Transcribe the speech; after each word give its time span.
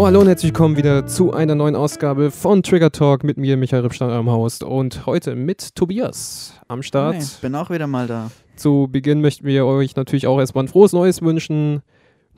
So, 0.00 0.06
hallo 0.06 0.20
und 0.20 0.28
herzlich 0.28 0.52
willkommen 0.52 0.78
wieder 0.78 1.06
zu 1.06 1.34
einer 1.34 1.54
neuen 1.54 1.76
Ausgabe 1.76 2.30
von 2.30 2.62
Trigger 2.62 2.90
Talk 2.90 3.22
mit 3.22 3.36
mir, 3.36 3.58
Michael 3.58 3.82
Rippstein, 3.82 4.08
am 4.08 4.30
Host 4.30 4.64
und 4.64 5.04
heute 5.04 5.36
mit 5.36 5.74
Tobias 5.74 6.58
am 6.68 6.82
Start. 6.82 7.16
Hi, 7.16 7.24
bin 7.42 7.54
auch 7.54 7.68
wieder 7.68 7.86
mal 7.86 8.06
da. 8.06 8.30
Zu 8.56 8.88
Beginn 8.90 9.20
möchten 9.20 9.44
wir 9.44 9.66
euch 9.66 9.96
natürlich 9.96 10.26
auch 10.26 10.38
erstmal 10.38 10.64
ein 10.64 10.68
frohes 10.68 10.94
Neues 10.94 11.20
wünschen. 11.20 11.82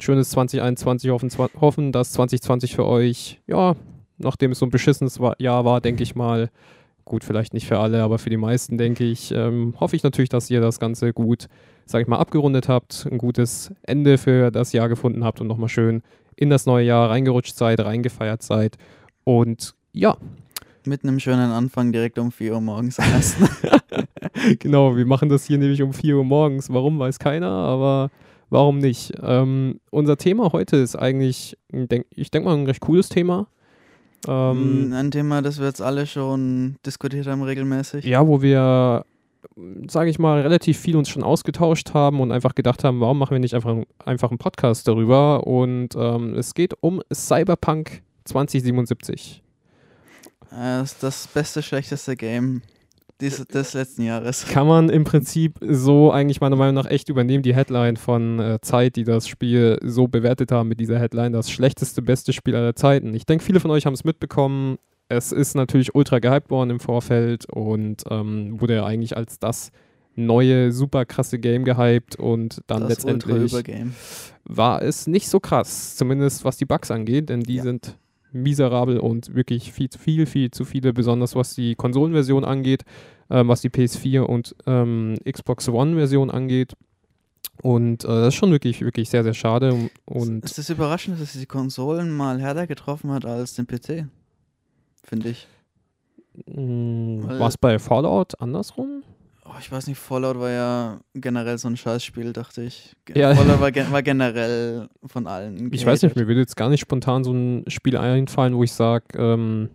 Schönes 0.01 0.31
2021 0.31 1.11
hoffen, 1.11 1.31
hoffen, 1.61 1.93
dass 1.93 2.11
2020 2.15 2.75
für 2.75 2.85
euch, 2.85 3.41
ja, 3.47 3.77
nachdem 4.19 4.51
es 4.51 4.59
so 4.59 4.67
ein 4.67 4.71
beschissenes 4.71 5.21
Jahr 5.39 5.65
war, 5.65 5.81
denke 5.81 6.03
ich 6.03 6.17
mal, 6.17 6.51
gut, 7.05 7.23
vielleicht 7.23 7.55
nicht 7.55 7.69
für 7.69 7.79
alle, 7.79 8.03
aber 8.03 8.19
für 8.19 8.31
die 8.31 8.39
meisten, 8.39 8.77
denke 8.77 9.05
ich, 9.05 9.31
ähm, 9.31 9.75
hoffe 9.79 9.95
ich 9.95 10.03
natürlich, 10.03 10.31
dass 10.31 10.51
ihr 10.51 10.61
das 10.61 10.81
Ganze 10.81 11.13
gut, 11.13 11.47
sag 11.87 12.03
ich 12.03 12.09
mal, 12.09 12.19
abgerundet 12.19 12.69
habt, 12.69 13.07
ein 13.09 13.19
gutes 13.19 13.73
Ende 13.85 14.19
für 14.19 14.51
das 14.51 14.73
Jahr 14.73 14.89
gefunden 14.89 15.23
habt 15.23 15.41
und 15.41 15.47
nochmal 15.47 15.69
schön 15.69 16.03
in 16.37 16.51
das 16.51 16.67
neue 16.67 16.87
Jahr 16.87 17.11
reingerutscht 17.11 17.57
seid, 17.57 17.81
reingefeiert 17.81 18.43
seid. 18.43 18.77
Und 19.25 19.75
ja. 19.93 20.17
Mit 20.85 21.05
einem 21.05 21.21
schönen 21.21 21.51
Anfang 21.53 21.93
direkt 21.93 22.19
um 22.19 22.33
4 22.33 22.55
Uhr 22.55 22.61
morgens 22.61 22.99
genau, 24.59 24.97
wir 24.97 25.07
machen 25.07 25.29
das 25.29 25.45
hier 25.45 25.59
nämlich 25.59 25.83
um 25.83 25.93
4 25.93 26.17
Uhr 26.17 26.25
morgens. 26.25 26.73
Warum, 26.73 26.99
weiß 26.99 27.19
keiner, 27.19 27.51
aber 27.51 28.11
warum 28.51 28.79
nicht? 28.79 29.13
Ähm, 29.23 29.81
unser 29.91 30.17
Thema 30.17 30.53
heute 30.53 30.77
ist 30.77 30.97
eigentlich, 30.97 31.57
denk, 31.71 32.07
ich 32.11 32.31
denke 32.31 32.49
mal, 32.49 32.57
ein 32.57 32.67
recht 32.67 32.81
cooles 32.81 33.09
Thema. 33.09 33.47
Ähm, 34.27 34.93
ein 34.95 35.11
Thema, 35.11 35.43
das 35.43 35.59
wir 35.59 35.67
jetzt 35.67 35.83
alle 35.83 36.07
schon 36.07 36.77
diskutiert 36.87 37.27
haben 37.27 37.43
regelmäßig. 37.43 38.05
Ja, 38.05 38.27
wo 38.27 38.43
wir 38.43 39.05
sage 39.89 40.11
ich 40.11 40.19
mal, 40.19 40.41
relativ 40.41 40.79
viel 40.79 40.97
uns 40.97 41.09
schon 41.09 41.23
ausgetauscht 41.23 41.95
haben 41.95 42.21
und 42.21 42.33
einfach 42.33 42.55
gedacht 42.55 42.85
haben, 42.85 43.01
warum 43.01 43.19
machen 43.19 43.33
wir 43.33 43.39
nicht 43.39 43.55
einfach, 43.55 43.77
einfach 44.05 44.31
einen 44.31 44.39
Podcast 44.39 44.89
darüber? 44.89 45.47
Und 45.47 45.91
ähm, 45.97 46.35
es 46.35 46.55
geht 46.55 46.75
um 46.81 47.03
Cyberpunk 47.13 48.03
2077. 48.25 49.43
Das 50.51 50.93
ist 50.93 51.03
das 51.03 51.27
beste, 51.29 51.63
schlechteste 51.63 52.15
Game 52.15 52.63
des, 53.21 53.47
des 53.47 53.75
letzten 53.75 54.03
Jahres. 54.03 54.47
Kann 54.51 54.67
man 54.67 54.89
im 54.91 55.05
Prinzip 55.05 55.59
so 55.61 56.11
eigentlich 56.11 56.41
meiner 56.41 56.57
Meinung 56.57 56.75
nach 56.75 56.91
echt 56.91 57.09
übernehmen, 57.09 57.43
die 57.43 57.55
Headline 57.55 57.97
von 57.97 58.39
äh, 58.39 58.61
Zeit, 58.61 58.97
die 58.97 59.05
das 59.05 59.29
Spiel 59.29 59.79
so 59.83 60.09
bewertet 60.09 60.53
haben 60.53 60.69
mit 60.69 60.81
dieser 60.81 60.99
Headline, 60.99 61.33
das 61.33 61.51
schlechteste, 61.51 62.03
beste 62.03 62.33
Spiel 62.33 62.55
aller 62.55 62.77
Zeiten. 62.77 63.15
Ich 63.15 63.27
denke, 63.27 63.45
viele 63.45 63.61
von 63.61 63.71
euch 63.71 63.87
haben 63.87 63.95
es 63.95 64.05
mitbekommen 64.05 64.79
es 65.09 65.33
ist 65.33 65.55
natürlich 65.55 65.95
ultra 65.95 66.19
gehypt 66.19 66.51
worden 66.51 66.71
im 66.71 66.81
Vorfeld 66.81 67.47
und 67.47 68.05
ähm, 68.11 68.61
wurde 68.61 68.77
ja 68.77 68.87
eigentlich 68.87 69.17
als 69.17 69.39
das 69.39 69.71
neue, 70.15 70.73
super 70.73 71.05
krasse 71.05 71.39
Game 71.39 71.65
gehypt 71.65 72.17
und 72.17 72.61
dann 72.67 72.81
das 72.81 72.91
letztendlich 72.91 73.53
war 74.45 74.83
es 74.83 75.07
nicht 75.07 75.29
so 75.29 75.41
krass, 75.41 75.97
zumindest 75.97 76.45
was 76.45 76.57
die 76.57 76.65
Bugs 76.65 76.91
angeht, 76.91 77.29
denn 77.29 77.41
die 77.41 77.57
ja. 77.57 77.63
sind 77.63 77.99
miserabel 78.33 78.99
und 78.99 79.35
wirklich 79.35 79.73
viel 79.73 79.89
viel, 79.97 80.27
viel 80.27 80.51
zu 80.51 80.65
viele, 80.65 80.93
besonders 80.93 81.37
was 81.37 81.55
die 81.55 81.75
Konsolenversion 81.75 82.45
angeht, 82.45 82.83
ähm, 83.31 83.49
was 83.49 83.61
die 83.61 83.71
PS4 83.71 84.21
und 84.21 84.55
ähm, 84.67 85.19
Xbox 85.31 85.69
One-Version 85.69 86.31
angeht. 86.31 86.75
Und 87.63 88.05
äh, 88.05 88.09
das 88.09 88.29
ist 88.29 88.35
schon 88.35 88.51
wirklich, 88.51 88.81
wirklich 88.81 89.11
sehr, 89.11 89.23
sehr 89.23 89.35
schade. 89.35 89.91
Und 90.05 90.45
es 90.45 90.57
ist 90.57 90.71
überraschend, 90.71 91.21
dass 91.21 91.35
es 91.35 91.41
die 91.41 91.47
Konsolen 91.47 92.11
mal 92.11 92.41
härter 92.41 92.67
getroffen 92.67 93.11
hat 93.11 93.27
als 93.27 93.55
den 93.55 93.67
PC 93.67 94.07
finde 95.03 95.31
ich. 95.31 95.49
Mhm, 96.47 97.25
War 97.27 97.49
es 97.49 97.59
bei 97.59 97.79
Fallout 97.79 98.41
andersrum? 98.41 99.03
Oh, 99.45 99.59
ich 99.59 99.71
weiß 99.71 99.87
nicht, 99.89 99.99
Fallout 99.99 100.39
war 100.39 100.51
ja 100.51 101.01
generell 101.15 101.59
so 101.59 101.69
ein 101.69 101.77
Scheißspiel, 101.77 102.33
dachte 102.33 102.63
ich. 102.63 102.95
Ja. 103.15 103.35
Fallout 103.35 103.61
war, 103.61 103.73
gen 103.73 103.87
war, 103.93 104.03
generell 104.03 104.89
von 105.05 105.27
allen. 105.27 105.73
Ich 105.73 105.85
weiß 105.85 106.03
nicht, 106.03 106.17
mir 106.17 106.27
würde 106.27 106.41
jetzt 106.41 106.57
gar 106.57 106.69
nicht 106.69 106.81
spontan 106.81 107.25
so 107.25 107.33
ein 107.33 107.65
Spiel 107.69 107.97
einfallen, 107.97 108.57
wo 108.57 108.63
ich 108.63 108.73
sage, 108.73 109.05
ähm, 109.17 109.69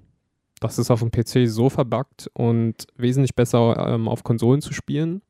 das 0.60 0.80
ist 0.80 0.90
auf 0.90 1.02
dem 1.02 1.12
PC 1.12 1.48
so 1.48 1.70
verbuggt 1.70 2.30
und 2.34 2.88
wesentlich 2.96 3.36
besser 3.36 3.76
ähm, 3.90 4.08
auf 4.08 4.24
Konsolen 4.24 4.62
zu 4.62 4.74
spielen. 4.74 5.22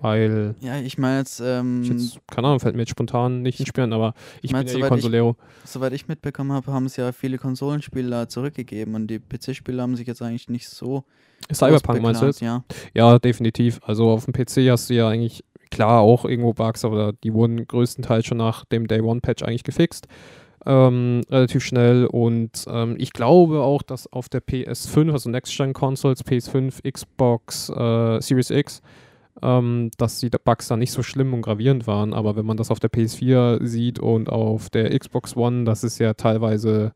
Weil. 0.00 0.54
Ja, 0.60 0.78
ich 0.78 0.96
meine 0.96 1.18
jetzt, 1.18 1.40
ähm, 1.44 1.82
jetzt. 1.82 2.20
Keine 2.28 2.48
Ahnung, 2.48 2.60
fällt 2.60 2.76
mir 2.76 2.82
jetzt 2.82 2.90
spontan 2.90 3.42
nicht 3.42 3.58
ins 3.58 3.68
Spielen, 3.68 3.92
aber 3.92 4.14
ich 4.42 4.52
mein, 4.52 4.64
bin 4.64 4.78
ja 4.78 4.86
eh 4.86 4.88
Konsolero. 4.88 5.36
Ich, 5.64 5.70
soweit 5.70 5.92
ich 5.92 6.06
mitbekommen 6.06 6.52
habe, 6.52 6.72
haben 6.72 6.86
es 6.86 6.96
ja 6.96 7.10
viele 7.10 7.38
Konsolenspieler 7.38 8.28
zurückgegeben 8.28 8.94
und 8.94 9.08
die 9.08 9.18
PC-Spieler 9.18 9.82
haben 9.82 9.96
sich 9.96 10.06
jetzt 10.06 10.22
eigentlich 10.22 10.48
nicht 10.48 10.68
so. 10.68 11.04
Cyberpunk 11.52 12.00
meinst 12.02 12.22
du 12.22 12.26
jetzt? 12.26 12.40
Ja. 12.40 12.64
ja, 12.94 13.18
definitiv. 13.18 13.80
Also 13.82 14.10
auf 14.10 14.24
dem 14.24 14.34
PC 14.34 14.70
hast 14.70 14.90
du 14.90 14.94
ja 14.94 15.08
eigentlich, 15.08 15.44
klar, 15.70 16.00
auch 16.00 16.24
irgendwo 16.24 16.52
Bugs, 16.52 16.84
aber 16.84 17.12
die 17.24 17.34
wurden 17.34 17.66
größtenteils 17.66 18.26
schon 18.26 18.38
nach 18.38 18.64
dem 18.66 18.86
Day 18.86 19.00
One-Patch 19.00 19.42
eigentlich 19.42 19.64
gefixt. 19.64 20.06
Ähm, 20.66 21.22
relativ 21.30 21.64
schnell 21.64 22.06
und 22.06 22.64
ähm, 22.68 22.96
ich 22.98 23.12
glaube 23.12 23.60
auch, 23.60 23.82
dass 23.82 24.12
auf 24.12 24.28
der 24.28 24.42
PS5, 24.42 25.12
also 25.12 25.30
Next-Gen-Consoles, 25.30 26.24
PS5, 26.24 26.90
Xbox, 26.90 27.70
äh, 27.70 28.20
Series 28.20 28.50
X, 28.50 28.82
ähm, 29.42 29.90
dass 29.96 30.20
die 30.20 30.30
Bugs 30.30 30.68
da 30.68 30.76
nicht 30.76 30.92
so 30.92 31.02
schlimm 31.02 31.34
und 31.34 31.42
gravierend 31.42 31.86
waren. 31.86 32.12
Aber 32.12 32.36
wenn 32.36 32.46
man 32.46 32.56
das 32.56 32.70
auf 32.70 32.80
der 32.80 32.90
PS4 32.90 33.64
sieht 33.64 33.98
und 33.98 34.28
auf 34.28 34.70
der 34.70 34.96
Xbox 34.98 35.36
One, 35.36 35.64
das 35.64 35.84
ist 35.84 35.98
ja 35.98 36.14
teilweise, 36.14 36.92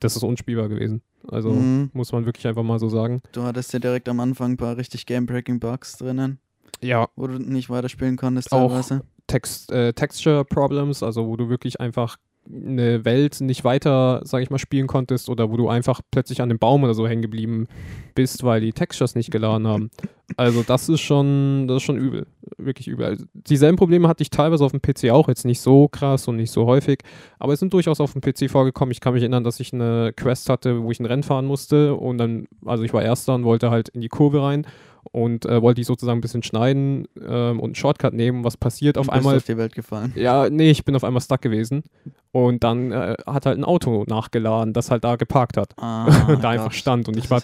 das 0.00 0.16
ist 0.16 0.22
unspielbar 0.22 0.68
gewesen. 0.68 1.02
Also 1.26 1.50
mhm. 1.50 1.90
muss 1.92 2.12
man 2.12 2.26
wirklich 2.26 2.46
einfach 2.46 2.62
mal 2.62 2.78
so 2.78 2.88
sagen. 2.88 3.22
Du 3.32 3.42
hattest 3.42 3.72
ja 3.72 3.78
direkt 3.78 4.08
am 4.08 4.20
Anfang 4.20 4.52
ein 4.52 4.56
paar 4.56 4.76
richtig 4.76 5.06
game-breaking 5.06 5.60
Bugs 5.60 5.96
drinnen. 5.98 6.38
Ja. 6.80 7.08
Wo 7.16 7.26
du 7.26 7.38
nicht 7.38 7.70
weiterspielen 7.70 8.16
konntest 8.16 8.50
teilweise. 8.50 9.00
Auch 9.00 9.18
Text, 9.26 9.72
äh, 9.72 9.92
Texture 9.92 10.44
Problems, 10.44 11.02
also 11.02 11.26
wo 11.26 11.36
du 11.36 11.48
wirklich 11.48 11.80
einfach 11.80 12.16
eine 12.50 13.04
Welt 13.04 13.40
nicht 13.40 13.64
weiter, 13.64 14.20
sag 14.24 14.42
ich 14.42 14.50
mal, 14.50 14.58
spielen 14.58 14.86
konntest 14.86 15.28
oder 15.28 15.50
wo 15.50 15.56
du 15.56 15.68
einfach 15.68 16.00
plötzlich 16.10 16.40
an 16.40 16.48
dem 16.48 16.58
Baum 16.58 16.84
oder 16.84 16.94
so 16.94 17.06
hängen 17.06 17.22
geblieben 17.22 17.66
bist, 18.14 18.42
weil 18.42 18.60
die 18.60 18.72
Textures 18.72 19.14
nicht 19.14 19.30
geladen 19.30 19.66
haben. 19.66 19.90
Also 20.36 20.62
das 20.62 20.88
ist 20.88 21.00
schon, 21.00 21.66
das 21.68 21.78
ist 21.78 21.82
schon 21.84 21.96
übel, 21.96 22.26
wirklich 22.58 22.88
übel. 22.88 23.06
Also 23.06 23.24
dieselben 23.32 23.76
Probleme 23.76 24.08
hatte 24.08 24.22
ich 24.22 24.30
teilweise 24.30 24.64
auf 24.64 24.72
dem 24.72 24.82
PC 24.82 25.10
auch, 25.10 25.28
jetzt 25.28 25.44
nicht 25.44 25.60
so 25.60 25.88
krass 25.88 26.28
und 26.28 26.36
nicht 26.36 26.50
so 26.50 26.66
häufig, 26.66 27.00
aber 27.38 27.52
es 27.52 27.60
sind 27.60 27.72
durchaus 27.72 28.00
auf 28.00 28.12
dem 28.12 28.20
PC 28.20 28.50
vorgekommen. 28.50 28.92
Ich 28.92 29.00
kann 29.00 29.14
mich 29.14 29.22
erinnern, 29.22 29.44
dass 29.44 29.60
ich 29.60 29.72
eine 29.72 30.12
Quest 30.14 30.48
hatte, 30.48 30.82
wo 30.82 30.90
ich 30.90 31.00
ein 31.00 31.06
Rennen 31.06 31.22
fahren 31.22 31.46
musste 31.46 31.94
und 31.94 32.18
dann, 32.18 32.46
also 32.64 32.84
ich 32.84 32.92
war 32.92 33.02
Erster 33.02 33.34
und 33.34 33.44
wollte 33.44 33.70
halt 33.70 33.88
in 33.90 34.00
die 34.00 34.08
Kurve 34.08 34.42
rein 34.42 34.66
und 35.12 35.46
äh, 35.46 35.62
wollte 35.62 35.80
ich 35.80 35.86
sozusagen 35.86 36.18
ein 36.18 36.22
bisschen 36.22 36.42
schneiden 36.42 37.06
ähm, 37.20 37.60
und 37.60 37.68
einen 37.68 37.74
Shortcut 37.74 38.14
nehmen. 38.14 38.44
Was 38.44 38.56
passiert 38.56 38.98
auf 38.98 39.10
einmal? 39.10 39.36
auf 39.36 39.44
die 39.44 39.56
Welt 39.56 39.74
gefallen. 39.74 40.12
Ja, 40.16 40.48
nee, 40.50 40.70
ich 40.70 40.84
bin 40.84 40.94
auf 40.96 41.04
einmal 41.04 41.20
stuck 41.20 41.42
gewesen 41.42 41.82
und 42.32 42.64
dann 42.64 42.92
äh, 42.92 43.16
hat 43.26 43.46
halt 43.46 43.58
ein 43.58 43.64
Auto 43.64 44.04
nachgeladen, 44.06 44.72
das 44.72 44.90
halt 44.90 45.04
da 45.04 45.16
geparkt 45.16 45.56
hat. 45.56 45.72
Ah, 45.78 46.36
da 46.42 46.50
einfach 46.50 46.72
stand 46.72 47.08
und 47.08 47.16
ich 47.16 47.30
war 47.30 47.42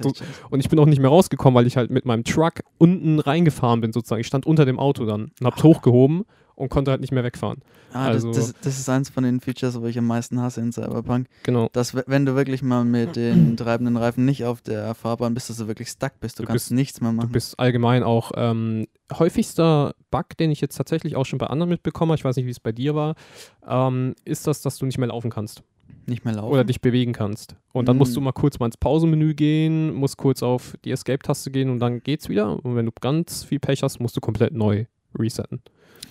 und 0.50 0.60
ich 0.60 0.68
bin 0.68 0.78
auch 0.78 0.86
nicht 0.86 1.00
mehr 1.00 1.10
rausgekommen, 1.10 1.54
weil 1.54 1.66
ich 1.66 1.76
halt 1.76 1.90
mit 1.90 2.04
meinem 2.04 2.24
Truck 2.24 2.62
unten 2.78 3.18
reingefahren 3.18 3.80
bin 3.80 3.92
sozusagen. 3.92 4.20
Ich 4.20 4.26
stand 4.26 4.46
unter 4.46 4.64
dem 4.64 4.78
Auto 4.78 5.04
dann 5.04 5.32
und 5.40 5.46
hab's 5.46 5.62
hochgehoben 5.62 6.24
und 6.56 6.68
konnte 6.68 6.90
halt 6.90 7.00
nicht 7.00 7.12
mehr 7.12 7.24
wegfahren. 7.24 7.60
Ah, 7.92 8.06
also, 8.06 8.28
das, 8.28 8.52
das, 8.52 8.54
das, 8.60 8.78
ist 8.78 8.88
eins 8.88 9.08
von 9.08 9.24
den 9.24 9.40
Features, 9.40 9.80
wo 9.80 9.86
ich 9.86 9.98
am 9.98 10.06
meisten 10.06 10.40
hasse 10.40 10.60
in 10.60 10.72
Cyberpunk. 10.72 11.28
Genau. 11.44 11.68
Dass, 11.72 11.94
wenn 11.94 12.26
du 12.26 12.34
wirklich 12.34 12.62
mal 12.62 12.84
mit 12.84 13.16
den 13.16 13.56
treibenden 13.56 13.96
Reifen 13.96 14.24
nicht 14.24 14.44
auf 14.44 14.62
der 14.62 14.94
Fahrbahn 14.94 15.34
bist, 15.34 15.50
dass 15.50 15.58
du 15.58 15.68
wirklich 15.68 15.88
stuck 15.88 16.18
bist. 16.20 16.38
Du, 16.38 16.42
du 16.42 16.48
kannst 16.48 16.66
bist, 16.66 16.72
nichts 16.72 17.00
mehr 17.00 17.12
machen. 17.12 17.28
Du 17.28 17.32
bist 17.32 17.58
allgemein 17.58 18.02
auch 18.02 18.32
ähm, 18.36 18.86
häufigster 19.12 19.94
Bug, 20.10 20.36
den 20.38 20.50
ich 20.50 20.60
jetzt 20.60 20.76
tatsächlich 20.76 21.16
auch 21.16 21.26
schon 21.26 21.38
bei 21.38 21.46
anderen 21.46 21.70
mitbekomme, 21.70 22.14
ich 22.14 22.24
weiß 22.24 22.36
nicht, 22.36 22.46
wie 22.46 22.50
es 22.50 22.60
bei 22.60 22.72
dir 22.72 22.94
war, 22.94 23.14
ähm, 23.66 24.14
ist 24.24 24.46
das, 24.46 24.62
dass 24.62 24.78
du 24.78 24.86
nicht 24.86 24.98
mehr 24.98 25.08
laufen 25.08 25.30
kannst. 25.30 25.62
Nicht 26.06 26.24
mehr 26.24 26.34
laufen? 26.34 26.52
Oder 26.52 26.64
dich 26.64 26.80
bewegen 26.80 27.12
kannst. 27.12 27.56
Und 27.72 27.88
dann 27.88 27.96
mm. 27.96 27.98
musst 27.98 28.16
du 28.16 28.20
mal 28.20 28.32
kurz 28.32 28.58
mal 28.58 28.66
ins 28.66 28.76
Pausenmenü 28.76 29.34
gehen, 29.34 29.94
musst 29.94 30.18
kurz 30.18 30.42
auf 30.42 30.76
die 30.84 30.90
Escape-Taste 30.90 31.50
gehen 31.50 31.70
und 31.70 31.78
dann 31.78 32.02
geht's 32.02 32.28
wieder. 32.28 32.62
Und 32.64 32.76
wenn 32.76 32.86
du 32.86 32.92
ganz 33.00 33.44
viel 33.44 33.58
Pech 33.58 33.82
hast, 33.82 34.00
musst 34.00 34.16
du 34.16 34.20
komplett 34.20 34.52
neu 34.52 34.84
resetten. 35.18 35.62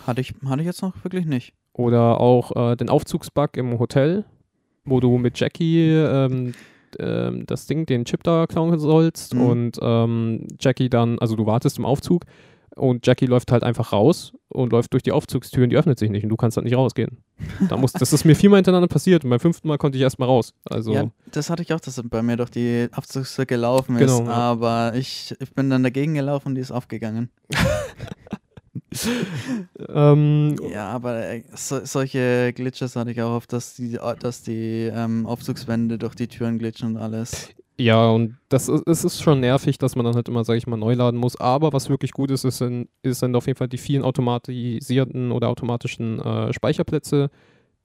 Hatte 0.05 0.21
ich, 0.21 0.33
hatte 0.45 0.61
ich 0.61 0.65
jetzt 0.65 0.81
noch 0.81 1.03
wirklich 1.03 1.25
nicht. 1.25 1.53
Oder 1.73 2.19
auch 2.19 2.71
äh, 2.71 2.75
den 2.75 2.89
Aufzugsbug 2.89 3.57
im 3.57 3.79
Hotel, 3.79 4.25
wo 4.85 4.99
du 4.99 5.17
mit 5.17 5.39
Jackie 5.39 5.89
ähm, 5.89 6.53
ähm, 6.99 7.45
das 7.45 7.65
Ding, 7.65 7.85
den 7.85 8.05
Chip 8.05 8.23
da 8.23 8.47
klauen 8.47 8.77
sollst 8.79 9.33
mhm. 9.33 9.41
und 9.41 9.79
ähm, 9.81 10.47
Jackie 10.59 10.89
dann, 10.89 11.19
also 11.19 11.35
du 11.35 11.45
wartest 11.45 11.77
im 11.77 11.85
Aufzug 11.85 12.25
und 12.75 13.05
Jackie 13.05 13.27
läuft 13.27 13.51
halt 13.51 13.63
einfach 13.63 13.93
raus 13.93 14.33
und 14.49 14.71
läuft 14.71 14.93
durch 14.93 15.03
die 15.03 15.11
Aufzugstür 15.11 15.63
und 15.63 15.69
die 15.69 15.77
öffnet 15.77 15.99
sich 15.99 16.09
nicht 16.09 16.23
und 16.23 16.29
du 16.29 16.35
kannst 16.35 16.57
halt 16.57 16.65
nicht 16.65 16.75
rausgehen. 16.75 17.19
Da 17.69 17.77
muss, 17.77 17.93
das 17.93 18.13
ist 18.13 18.25
mir 18.25 18.35
viermal 18.35 18.57
hintereinander 18.57 18.87
passiert 18.87 19.23
und 19.23 19.29
beim 19.29 19.39
fünften 19.39 19.67
Mal 19.67 19.77
konnte 19.77 19.97
ich 19.97 20.03
erstmal 20.03 20.27
raus. 20.27 20.53
Also 20.65 20.93
ja, 20.93 21.09
das 21.31 21.49
hatte 21.49 21.61
ich 21.61 21.73
auch, 21.73 21.79
dass 21.79 22.01
bei 22.03 22.21
mir 22.23 22.37
durch 22.37 22.49
die 22.49 22.87
Aufzugstür 22.93 23.45
gelaufen 23.45 23.97
ist, 23.97 24.17
genau, 24.17 24.29
ja. 24.29 24.35
aber 24.35 24.93
ich, 24.95 25.35
ich 25.39 25.53
bin 25.53 25.69
dann 25.69 25.83
dagegen 25.83 26.15
gelaufen 26.15 26.49
und 26.49 26.55
die 26.55 26.61
ist 26.61 26.71
aufgegangen. 26.71 27.29
ähm, 29.89 30.55
ja, 30.71 30.89
aber 30.89 31.29
äh, 31.29 31.43
so, 31.55 31.85
solche 31.85 32.53
Glitches 32.53 32.95
hatte 32.95 33.11
ich 33.11 33.21
auch 33.21 33.35
oft, 33.35 33.53
dass 33.53 33.75
die, 33.75 33.99
dass 34.19 34.41
die 34.41 34.89
ähm, 34.93 35.25
Aufzugswände 35.25 35.97
durch 35.97 36.15
die 36.15 36.27
Türen 36.27 36.57
glitschen 36.57 36.95
und 36.95 36.97
alles. 36.97 37.49
Ja, 37.77 38.09
und 38.09 38.37
das 38.49 38.69
ist, 38.69 38.87
es 38.87 39.03
ist 39.03 39.21
schon 39.21 39.39
nervig, 39.39 39.77
dass 39.79 39.95
man 39.95 40.05
dann 40.05 40.15
halt 40.15 40.29
immer, 40.29 40.43
sag 40.43 40.57
ich 40.57 40.67
mal, 40.67 40.77
neu 40.77 40.93
laden 40.93 41.19
muss. 41.19 41.39
Aber 41.39 41.73
was 41.73 41.89
wirklich 41.89 42.11
gut 42.11 42.29
ist, 42.29 42.43
ist, 42.43 42.61
in, 42.61 42.87
ist 43.01 43.23
dann 43.23 43.35
auf 43.35 43.47
jeden 43.47 43.57
Fall 43.57 43.67
die 43.67 43.79
vielen 43.79 44.03
automatisierten 44.03 45.31
oder 45.31 45.49
automatischen 45.49 46.19
äh, 46.19 46.53
Speicherplätze, 46.53 47.31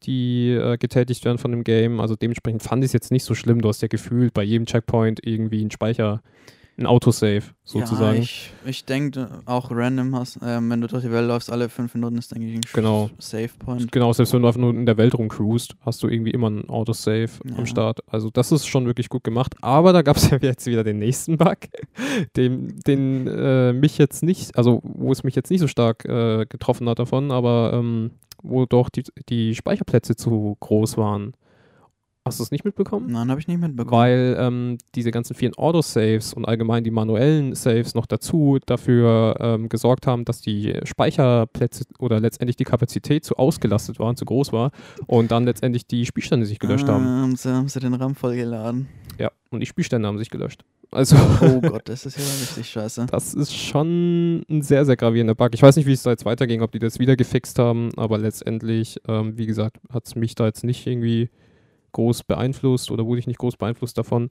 die 0.02 0.50
äh, 0.50 0.76
getätigt 0.76 1.24
werden 1.24 1.38
von 1.38 1.52
dem 1.52 1.64
Game. 1.64 2.00
Also 2.00 2.16
dementsprechend 2.16 2.62
fand 2.62 2.84
ich 2.84 2.88
es 2.88 2.92
jetzt 2.92 3.10
nicht 3.10 3.24
so 3.24 3.34
schlimm. 3.34 3.62
Du 3.62 3.68
hast 3.68 3.80
ja 3.80 3.88
gefühlt 3.88 4.34
bei 4.34 4.42
jedem 4.42 4.66
Checkpoint 4.66 5.20
irgendwie 5.26 5.60
einen 5.62 5.70
Speicher 5.70 6.22
ein 6.78 6.86
Autosave 6.86 7.42
sozusagen. 7.64 8.16
Ja, 8.16 8.22
ich, 8.22 8.52
ich 8.64 8.84
denke 8.84 9.28
auch 9.46 9.70
random 9.70 10.14
hast, 10.14 10.36
äh, 10.36 10.60
wenn 10.62 10.80
du 10.80 10.86
durch 10.86 11.02
die 11.02 11.10
Welt 11.10 11.26
läufst, 11.26 11.50
alle 11.50 11.68
fünf 11.68 11.94
Minuten 11.94 12.16
ist, 12.18 12.32
denke 12.32 12.46
ich, 12.46 12.54
ein 12.54 12.60
genau. 12.72 13.10
Save 13.18 13.50
Point. 13.58 13.90
Genau, 13.90 14.12
selbst 14.12 14.32
wenn 14.32 14.42
du 14.42 14.48
einfach 14.48 14.60
nur 14.60 14.70
in 14.70 14.86
der 14.86 14.96
Welt 14.96 15.14
rumcruist, 15.14 15.74
hast 15.80 16.02
du 16.02 16.08
irgendwie 16.08 16.30
immer 16.30 16.50
ein 16.50 16.68
Autosave 16.68 17.30
ja. 17.44 17.56
am 17.56 17.66
Start. 17.66 18.00
Also 18.06 18.30
das 18.30 18.52
ist 18.52 18.66
schon 18.66 18.86
wirklich 18.86 19.08
gut 19.08 19.24
gemacht. 19.24 19.56
Aber 19.60 19.92
da 19.92 20.02
gab 20.02 20.16
es 20.16 20.30
ja 20.30 20.38
jetzt 20.40 20.66
wieder 20.66 20.84
den 20.84 20.98
nächsten 20.98 21.36
Bug, 21.36 21.58
den, 22.36 22.78
den 22.86 23.26
äh, 23.26 23.72
mich 23.72 23.98
jetzt 23.98 24.22
nicht, 24.22 24.56
also 24.56 24.80
wo 24.84 25.10
es 25.10 25.24
mich 25.24 25.34
jetzt 25.34 25.50
nicht 25.50 25.60
so 25.60 25.66
stark 25.66 26.04
äh, 26.04 26.46
getroffen 26.46 26.88
hat 26.88 27.00
davon, 27.00 27.32
aber 27.32 27.72
ähm, 27.74 28.12
wo 28.42 28.66
doch 28.66 28.88
die, 28.88 29.02
die 29.28 29.56
Speicherplätze 29.56 30.14
zu 30.14 30.56
groß 30.60 30.96
waren. 30.96 31.34
Hast 32.28 32.38
du 32.38 32.44
es 32.44 32.50
nicht 32.50 32.64
mitbekommen? 32.64 33.10
Nein, 33.10 33.30
habe 33.30 33.40
ich 33.40 33.48
nicht 33.48 33.60
mitbekommen. 33.60 33.90
Weil 33.90 34.36
ähm, 34.38 34.78
diese 34.94 35.10
ganzen 35.10 35.34
vielen 35.34 35.54
Autosaves 35.54 36.34
und 36.34 36.44
allgemein 36.44 36.84
die 36.84 36.90
manuellen 36.90 37.54
Saves 37.54 37.94
noch 37.94 38.06
dazu 38.06 38.58
dafür 38.64 39.36
ähm, 39.40 39.68
gesorgt 39.68 40.06
haben, 40.06 40.24
dass 40.24 40.40
die 40.40 40.78
Speicherplätze 40.84 41.84
oder 41.98 42.20
letztendlich 42.20 42.56
die 42.56 42.64
Kapazität 42.64 43.24
zu 43.24 43.36
ausgelastet 43.36 43.98
waren, 43.98 44.16
zu 44.16 44.24
groß 44.24 44.52
war 44.52 44.70
und 45.06 45.30
dann 45.30 45.44
letztendlich 45.44 45.86
die 45.86 46.06
Spielstände 46.06 46.46
sich 46.46 46.58
gelöscht 46.58 46.88
ah, 46.88 46.94
haben. 46.94 47.06
Haben 47.06 47.36
sie, 47.36 47.52
haben 47.52 47.68
sie 47.68 47.80
den 47.80 47.94
RAM 47.94 48.14
vollgeladen? 48.14 48.88
Ja, 49.18 49.32
und 49.50 49.60
die 49.60 49.66
Spielstände 49.66 50.06
haben 50.06 50.18
sich 50.18 50.30
gelöscht. 50.30 50.64
Also 50.90 51.16
oh 51.42 51.60
Gott, 51.60 51.88
das 51.88 52.06
ist 52.06 52.16
ja 52.16 52.24
richtig 52.24 52.70
scheiße. 52.70 53.06
Das 53.10 53.34
ist 53.34 53.54
schon 53.54 54.44
ein 54.48 54.62
sehr, 54.62 54.84
sehr 54.84 54.96
gravierender 54.96 55.34
Bug. 55.34 55.50
Ich 55.52 55.62
weiß 55.62 55.76
nicht, 55.76 55.86
wie 55.86 55.92
es 55.92 56.02
da 56.02 56.10
jetzt 56.10 56.24
weiterging, 56.24 56.62
ob 56.62 56.72
die 56.72 56.78
das 56.78 56.98
wieder 56.98 57.16
gefixt 57.16 57.58
haben, 57.58 57.90
aber 57.96 58.18
letztendlich, 58.18 59.00
ähm, 59.06 59.36
wie 59.36 59.46
gesagt, 59.46 59.78
hat 59.92 60.06
es 60.06 60.14
mich 60.14 60.34
da 60.34 60.46
jetzt 60.46 60.64
nicht 60.64 60.86
irgendwie 60.86 61.28
groß 61.92 62.24
beeinflusst 62.24 62.90
oder 62.90 63.06
wurde 63.06 63.20
ich 63.20 63.26
nicht 63.26 63.38
groß 63.38 63.56
beeinflusst 63.56 63.98
davon. 63.98 64.28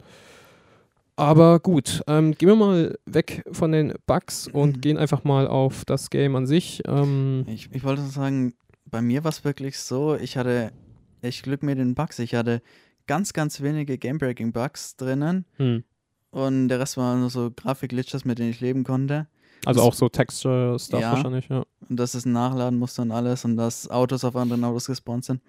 Aber 1.15 1.59
gut, 1.59 2.03
ähm, 2.05 2.33
gehen 2.33 2.49
wir 2.49 2.55
mal 2.55 2.99
weg 3.05 3.43
von 3.51 3.71
den 3.71 3.93
Bugs 4.05 4.47
und 4.47 4.77
mhm. 4.77 4.81
gehen 4.81 4.97
einfach 4.97 5.23
mal 5.23 5.47
auf 5.47 5.83
das 5.83 6.11
Game 6.11 6.35
an 6.35 6.45
sich. 6.45 6.83
Ähm, 6.87 7.43
ich, 7.47 7.69
ich 7.71 7.83
wollte 7.83 8.03
sagen, 8.03 8.53
bei 8.85 9.01
mir 9.01 9.23
war 9.23 9.29
es 9.29 9.43
wirklich 9.43 9.79
so, 9.79 10.15
ich 10.15 10.37
hatte 10.37 10.71
echt 11.21 11.43
Glück 11.43 11.63
mit 11.63 11.79
den 11.79 11.95
Bugs. 11.95 12.19
Ich 12.19 12.35
hatte 12.35 12.61
ganz, 13.07 13.33
ganz 13.33 13.61
wenige 13.61 13.97
Game-Breaking-Bugs 13.97 14.97
drinnen 14.97 15.45
hm. 15.55 15.83
und 16.29 16.67
der 16.67 16.79
Rest 16.79 16.97
waren 16.97 17.21
nur 17.21 17.31
so 17.31 17.49
Grafik-Glitches, 17.49 18.23
mit 18.23 18.37
denen 18.37 18.51
ich 18.51 18.61
leben 18.61 18.83
konnte. 18.83 19.27
Also 19.65 19.79
das, 19.79 19.87
auch 19.87 19.93
so 19.93 20.09
Texture-Stuff 20.09 21.01
ja, 21.01 21.13
wahrscheinlich, 21.13 21.49
ja. 21.49 21.63
Und 21.89 21.99
dass 21.99 22.13
es 22.13 22.25
nachladen 22.25 22.77
musste 22.77 23.01
und 23.01 23.11
alles 23.11 23.43
und 23.43 23.57
dass 23.57 23.89
Autos 23.89 24.23
auf 24.23 24.35
anderen 24.35 24.63
Autos 24.63 24.85
gespawnt 24.85 25.25
sind. 25.25 25.41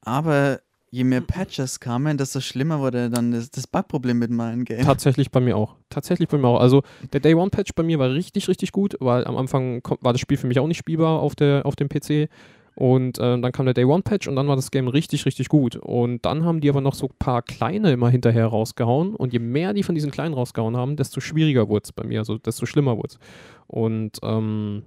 Aber 0.00 0.60
je 0.92 1.04
mehr 1.04 1.22
Patches 1.22 1.80
kamen, 1.80 2.18
desto 2.18 2.40
schlimmer 2.40 2.78
wurde 2.78 3.08
dann 3.08 3.32
das, 3.32 3.50
das 3.50 3.66
Bugproblem 3.66 4.18
mit 4.18 4.30
meinem 4.30 4.64
Game. 4.64 4.84
Tatsächlich 4.84 5.30
bei 5.30 5.40
mir 5.40 5.56
auch. 5.56 5.76
Tatsächlich 5.88 6.28
bei 6.28 6.36
mir 6.36 6.46
auch. 6.46 6.60
Also 6.60 6.82
der 7.14 7.20
Day 7.20 7.34
One 7.34 7.48
Patch 7.50 7.72
bei 7.74 7.82
mir 7.82 7.98
war 7.98 8.10
richtig, 8.10 8.46
richtig 8.46 8.72
gut, 8.72 8.96
weil 9.00 9.24
am 9.24 9.36
Anfang 9.38 9.82
war 10.00 10.12
das 10.12 10.20
Spiel 10.20 10.36
für 10.36 10.46
mich 10.46 10.60
auch 10.60 10.66
nicht 10.66 10.76
spielbar 10.76 11.20
auf, 11.20 11.34
der, 11.34 11.64
auf 11.64 11.76
dem 11.76 11.88
PC. 11.88 12.28
Und 12.74 13.18
äh, 13.18 13.40
dann 13.40 13.52
kam 13.52 13.64
der 13.64 13.74
Day 13.74 13.84
One 13.84 14.02
Patch 14.02 14.28
und 14.28 14.36
dann 14.36 14.48
war 14.48 14.56
das 14.56 14.70
Game 14.70 14.86
richtig, 14.86 15.24
richtig 15.24 15.48
gut. 15.48 15.76
Und 15.76 16.26
dann 16.26 16.44
haben 16.44 16.60
die 16.60 16.68
aber 16.68 16.82
noch 16.82 16.94
so 16.94 17.06
ein 17.06 17.16
paar 17.18 17.40
kleine 17.40 17.90
immer 17.90 18.10
hinterher 18.10 18.46
rausgehauen. 18.46 19.14
Und 19.14 19.32
je 19.32 19.38
mehr 19.38 19.72
die 19.72 19.82
von 19.82 19.94
diesen 19.94 20.10
kleinen 20.10 20.34
rausgehauen 20.34 20.76
haben, 20.76 20.96
desto 20.96 21.20
schwieriger 21.20 21.70
wurde 21.70 21.84
es 21.84 21.92
bei 21.92 22.04
mir, 22.04 22.18
also 22.18 22.36
desto 22.36 22.66
schlimmer 22.66 22.98
wurde 22.98 23.14
es. 23.14 23.18
Und 23.66 24.18
ähm, 24.22 24.82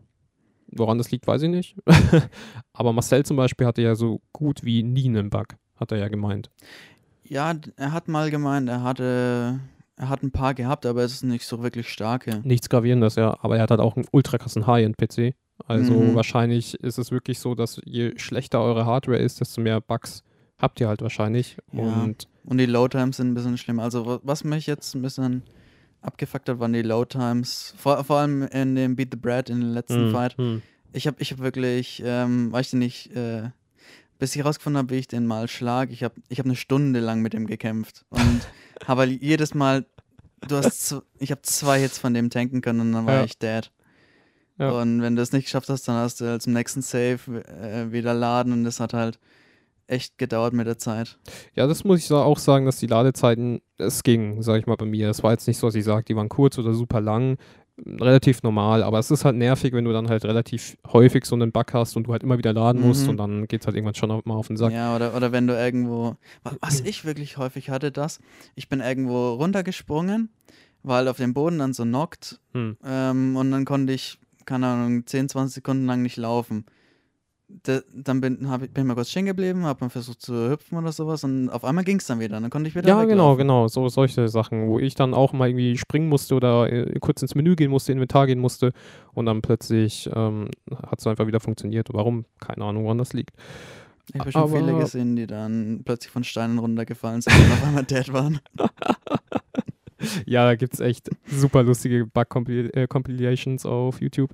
woran 0.68 1.00
das 1.00 1.10
liegt, 1.10 1.26
weiß 1.26 1.42
ich 1.42 1.50
nicht. 1.50 1.76
aber 2.74 2.94
Marcel 2.94 3.26
zum 3.26 3.38
Beispiel 3.38 3.66
hatte 3.66 3.82
ja 3.82 3.96
so 3.96 4.22
gut 4.34 4.64
wie 4.64 4.84
nie 4.84 5.08
einen 5.08 5.32
Bug 5.32 5.48
hat 5.76 5.92
er 5.92 5.98
ja 5.98 6.08
gemeint. 6.08 6.50
Ja, 7.24 7.54
er 7.76 7.92
hat 7.92 8.08
mal 8.08 8.30
gemeint, 8.30 8.70
er 8.70 8.84
hatte, 8.84 9.60
er 9.96 10.10
hat 10.10 10.24
ein 10.24 10.32
paar 10.32 10.54
gehabt, 10.54 10.86
aber 10.86 11.04
es 11.04 11.14
ist 11.14 11.24
nicht 11.24 11.46
so 11.46 11.64
wirklich 11.64 11.90
starke. 11.90 12.42
Nichts 12.44 12.70
Gravierendes, 12.70 13.16
ja. 13.16 13.38
Aber 13.42 13.58
er 13.58 13.64
hat 13.64 13.72
halt 13.72 13.82
auch 13.82 13.96
einen 13.96 14.06
ultra 14.12 14.38
krassen 14.38 14.68
High-End-PC. 14.68 15.34
Also 15.68 15.94
mhm. 15.94 16.16
wahrscheinlich 16.16 16.76
ist 16.76 16.98
es 16.98 17.12
wirklich 17.12 17.40
so, 17.40 17.56
dass 17.56 17.82
je 17.86 18.18
schlechter 18.18 18.62
eure 18.62 18.86
Hardware 18.86 19.18
ist, 19.18 19.40
desto 19.40 19.62
mehr 19.62 19.82
Bugs 19.82 20.24
habt 20.58 20.80
ihr 20.80 20.88
halt 20.88 21.02
wahrscheinlich. 21.02 21.58
Ja. 21.72 21.82
Und, 21.82 22.28
und 22.44 22.58
die 22.58 22.66
Load-Times 22.66 23.18
sind 23.18 23.32
ein 23.32 23.34
bisschen 23.34 23.58
schlimm. 23.58 23.80
Also 23.80 24.20
was 24.24 24.44
mich 24.44 24.68
jetzt 24.68 24.94
ein 24.96 25.02
bisschen 25.02 25.44
abgefuckt 26.02 26.50
hat, 26.50 26.60
waren 26.60 26.74
die 26.74 26.82
Load-Times. 26.82 27.74
Vor, 27.78 28.04
vor 28.04 28.18
allem 28.18 28.44
in 28.44 28.76
dem 28.76 28.96
Beat 28.96 29.10
the 29.12 29.18
Bread 29.18 29.50
in 29.50 29.62
den 29.62 29.72
letzten 29.72 30.08
mhm. 30.08 30.12
Fight. 30.12 30.38
Mhm. 30.38 30.62
Ich 30.94 31.08
habe 31.08 31.18
ich 31.20 31.32
hab 31.32 31.40
wirklich, 31.40 32.02
ähm, 32.06 32.52
weiß 32.52 32.68
ich 32.68 32.80
nicht, 32.80 33.16
äh, 33.16 33.50
bis 34.20 34.36
ich 34.36 34.42
herausgefunden 34.42 34.78
habe, 34.78 34.94
wie 34.94 35.00
ich 35.00 35.08
den 35.08 35.26
mal 35.26 35.48
schlage. 35.48 35.94
Ich 35.94 36.04
habe 36.04 36.16
ich 36.30 36.40
hab 36.40 36.46
eine 36.46 36.56
Stunde 36.56 37.00
lang 37.00 37.22
mit 37.22 37.34
dem 37.34 37.48
gekämpft 37.48 38.06
und 38.10 38.42
habe 38.88 39.02
halt 39.02 39.22
jedes 39.22 39.54
Mal, 39.54 39.86
du 40.48 40.58
hast, 40.58 40.96
ich 41.20 41.32
habe 41.32 41.42
zwei 41.42 41.80
Hits 41.80 41.98
von 41.98 42.14
dem 42.14 42.30
tanken 42.30 42.62
können 42.62 42.82
und 42.82 42.92
dann 42.94 43.06
war 43.06 43.16
ja. 43.16 43.24
ich 43.24 43.38
dead. 43.38 43.72
Ja. 44.58 44.72
Und 44.72 45.02
wenn 45.02 45.16
du 45.16 45.22
es 45.22 45.34
nicht 45.34 45.46
geschafft 45.46 45.70
hast, 45.70 45.88
dann 45.88 45.96
hast 45.96 46.22
du 46.22 46.26
halt 46.26 46.42
zum 46.42 46.54
nächsten 46.54 46.82
Save 46.82 47.20
äh, 47.46 47.92
wieder 47.92 48.14
laden 48.14 48.54
und 48.54 48.64
das 48.64 48.80
hat 48.80 48.94
halt 48.94 49.20
echt 49.88 50.18
gedauert 50.18 50.54
mit 50.54 50.66
der 50.66 50.78
Zeit. 50.78 51.20
Ja, 51.54 51.68
das 51.68 51.84
muss 51.84 52.00
ich 52.00 52.12
auch 52.12 52.40
sagen, 52.40 52.66
dass 52.66 52.78
die 52.78 52.88
Ladezeiten, 52.88 53.62
es 53.78 54.04
ging, 54.04 54.42
sag 54.42 54.60
ich 54.60 54.66
mal 54.66 54.78
bei 54.78 54.86
mir. 54.86 55.10
Es 55.10 55.24
war 55.24 55.32
jetzt 55.32 55.48
nicht 55.48 55.58
so, 55.58 55.68
dass 55.68 55.76
ich 55.76 55.84
sage, 55.84 56.06
die 56.06 56.16
waren 56.16 56.30
kurz 56.30 56.58
oder 56.58 56.74
super 56.74 57.02
lang 57.02 57.38
relativ 57.86 58.42
normal, 58.44 58.84
aber 58.84 59.00
es 59.00 59.12
ist 59.12 59.26
halt 59.26 59.36
nervig, 59.36 59.74
wenn 59.74 59.86
du 59.86 59.92
dann 59.92 60.08
halt 60.08 60.24
relativ 60.24 60.78
häufig 60.88 61.26
so 61.26 61.36
einen 61.36 61.52
Bug 61.52 61.74
hast 61.74 61.98
und 61.98 62.08
du 62.08 62.12
halt 62.14 62.24
immer 62.24 62.38
wieder 62.38 62.54
laden 62.54 62.82
musst 62.82 63.04
mhm. 63.04 63.10
und 63.10 63.18
dann 63.18 63.48
geht 63.48 63.62
es 63.62 63.68
halt 63.68 63.76
irgendwann 63.76 63.96
schon 63.96 64.10
mal 64.10 64.36
auf 64.36 64.48
den 64.48 64.58
Sack. 64.58 64.72
Ja, 64.72 64.96
oder, 64.96 65.16
oder 65.16 65.32
wenn 65.32 65.48
du 65.48 65.54
irgendwo, 65.54 66.16
was 66.62 66.80
ich 66.82 67.04
wirklich 67.04 67.38
häufig 67.38 67.70
hatte, 67.70 67.92
das, 67.92 68.20
ich 68.56 68.70
bin 68.70 68.80
irgendwo 68.80 69.34
runtergesprungen, 69.34 70.30
war 70.84 70.98
halt 70.98 71.08
auf 71.10 71.18
dem 71.18 71.34
Boden 71.34 71.60
dann 71.60 71.74
so 71.74 71.84
knockt 71.84 72.40
hm. 72.54 72.78
ähm, 72.86 73.36
und 73.36 73.52
dann 73.52 73.66
konnte 73.66 73.92
ich, 73.92 74.20
keine 74.46 74.68
Ahnung, 74.68 75.06
10, 75.06 75.30
20 75.30 75.56
Sekunden 75.56 75.86
lang 75.86 76.02
nicht 76.02 76.18
laufen 76.18 76.66
de, 77.68 77.84
dann 77.94 78.22
bin, 78.22 78.50
hab, 78.50 78.62
bin 78.62 78.72
ich 78.76 78.84
mal 78.84 78.96
kurz 78.96 79.10
stehen 79.10 79.26
geblieben, 79.26 79.66
habe 79.66 79.86
mal 79.86 79.90
versucht 79.90 80.22
zu 80.22 80.50
hüpfen 80.50 80.78
oder 80.78 80.92
sowas 80.92 81.24
und 81.24 81.50
auf 81.50 81.64
einmal 81.64 81.84
ging 81.84 81.98
es 81.98 82.08
dann 82.08 82.20
wieder. 82.20 82.40
Dann 82.40 82.50
konnte 82.50 82.68
ich 82.68 82.76
wieder. 82.76 82.88
Ja, 82.88 83.04
genau, 83.06 83.36
genau. 83.36 83.68
So 83.68 83.88
solche 83.90 84.28
Sachen, 84.28 84.68
wo 84.68 84.80
ich 84.80 84.96
dann 84.96 85.14
auch 85.14 85.34
mal 85.34 85.50
irgendwie 85.50 85.78
springen 85.78 86.10
musste 86.10 86.36
oder 86.36 86.72
äh, 86.72 87.00
kurz 87.00 87.22
ins 87.22 87.36
Menü 87.36 87.56
gehen 87.56 87.72
musste, 87.72 87.92
Inventar 87.92 88.28
gehen 88.28 88.40
musste 88.40 88.74
und 89.14 89.26
dann 89.26 89.42
plötzlich 89.42 90.10
ähm, 90.14 90.50
hat 90.72 91.00
es 91.00 91.08
einfach 91.08 91.28
wieder 91.28 91.40
funktioniert. 91.40 91.90
Warum? 91.92 92.26
Keine 92.40 92.66
Ahnung, 92.66 92.84
woran 92.86 92.98
das 92.98 93.14
liegt. 93.14 93.32
Ich 94.14 94.20
habe 94.20 94.32
schon 94.32 94.52
viele 94.52 94.78
gesehen, 94.78 95.16
die 95.16 95.28
dann 95.28 95.82
plötzlich 95.84 96.12
von 96.12 96.24
Steinen 96.24 96.60
runtergefallen 96.60 97.22
sind 97.22 97.36
und 97.36 97.52
auf 97.52 97.64
einmal 97.66 97.84
dead 97.86 98.14
waren. 98.14 98.40
ja, 100.26 100.46
da 100.46 100.56
gibt 100.56 100.76
es 100.76 100.80
echt 100.80 101.10
super 101.26 101.64
lustige 101.64 102.06
Bug-Compilations 102.06 103.66
äh, 103.66 103.68
auf 103.68 104.02
YouTube. 104.02 104.32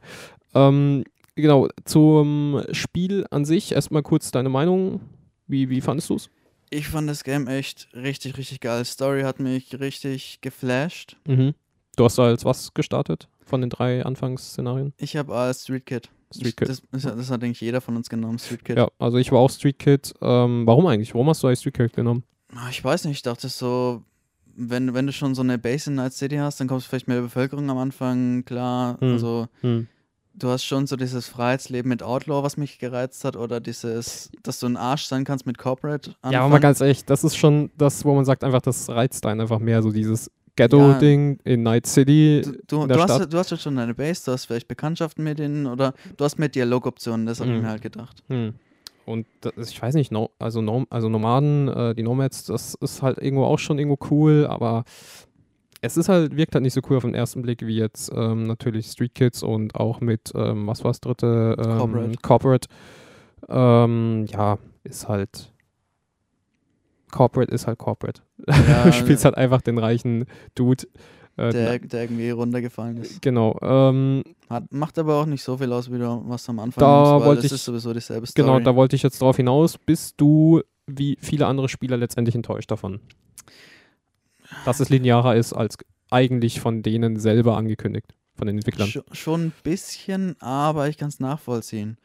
Ähm, 0.54 1.04
genau, 1.36 1.68
zum 1.86 2.64
Spiel 2.72 3.26
an 3.32 3.46
sich 3.46 3.72
erstmal 3.72 4.04
kurz 4.04 4.32
deine 4.32 4.50
Meinung. 4.50 5.02
Wie, 5.48 5.70
wie 5.70 5.82
fandest 5.82 6.10
du 6.10 6.16
es? 6.16 6.30
Ich 6.70 6.88
fand 6.88 7.10
das 7.10 7.26
Game 7.26 7.48
echt 7.48 7.90
richtig, 7.94 8.38
richtig 8.38 8.62
geil. 8.62 8.86
Story 8.86 9.24
hat 9.24 9.40
mich 9.40 9.78
richtig 9.80 10.40
geflasht. 10.40 11.18
Mhm. 11.28 11.54
Du 11.98 12.06
hast 12.06 12.18
als 12.18 12.46
was 12.46 12.74
gestartet 12.74 13.28
von 13.44 13.60
den 13.60 13.70
drei 13.70 14.06
Anfangsszenarien? 14.06 14.94
Ich 14.98 15.18
habe 15.18 15.36
als 15.36 15.64
Street 15.64 15.86
Kid. 15.86 16.10
Street 16.34 16.56
Kid. 16.56 16.70
Das, 16.70 16.82
das, 16.92 17.02
das, 17.04 17.30
hat, 17.30 17.42
denke 17.42 17.56
ich, 17.56 17.62
jeder 17.62 17.82
von 17.82 17.98
uns 17.98 18.10
genommen, 18.10 18.40
Street 18.40 18.64
Kid. 18.64 18.78
Ja, 18.78 18.88
also 19.00 19.18
ich 19.18 19.34
war 19.34 19.40
auch 19.40 19.50
Street 19.50 19.80
Kid. 19.80 20.14
Ähm, 20.22 20.66
warum 20.66 20.88
eigentlich? 20.88 21.14
Warum 21.14 21.28
hast 21.28 21.44
du 21.44 21.48
als 21.48 21.60
Street 21.60 21.74
Kid 21.74 21.94
genommen? 21.94 22.24
Ah, 22.56 22.70
ich 22.70 22.82
weiß 22.82 23.04
nicht, 23.04 23.18
ich 23.18 23.22
dachte 23.22 23.50
so, 23.50 24.04
wenn, 24.56 24.94
wenn 24.94 25.08
du 25.08 25.12
schon 25.12 25.36
so 25.36 25.42
eine 25.42 25.58
Base 25.58 25.90
in 25.90 25.98
Night 25.98 26.14
City 26.14 26.38
hast, 26.38 26.62
dann 26.62 26.70
kommst 26.70 26.86
du 26.86 26.90
vielleicht 26.90 27.10
mit 27.10 27.18
der 27.18 27.24
Bevölkerung 27.24 27.70
am 27.70 27.78
Anfang 27.78 28.46
klar. 28.46 28.98
Hm. 29.02 29.12
Also 29.12 29.48
hm 29.60 29.88
du 30.34 30.50
hast 30.50 30.64
schon 30.64 30.88
so 30.88 30.96
dieses 30.96 31.28
Freiheitsleben 31.28 31.90
mit 31.90 32.04
Outlaw, 32.04 32.44
was 32.44 32.58
mich 32.58 32.80
gereizt 32.80 33.24
hat, 33.24 33.36
oder 33.36 33.60
dieses, 33.60 34.32
dass 34.44 34.60
du 34.60 34.68
ein 34.68 34.78
Arsch 34.78 35.06
sein 35.06 35.24
kannst 35.24 35.46
mit 35.46 35.58
Corporate. 35.58 36.12
Anfangen. 36.22 36.34
Ja, 36.34 36.42
aber 36.42 36.50
mal 36.50 36.60
ganz 36.60 36.82
ehrlich, 36.82 37.06
das 37.06 37.24
ist 37.24 37.36
schon 37.36 37.72
das, 37.78 38.06
wo 38.06 38.14
man 38.14 38.26
sagt, 38.26 38.44
einfach, 38.44 38.62
das 38.62 38.90
reizt 38.90 39.26
einen 39.26 39.42
einfach 39.42 39.60
mehr, 39.60 39.82
so 39.82 39.92
dieses 39.92 40.32
Ghetto-Ding 40.56 41.40
ja, 41.46 41.54
in 41.54 41.64
Night 41.64 41.88
City. 41.88 42.42
Du, 42.68 42.86
du, 42.86 42.88
du 42.88 43.02
hast, 43.02 43.34
du 43.34 43.38
hast 43.38 43.52
jetzt 43.52 43.64
schon 43.64 43.76
deine 43.76 43.94
Base, 43.94 44.24
du 44.26 44.32
hast 44.32 44.46
vielleicht 44.46 44.68
Bekanntschaften 44.68 45.24
mit 45.24 45.40
denen 45.40 45.66
oder 45.68 45.94
du 46.18 46.24
hast 46.24 46.38
mehr 46.40 46.50
Dialogoptionen, 46.50 47.26
das 47.26 47.40
habe 47.40 47.50
hm. 47.50 47.58
ich 47.58 47.62
mir 47.64 47.70
halt 47.70 47.82
gedacht. 47.82 48.24
Hm. 48.30 48.54
Und 49.06 49.26
das, 49.42 49.72
ich 49.72 49.82
weiß 49.82 49.96
nicht, 49.96 50.12
no, 50.12 50.30
also, 50.40 50.62
no, 50.62 50.86
also 50.90 51.10
Nomaden, 51.10 51.68
äh, 51.68 51.96
die 51.96 52.04
Nomads, 52.04 52.46
das 52.46 52.76
ist 52.76 53.02
halt 53.02 53.18
irgendwo 53.18 53.46
auch 53.46 53.60
schon 53.60 53.80
irgendwo 53.80 53.98
cool, 54.12 54.46
aber 54.48 54.84
es 55.82 55.98
ist 55.98 56.10
halt, 56.10 56.36
wirkt 56.38 56.54
halt 56.56 56.64
nicht 56.64 56.74
so 56.74 56.82
cool 56.90 56.98
auf 56.98 57.04
den 57.04 57.16
ersten 57.16 57.42
Blick 57.42 57.66
wie 57.66 57.76
jetzt 57.78 58.12
ähm, 58.16 58.46
natürlich 58.48 58.88
Street 58.88 59.16
Kids 59.16 59.42
und 59.44 59.76
auch 59.76 60.00
mit, 60.02 60.32
ähm, 60.36 60.68
was 60.68 60.84
war 60.84 60.92
das 60.92 61.02
dritte? 61.02 61.56
Ähm, 61.58 61.78
Corporate. 61.78 62.18
Corporate. 62.22 62.68
Ähm, 63.50 64.26
ja, 64.30 64.58
ist 64.84 65.08
halt. 65.08 65.52
Corporate 67.12 67.52
ist 67.54 67.68
halt 67.68 67.78
Corporate. 67.78 68.22
Ja, 68.48 68.84
du 68.86 68.94
spielst 68.94 69.26
halt 69.26 69.36
einfach 69.36 69.62
den 69.62 69.78
reichen 69.78 70.26
Dude, 70.56 70.86
Äh, 71.38 71.52
der, 71.52 71.80
der 71.80 72.04
irgendwie 72.04 72.30
runtergefallen 72.30 72.98
ist. 72.98 73.22
Genau. 73.22 73.58
Ähm, 73.62 74.24
Hat, 74.50 74.72
macht 74.72 74.98
aber 75.00 75.16
auch 75.16 75.26
nicht 75.26 75.44
so 75.44 75.58
viel 75.58 75.72
aus, 75.74 75.92
wie 75.92 75.98
du 75.98 76.24
was 76.28 76.48
am 76.50 76.60
Anfang 76.60 76.82
Da 76.82 77.20
weil 77.20 77.26
wollte 77.28 77.42
das 77.44 77.46
ich- 77.52 77.56
ist 77.56 77.66
sowieso 77.66 77.94
dieselbe 77.94 78.28
Story. 78.28 78.46
genau, 78.48 78.60
da 78.60 78.76
wollte 78.76 78.96
ich 78.96 79.04
jetzt 79.04 79.22
drauf 79.22 79.38
hinaus. 79.38 79.78
Bist 79.78 80.16
du 80.18 80.62
wie 80.88 81.18
viele 81.22 81.48
andere 81.48 81.70
Spieler 81.70 81.98
letztendlich 81.98 82.36
enttäuscht 82.36 82.70
davon? 82.72 83.00
Dass 84.66 84.80
es 84.80 84.90
linearer 84.90 85.36
ist 85.36 85.54
als 85.54 85.78
eigentlich 86.10 86.60
von 86.60 86.84
denen 86.84 87.20
selber 87.20 87.58
angekündigt, 87.58 88.14
von 88.36 88.48
den 88.48 88.58
Entwicklern. 88.58 88.88
Sch 88.88 89.00
schon 89.12 89.48
ein 89.48 89.54
bisschen, 89.64 90.36
aber 90.42 90.90
ich 90.90 90.98
kann 90.98 91.10
es 91.10 91.20
nachvollziehen. 91.20 91.98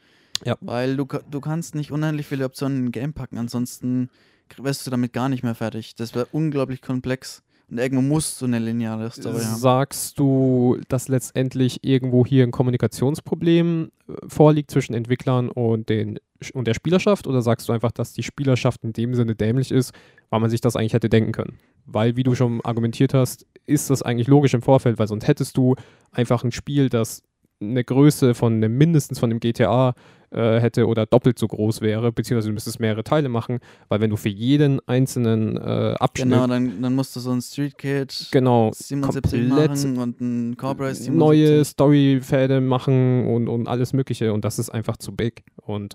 Ja. 0.45 0.57
Weil 0.61 0.97
du, 0.97 1.07
du 1.31 1.41
kannst 1.41 1.75
nicht 1.75 1.91
unendlich 1.91 2.27
viele 2.27 2.45
Optionen 2.45 2.79
in 2.79 2.85
ein 2.87 2.93
Game 2.93 3.13
packen, 3.15 3.39
ansonsten 3.39 4.11
wärst 4.57 4.87
du 4.87 4.91
damit 4.91 5.13
gar 5.13 5.29
nicht 5.29 5.43
mehr 5.43 5.55
fertig. 5.55 5.95
Das 5.97 6.15
wäre 6.15 6.29
unglaublich 6.33 6.83
komplex. 6.83 7.43
Und 7.69 7.79
irgendwo 7.79 8.03
musst 8.03 8.41
du 8.41 8.45
eine 8.45 8.61
lineare 8.61 9.11
Story 9.11 9.43
haben. 9.43 9.57
Sagst 9.57 10.21
du, 10.21 10.79
dass 10.89 11.09
letztendlich 11.09 11.83
irgendwo 11.83 12.25
hier 12.25 12.45
ein 12.45 12.53
Kommunikationsproblem 12.53 13.91
äh, 14.09 14.13
vorliegt 14.29 14.71
zwischen 14.71 14.95
Entwicklern 14.95 15.49
und, 15.49 15.89
den, 15.89 16.21
und 16.53 16.69
der 16.69 16.75
Spielerschaft? 16.75 17.27
Oder 17.27 17.43
sagst 17.43 17.69
du 17.69 17.73
einfach, 17.73 17.91
dass 17.91 18.13
die 18.13 18.23
Spielerschaft 18.23 18.85
in 18.85 18.93
dem 18.93 19.17
Sinne 19.17 19.35
dämlich 19.35 19.73
ist, 19.73 19.93
weil 20.31 20.39
man 20.39 20.51
sich 20.51 20.61
das 20.61 20.77
eigentlich 20.77 20.93
hätte 20.93 21.09
denken 21.09 21.33
können? 21.33 21.59
Weil, 21.87 22.17
wie 22.17 22.23
du 22.23 22.35
schon 22.35 22.61
argumentiert 22.63 23.15
hast, 23.15 23.47
ist 23.67 23.91
das 23.91 24.03
eigentlich 24.03 24.29
logisch 24.29 24.55
im 24.55 24.63
Vorfeld, 24.63 24.99
weil 24.99 25.09
sonst 25.09 25.27
hättest 25.27 25.57
du 25.57 25.75
einfach 26.13 26.45
ein 26.45 26.53
Spiel, 26.53 26.89
das 26.89 27.23
eine 27.61 27.85
Größe 27.85 28.35
von 28.35 28.55
einem, 28.55 28.77
mindestens 28.77 29.19
von 29.19 29.31
einem 29.31 29.41
GTA 29.41 29.95
äh, 30.31 30.61
hätte 30.61 30.87
oder 30.87 31.07
doppelt 31.07 31.39
so 31.39 31.49
groß 31.49 31.81
wäre, 31.81 32.13
beziehungsweise 32.13 32.49
du 32.49 32.55
müsstest 32.55 32.81
mehrere 32.81 33.05
Teile 33.05 33.29
machen, 33.29 33.61
weil 33.89 34.01
wenn 34.01 34.11
du 34.11 34.17
für 34.17 34.29
jeden 34.29 34.81
einzelnen 34.87 35.57
äh, 35.57 35.95
Abschnitt 35.99 36.33
Genau, 36.33 36.47
dann, 36.47 36.83
dann 36.83 36.95
musst 36.95 37.17
du 37.17 37.21
so 37.21 37.31
ein 37.31 37.41
Street 37.41 37.79
Kid 37.79 38.29
genau 38.31 38.73
77 38.75 39.49
komplett 39.49 39.49
machen 39.49 39.99
und 39.99 40.21
ein 40.21 40.57
Cobra 40.57 40.93
77. 40.93 41.15
neue 41.15 41.65
Storyfäden 41.65 42.67
machen 42.67 43.27
und, 43.29 43.49
und 43.49 43.69
alles 43.69 43.93
Mögliche 43.93 44.33
und 44.33 44.45
das 44.45 44.59
ist 44.59 44.71
einfach 44.71 44.97
zu 44.97 45.15
big. 45.15 45.45
Und 45.63 45.95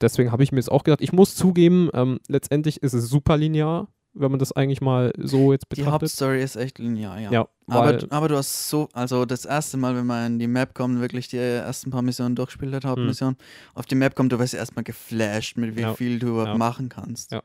deswegen 0.00 0.32
habe 0.32 0.42
ich 0.42 0.52
mir 0.52 0.58
jetzt 0.58 0.70
auch 0.70 0.84
gedacht, 0.84 1.02
ich 1.02 1.12
muss 1.12 1.34
zugeben, 1.34 1.90
ähm, 1.92 2.20
letztendlich 2.28 2.82
ist 2.82 2.94
es 2.94 3.08
super 3.08 3.36
linear, 3.36 3.88
wenn 4.18 4.30
man 4.30 4.38
das 4.40 4.52
eigentlich 4.52 4.80
mal 4.80 5.12
so 5.18 5.52
jetzt 5.52 5.64
Die 5.70 5.76
betrachtet. 5.76 5.92
Hauptstory 6.02 6.42
ist 6.42 6.56
echt 6.56 6.78
linear, 6.78 7.18
ja. 7.20 7.30
Ja, 7.30 7.48
Aber, 7.68 7.98
aber 8.10 8.28
du 8.28 8.36
hast 8.36 8.68
so, 8.68 8.88
also 8.92 9.24
das 9.24 9.44
erste 9.44 9.76
Mal, 9.76 9.94
wenn 9.96 10.06
man 10.06 10.32
in 10.32 10.38
die 10.38 10.46
Map 10.46 10.74
kommt, 10.74 11.00
wirklich 11.00 11.28
die 11.28 11.36
ersten 11.38 11.90
paar 11.90 12.02
Missionen 12.02 12.34
durchgespielt 12.34 12.72
hat, 12.74 12.84
Hauptmission, 12.84 13.36
auf 13.74 13.86
die 13.86 13.94
Map 13.94 14.14
kommt, 14.14 14.32
du 14.32 14.38
wirst 14.38 14.54
erstmal 14.54 14.84
geflasht, 14.84 15.56
mit 15.56 15.76
wie 15.76 15.82
Hm. 15.82 15.88
Ja. 15.88 15.94
viel 15.94 16.18
du 16.18 16.28
überhaupt 16.28 16.48
Ja. 16.48 16.56
machen 16.58 16.88
kannst. 16.88 17.32
Ja. 17.32 17.42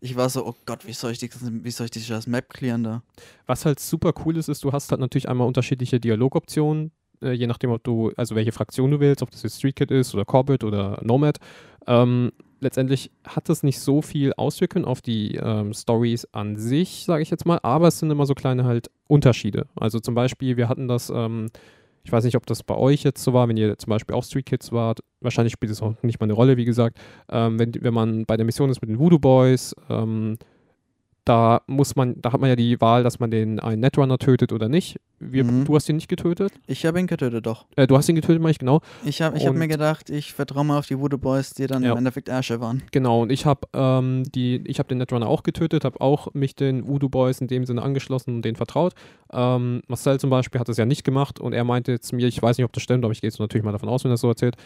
Ich 0.00 0.16
war 0.16 0.28
so, 0.28 0.46
oh 0.46 0.54
Gott, 0.66 0.86
wie 0.86 0.92
soll 0.92 1.12
ich 1.12 1.18
die, 1.18 1.30
wie 1.62 1.70
soll 1.70 1.86
ich 1.86 1.90
die 1.90 2.06
das 2.06 2.26
Map 2.26 2.50
clearen 2.50 2.84
da? 2.84 3.02
was 3.46 3.64
halt 3.64 3.80
super 3.80 4.12
cool 4.24 4.36
ist, 4.36 4.48
ist, 4.48 4.62
du 4.64 4.72
hast 4.72 4.90
halt 4.90 5.00
natürlich 5.00 5.28
einmal 5.28 5.46
unterschiedliche 5.46 5.98
Dialogoptionen, 6.00 6.90
äh, 7.22 7.32
je 7.32 7.46
nachdem, 7.46 7.70
ob 7.70 7.82
du, 7.84 8.12
also 8.16 8.34
welche 8.34 8.52
Fraktion 8.52 8.90
du 8.90 9.00
wählst, 9.00 9.22
ob 9.22 9.30
das 9.30 9.42
jetzt 9.42 9.58
Street 9.58 9.76
Kid 9.76 9.90
ist 9.90 10.14
oder 10.14 10.24
Corbett 10.24 10.62
oder 10.64 11.00
Nomad. 11.02 11.38
Ähm, 11.86 12.32
letztendlich 12.64 13.12
hat 13.24 13.48
das 13.48 13.62
nicht 13.62 13.78
so 13.78 14.02
viel 14.02 14.32
Auswirkungen 14.36 14.84
auf 14.84 15.00
die 15.00 15.36
ähm, 15.36 15.72
Stories 15.72 16.26
an 16.32 16.56
sich, 16.56 17.04
sage 17.04 17.22
ich 17.22 17.30
jetzt 17.30 17.46
mal, 17.46 17.60
aber 17.62 17.88
es 17.88 18.00
sind 18.00 18.10
immer 18.10 18.26
so 18.26 18.34
kleine 18.34 18.64
halt 18.64 18.90
Unterschiede. 19.06 19.68
Also 19.76 20.00
zum 20.00 20.14
Beispiel, 20.14 20.56
wir 20.56 20.68
hatten 20.68 20.88
das, 20.88 21.10
ähm, 21.14 21.46
ich 22.02 22.10
weiß 22.10 22.24
nicht, 22.24 22.36
ob 22.36 22.46
das 22.46 22.62
bei 22.62 22.74
euch 22.74 23.04
jetzt 23.04 23.22
so 23.22 23.32
war, 23.32 23.48
wenn 23.48 23.56
ihr 23.56 23.78
zum 23.78 23.90
Beispiel 23.90 24.16
auch 24.16 24.24
Street 24.24 24.46
Kids 24.46 24.72
wart, 24.72 25.00
wahrscheinlich 25.20 25.52
spielt 25.52 25.70
es 25.70 25.80
auch 25.80 25.94
nicht 26.02 26.18
mal 26.18 26.24
eine 26.24 26.32
Rolle, 26.32 26.56
wie 26.56 26.64
gesagt, 26.64 26.98
ähm, 27.30 27.58
wenn, 27.58 27.72
wenn 27.80 27.94
man 27.94 28.24
bei 28.24 28.36
der 28.36 28.46
Mission 28.46 28.70
ist 28.70 28.80
mit 28.80 28.90
den 28.90 28.98
Voodoo 28.98 29.18
Boys, 29.18 29.76
ähm, 29.88 30.38
da 31.24 31.62
muss 31.66 31.96
man, 31.96 32.20
da 32.20 32.32
hat 32.32 32.40
man 32.40 32.50
ja 32.50 32.56
die 32.56 32.80
Wahl, 32.80 33.02
dass 33.02 33.18
man 33.18 33.30
den 33.30 33.58
einen 33.58 33.80
Netrunner 33.80 34.18
tötet 34.18 34.52
oder 34.52 34.68
nicht. 34.68 35.00
Wir, 35.20 35.42
Mhm. 35.44 35.64
Du 35.64 35.74
hast 35.74 35.88
ihn 35.88 35.96
nicht 35.96 36.08
getötet. 36.08 36.52
Ich 36.66 36.84
habe 36.84 37.00
ihn 37.00 37.06
getötet, 37.06 37.46
doch. 37.46 37.64
Äh, 37.76 37.86
du 37.86 37.96
hast 37.96 38.08
ihn 38.10 38.14
getötet, 38.14 38.42
meine 38.42 38.50
ich, 38.50 38.58
genau. 38.58 38.80
Ich 39.06 39.22
habe 39.22 39.38
ich 39.38 39.46
hab 39.46 39.54
mir 39.54 39.68
gedacht, 39.68 40.10
ich 40.10 40.34
vertraue 40.34 40.64
mal 40.64 40.78
auf 40.78 40.86
die 40.86 40.98
Voodoo 40.98 41.16
Boys, 41.16 41.54
die 41.54 41.66
dann 41.66 41.82
Ja. 41.82 41.92
im 41.92 41.98
Endeffekt 41.98 42.28
Ärsche 42.28 42.60
waren. 42.60 42.82
Genau, 42.92 43.22
und 43.22 43.32
ich 43.32 43.46
habe 43.46 43.66
ähm, 43.72 44.24
die, 44.34 44.62
ich 44.66 44.78
habe 44.78 44.88
den 44.88 44.98
Netrunner 44.98 45.26
auch 45.28 45.42
getötet, 45.42 45.84
habe 45.84 46.00
auch 46.02 46.34
mich 46.34 46.54
den 46.56 46.86
Voodoo 46.86 47.08
Boys 47.08 47.40
in 47.40 47.46
dem 47.46 47.64
Sinne 47.64 47.80
angeschlossen 47.82 48.34
und 48.36 48.44
denen 48.44 48.56
vertraut. 48.56 48.92
Ähm, 49.32 49.80
Marcel 49.88 50.20
zum 50.20 50.28
Beispiel 50.28 50.60
hat 50.60 50.68
das 50.68 50.76
ja 50.76 50.84
nicht 50.84 51.04
gemacht 51.04 51.40
und 51.40 51.54
er 51.54 51.64
meinte 51.64 52.00
zu 52.00 52.16
mir, 52.16 52.26
ich 52.26 52.42
weiß 52.42 52.58
nicht, 52.58 52.64
ob 52.66 52.72
das 52.74 52.82
stimmt, 52.82 53.02
aber 53.04 53.12
ich 53.12 53.22
gehe 53.22 53.28
jetzt 53.30 53.38
natürlich 53.40 53.64
mal 53.64 53.72
davon 53.72 53.88
aus, 53.88 54.04
wenn 54.04 54.10
er 54.10 54.18
so 54.18 54.28
erzählt, 54.28 54.56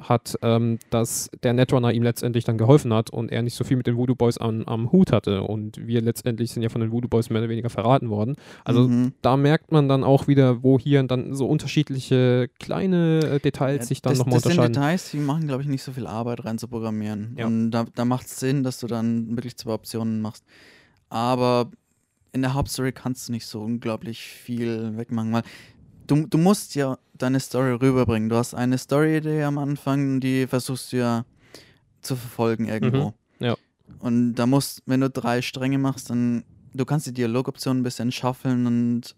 hat, 0.00 0.36
ähm, 0.42 0.78
dass 0.90 1.30
der 1.42 1.52
Netrunner 1.54 1.92
ihm 1.92 2.02
letztendlich 2.02 2.44
dann 2.44 2.58
geholfen 2.58 2.92
hat 2.92 3.10
und 3.10 3.32
er 3.32 3.42
nicht 3.42 3.54
so 3.54 3.64
viel 3.64 3.76
mit 3.76 3.86
den 3.86 3.96
Voodoo 3.96 4.14
Boys 4.14 4.38
am, 4.38 4.62
am 4.64 4.92
Hut 4.92 5.10
hatte 5.12 5.42
und 5.42 5.86
wir 5.86 6.00
letztendlich 6.02 6.50
sind 6.52 6.62
ja 6.62 6.68
von 6.68 6.80
den 6.80 6.92
Voodoo 6.92 7.08
Boys 7.08 7.30
mehr 7.30 7.40
oder 7.40 7.48
weniger 7.48 7.70
verraten 7.70 8.10
worden. 8.10 8.36
Also 8.64 8.88
Mhm. 8.88 9.12
da 9.22 9.36
merkt 9.36 9.72
man 9.72 9.88
dann 9.88 10.04
auch 10.04 10.28
wieder, 10.28 10.62
wo 10.62 10.78
hier 10.78 11.02
dann 11.04 11.34
so 11.34 11.46
unterschiedliche 11.46 12.48
kleine 12.60 13.20
äh, 13.20 13.40
Details 13.40 13.78
Ja, 13.80 13.86
sich 13.86 14.02
dann 14.02 14.16
nochmal 14.16 14.34
das 14.34 14.42
sind 14.42 14.52
unterscheiden. 14.52 14.72
Details, 14.74 15.10
die 15.12 15.18
machen, 15.18 15.46
glaube 15.46 15.62
ich, 15.62 15.68
nicht 15.68 15.82
so 15.82 15.92
viel 15.92 16.06
Arbeit 16.06 16.44
rein 16.44 16.58
zu 16.58 16.68
programmieren. 16.68 17.34
Ja. 17.38 17.46
Und 17.46 17.70
da, 17.70 17.84
da 17.94 18.04
macht 18.04 18.26
es 18.26 18.38
Sinn, 18.38 18.62
dass 18.64 18.78
du 18.80 18.86
dann 18.86 19.34
wirklich 19.36 19.56
zwei 19.56 19.72
Optionen 19.72 20.20
machst. 20.20 20.44
Aber 21.08 21.70
in 22.32 22.42
der 22.42 22.54
Hauptstory 22.54 22.92
kannst 22.92 23.28
du 23.28 23.32
nicht 23.32 23.46
so 23.46 23.62
unglaublich 23.62 24.20
viel 24.20 24.96
wegmachen, 24.96 25.32
weil 25.32 25.42
du, 26.06 26.26
du 26.26 26.38
musst 26.38 26.74
ja 26.74 26.98
deine 27.14 27.40
Story 27.40 27.72
rüberbringen. 27.72 28.28
Du 28.28 28.36
hast 28.36 28.54
eine 28.54 28.78
Story-Idee 28.78 29.42
am 29.44 29.58
Anfang, 29.58 30.20
die 30.20 30.46
versuchst 30.46 30.92
du 30.92 30.98
ja 30.98 31.24
zu 32.02 32.16
verfolgen 32.16 32.68
irgendwo. 32.68 33.14
Mhm, 33.38 33.46
ja. 33.46 33.56
Und 33.98 34.34
da 34.34 34.46
musst, 34.46 34.82
wenn 34.86 35.00
du 35.00 35.10
drei 35.10 35.42
Stränge 35.42 35.78
machst, 35.78 36.10
dann 36.10 36.44
du 36.74 36.84
kannst 36.84 37.06
die 37.06 37.12
Dialogoptionen 37.12 37.80
ein 37.80 37.84
bisschen 37.84 38.12
schaffeln 38.12 38.66
und 38.66 39.16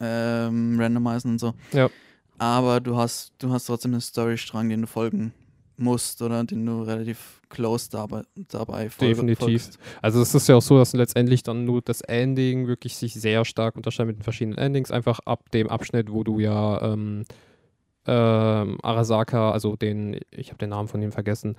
ähm, 0.00 0.78
randomisieren 0.80 1.32
und 1.34 1.38
so. 1.38 1.54
Ja. 1.72 1.90
Aber 2.38 2.80
du 2.80 2.96
hast, 2.96 3.32
du 3.38 3.50
hast 3.50 3.66
trotzdem 3.66 3.92
einen 3.92 4.00
Storystrang, 4.00 4.68
den 4.68 4.82
du 4.82 4.86
folgen 4.86 5.32
musst 5.78 6.22
oder 6.22 6.44
den 6.44 6.64
du 6.66 6.82
relativ 6.82 7.40
close 7.48 7.88
dabei, 7.90 8.22
dabei 8.48 8.88
Definitiv. 9.00 9.38
folgst. 9.38 9.78
Also 10.02 10.20
es 10.20 10.34
ist 10.34 10.48
ja 10.48 10.56
auch 10.56 10.62
so, 10.62 10.78
dass 10.78 10.92
letztendlich 10.92 11.42
dann 11.42 11.64
nur 11.64 11.80
das 11.82 12.00
Ending 12.02 12.66
wirklich 12.66 12.96
sich 12.96 13.14
sehr 13.14 13.44
stark 13.44 13.76
unterscheidet 13.76 14.08
mit 14.08 14.18
den 14.18 14.24
verschiedenen 14.24 14.58
Endings, 14.58 14.90
einfach 14.90 15.20
ab 15.24 15.50
dem 15.52 15.68
Abschnitt, 15.68 16.12
wo 16.12 16.24
du 16.24 16.40
ja 16.40 16.92
ähm, 16.92 17.24
ähm, 18.06 18.78
Arasaka, 18.82 19.50
also 19.50 19.76
den, 19.76 20.18
ich 20.30 20.48
habe 20.48 20.58
den 20.58 20.70
Namen 20.70 20.88
von 20.88 21.02
ihm 21.02 21.12
vergessen, 21.12 21.56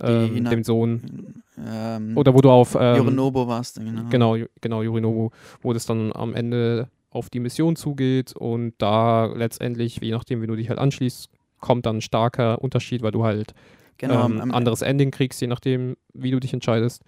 ähm, 0.00 0.34
Hina- 0.34 0.50
dem 0.50 0.64
Sohn, 0.64 1.34
Ähm, 1.62 2.16
oder 2.16 2.32
wo 2.34 2.40
du 2.40 2.50
auf 2.50 2.74
ähm, 2.74 2.96
Yorinobu 2.96 3.46
warst 3.46 3.76
du, 3.76 3.84
genau. 3.84 4.08
Genau, 4.08 4.36
genau, 4.60 4.82
Yorinobu, 4.82 5.30
wo 5.62 5.72
das 5.72 5.84
dann 5.84 6.12
am 6.14 6.34
Ende 6.34 6.88
auf 7.10 7.28
die 7.28 7.40
Mission 7.40 7.76
zugeht 7.76 8.32
und 8.34 8.74
da 8.78 9.26
letztendlich, 9.26 9.98
je 10.00 10.12
nachdem, 10.12 10.42
wie 10.42 10.46
du 10.46 10.56
dich 10.56 10.68
halt 10.68 10.78
anschließt, 10.78 11.28
kommt 11.60 11.86
dann 11.86 11.98
ein 11.98 12.02
starker 12.02 12.60
Unterschied, 12.62 13.02
weil 13.02 13.12
du 13.12 13.24
halt 13.24 13.54
Genau, 13.98 14.26
ähm, 14.26 14.40
am- 14.40 14.50
anderes 14.52 14.82
Ending 14.82 15.10
kriegst, 15.10 15.40
je 15.40 15.46
nachdem, 15.46 15.96
wie 16.14 16.30
du 16.30 16.40
dich 16.40 16.52
entscheidest. 16.54 17.02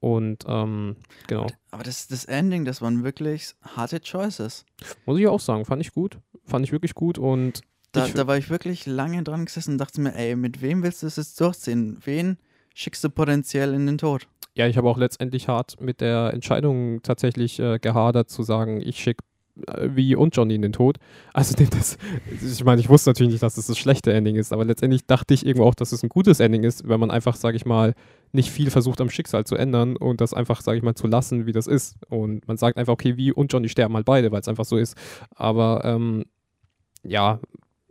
Und 0.00 0.44
ähm, 0.46 0.96
genau, 1.28 1.46
Aber 1.70 1.82
das, 1.82 2.08
das 2.08 2.24
Ending, 2.24 2.64
das 2.64 2.82
waren 2.82 3.04
wirklich 3.04 3.54
harte 3.62 4.00
Choices. 4.00 4.64
muss 5.06 5.18
ich 5.18 5.26
auch 5.26 5.40
sagen, 5.40 5.64
fand 5.64 5.80
ich 5.82 5.92
gut. 5.92 6.18
Fand 6.46 6.64
ich 6.64 6.72
wirklich 6.72 6.94
gut 6.94 7.18
und 7.18 7.62
Da, 7.92 8.06
da 8.08 8.26
war 8.26 8.36
ich 8.36 8.50
wirklich 8.50 8.86
lange 8.86 9.22
dran 9.22 9.44
gesessen 9.46 9.72
und 9.72 9.78
dachte 9.78 10.00
mir, 10.00 10.14
ey, 10.14 10.36
mit 10.36 10.60
wem 10.62 10.82
willst 10.82 11.02
du 11.02 11.06
das 11.06 11.16
jetzt 11.16 11.40
durchziehen? 11.40 11.98
Wen 12.04 12.38
schickst 12.74 13.02
du 13.04 13.08
potenziell 13.10 13.72
in 13.72 13.86
den 13.86 13.98
Tod? 13.98 14.26
ja, 14.56 14.66
ich 14.68 14.76
habe 14.76 14.88
auch 14.88 14.98
letztendlich 14.98 15.48
hart 15.48 15.80
mit 15.80 16.00
der 16.00 16.32
Entscheidung 16.32 17.02
tatsächlich 17.02 17.58
äh, 17.58 17.78
gehadert, 17.80 18.30
zu 18.30 18.42
sagen, 18.44 18.80
ich 18.80 18.98
schicke 19.00 19.24
wie 19.56 20.16
und 20.16 20.34
Johnny 20.36 20.54
in 20.54 20.62
den 20.62 20.72
Tod. 20.72 20.98
Also 21.32 21.54
das, 21.70 21.98
ich 22.42 22.64
meine, 22.64 22.80
ich 22.80 22.88
wusste 22.88 23.10
natürlich 23.10 23.32
nicht, 23.32 23.42
dass 23.42 23.54
das 23.54 23.66
das 23.66 23.78
schlechte 23.78 24.12
Ending 24.12 24.36
ist, 24.36 24.52
aber 24.52 24.64
letztendlich 24.64 25.06
dachte 25.06 25.34
ich 25.34 25.46
irgendwo 25.46 25.66
auch, 25.66 25.74
dass 25.74 25.92
es 25.92 26.02
ein 26.02 26.08
gutes 26.08 26.40
Ending 26.40 26.64
ist, 26.64 26.88
wenn 26.88 27.00
man 27.00 27.10
einfach, 27.10 27.36
sage 27.36 27.56
ich 27.56 27.64
mal, 27.64 27.94
nicht 28.32 28.50
viel 28.50 28.70
versucht 28.70 29.00
am 29.00 29.10
Schicksal 29.10 29.44
zu 29.44 29.54
ändern 29.54 29.96
und 29.96 30.20
das 30.20 30.34
einfach, 30.34 30.60
sage 30.60 30.78
ich 30.78 30.82
mal, 30.82 30.94
zu 30.94 31.06
lassen, 31.06 31.46
wie 31.46 31.52
das 31.52 31.66
ist. 31.66 31.96
Und 32.08 32.46
man 32.48 32.56
sagt 32.56 32.78
einfach, 32.78 32.92
okay, 32.92 33.16
wie 33.16 33.32
und 33.32 33.52
Johnny 33.52 33.68
sterben 33.68 33.94
halt 33.94 34.06
beide, 34.06 34.32
weil 34.32 34.40
es 34.40 34.48
einfach 34.48 34.64
so 34.64 34.76
ist. 34.76 34.96
Aber 35.36 35.82
ähm, 35.84 36.24
ja, 37.04 37.38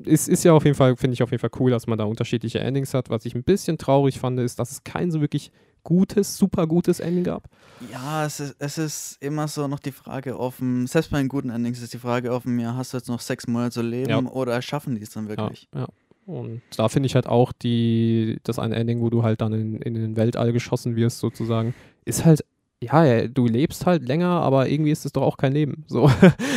es 0.06 0.28
ist 0.28 0.44
ja 0.44 0.52
auf 0.54 0.66
jeden 0.66 0.76
Fall, 0.76 0.98
finde 0.98 1.14
ich 1.14 1.24
auf 1.24 1.32
jeden 1.32 1.40
Fall 1.40 1.52
cool, 1.60 1.72
dass 1.72 1.88
man 1.88 1.98
da 1.98 2.04
unterschiedliche 2.04 2.60
Endings 2.60 2.94
hat. 2.94 3.10
Was 3.10 3.26
ich 3.26 3.36
ein 3.36 3.44
bisschen 3.44 3.78
traurig 3.78 4.20
fand, 4.20 4.40
ist, 4.40 4.60
dass 4.60 4.72
es 4.72 4.84
kein 4.84 5.12
so 5.12 5.22
wirklich 5.22 5.52
gutes, 5.84 6.38
super 6.38 6.68
gutes 6.68 7.00
Ending 7.00 7.24
gab. 7.24 7.50
Ja, 7.92 8.26
es 8.26 8.40
ist, 8.40 8.56
es 8.60 8.78
ist 8.78 9.18
immer 9.22 9.48
so 9.48 9.68
noch 9.68 9.80
die 9.80 9.92
Frage 9.92 10.40
offen, 10.40 10.88
selbst 10.88 11.12
bei 11.12 11.18
den 11.20 11.28
guten 11.28 11.50
Endings 11.50 11.82
ist 11.82 11.94
die 11.94 11.98
Frage 11.98 12.32
offen, 12.32 12.58
ja, 12.60 12.76
hast 12.76 12.94
du 12.94 12.98
jetzt 12.98 13.10
noch 13.10 13.20
sechs 13.20 13.48
Monate 13.48 13.72
zu 13.72 13.82
leben 13.82 14.10
Ja. 14.10 14.20
oder 14.20 14.62
schaffen 14.62 14.96
die 14.96 15.02
es 15.02 15.10
dann 15.12 15.26
Ja, 15.26 15.30
wirklich? 15.38 15.68
ja. 15.76 15.88
Und 16.26 16.62
da 16.78 16.88
finde 16.88 17.08
ich 17.08 17.16
halt 17.16 17.28
auch 17.28 17.52
die, 17.52 18.40
das 18.44 18.58
eine 18.58 18.76
Ending, 18.76 19.02
wo 19.02 19.10
du 19.10 19.24
halt 19.24 19.42
dann 19.42 19.52
in, 19.52 19.76
in 19.82 19.94
den 19.94 20.16
Weltall 20.16 20.54
geschossen 20.54 20.96
wirst, 20.96 21.20
sozusagen, 21.20 21.74
ist 22.06 22.24
halt, 22.24 22.46
ja, 22.82 23.04
ja, 23.04 23.28
du 23.28 23.46
lebst 23.46 23.86
halt 23.86 24.08
länger, 24.08 24.30
aber 24.30 24.70
irgendwie 24.70 24.92
ist 24.92 25.06
es 25.06 25.12
doch 25.12 25.22
auch 25.22 25.36
kein 25.36 25.52
Leben. 25.52 25.84
So, 25.88 26.10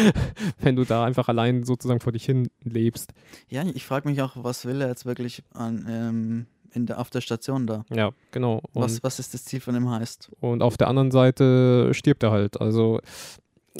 wenn 0.60 0.76
du 0.76 0.84
da 0.84 1.04
einfach 1.04 1.28
allein 1.28 1.64
sozusagen 1.64 1.98
vor 2.00 2.12
dich 2.12 2.24
hin 2.24 2.48
lebst. 2.62 3.12
Ja, 3.48 3.64
ich 3.64 3.84
frage 3.84 4.08
mich 4.08 4.22
auch, 4.22 4.32
was 4.36 4.64
will 4.66 4.80
er 4.80 4.88
jetzt 4.88 5.04
wirklich 5.06 5.42
an, 5.52 5.86
ähm, 5.88 6.46
in 6.76 6.86
der, 6.86 7.00
auf 7.00 7.10
der 7.10 7.20
Station 7.20 7.66
da? 7.66 7.84
Ja, 7.92 8.10
genau. 8.30 8.60
Und, 8.72 8.82
Was, 8.82 9.02
was 9.02 9.18
ist 9.18 9.34
das 9.34 9.44
Ziel 9.44 9.60
von 9.60 9.74
dem 9.74 9.88
heißt? 9.90 10.30
und 10.40 10.62
auf 10.62 10.76
der 10.76 10.88
anderen 10.88 11.10
Seite 11.10 11.92
stirbt 11.92 12.22
er 12.22 12.30
halt. 12.30 12.60
Also 12.60 13.00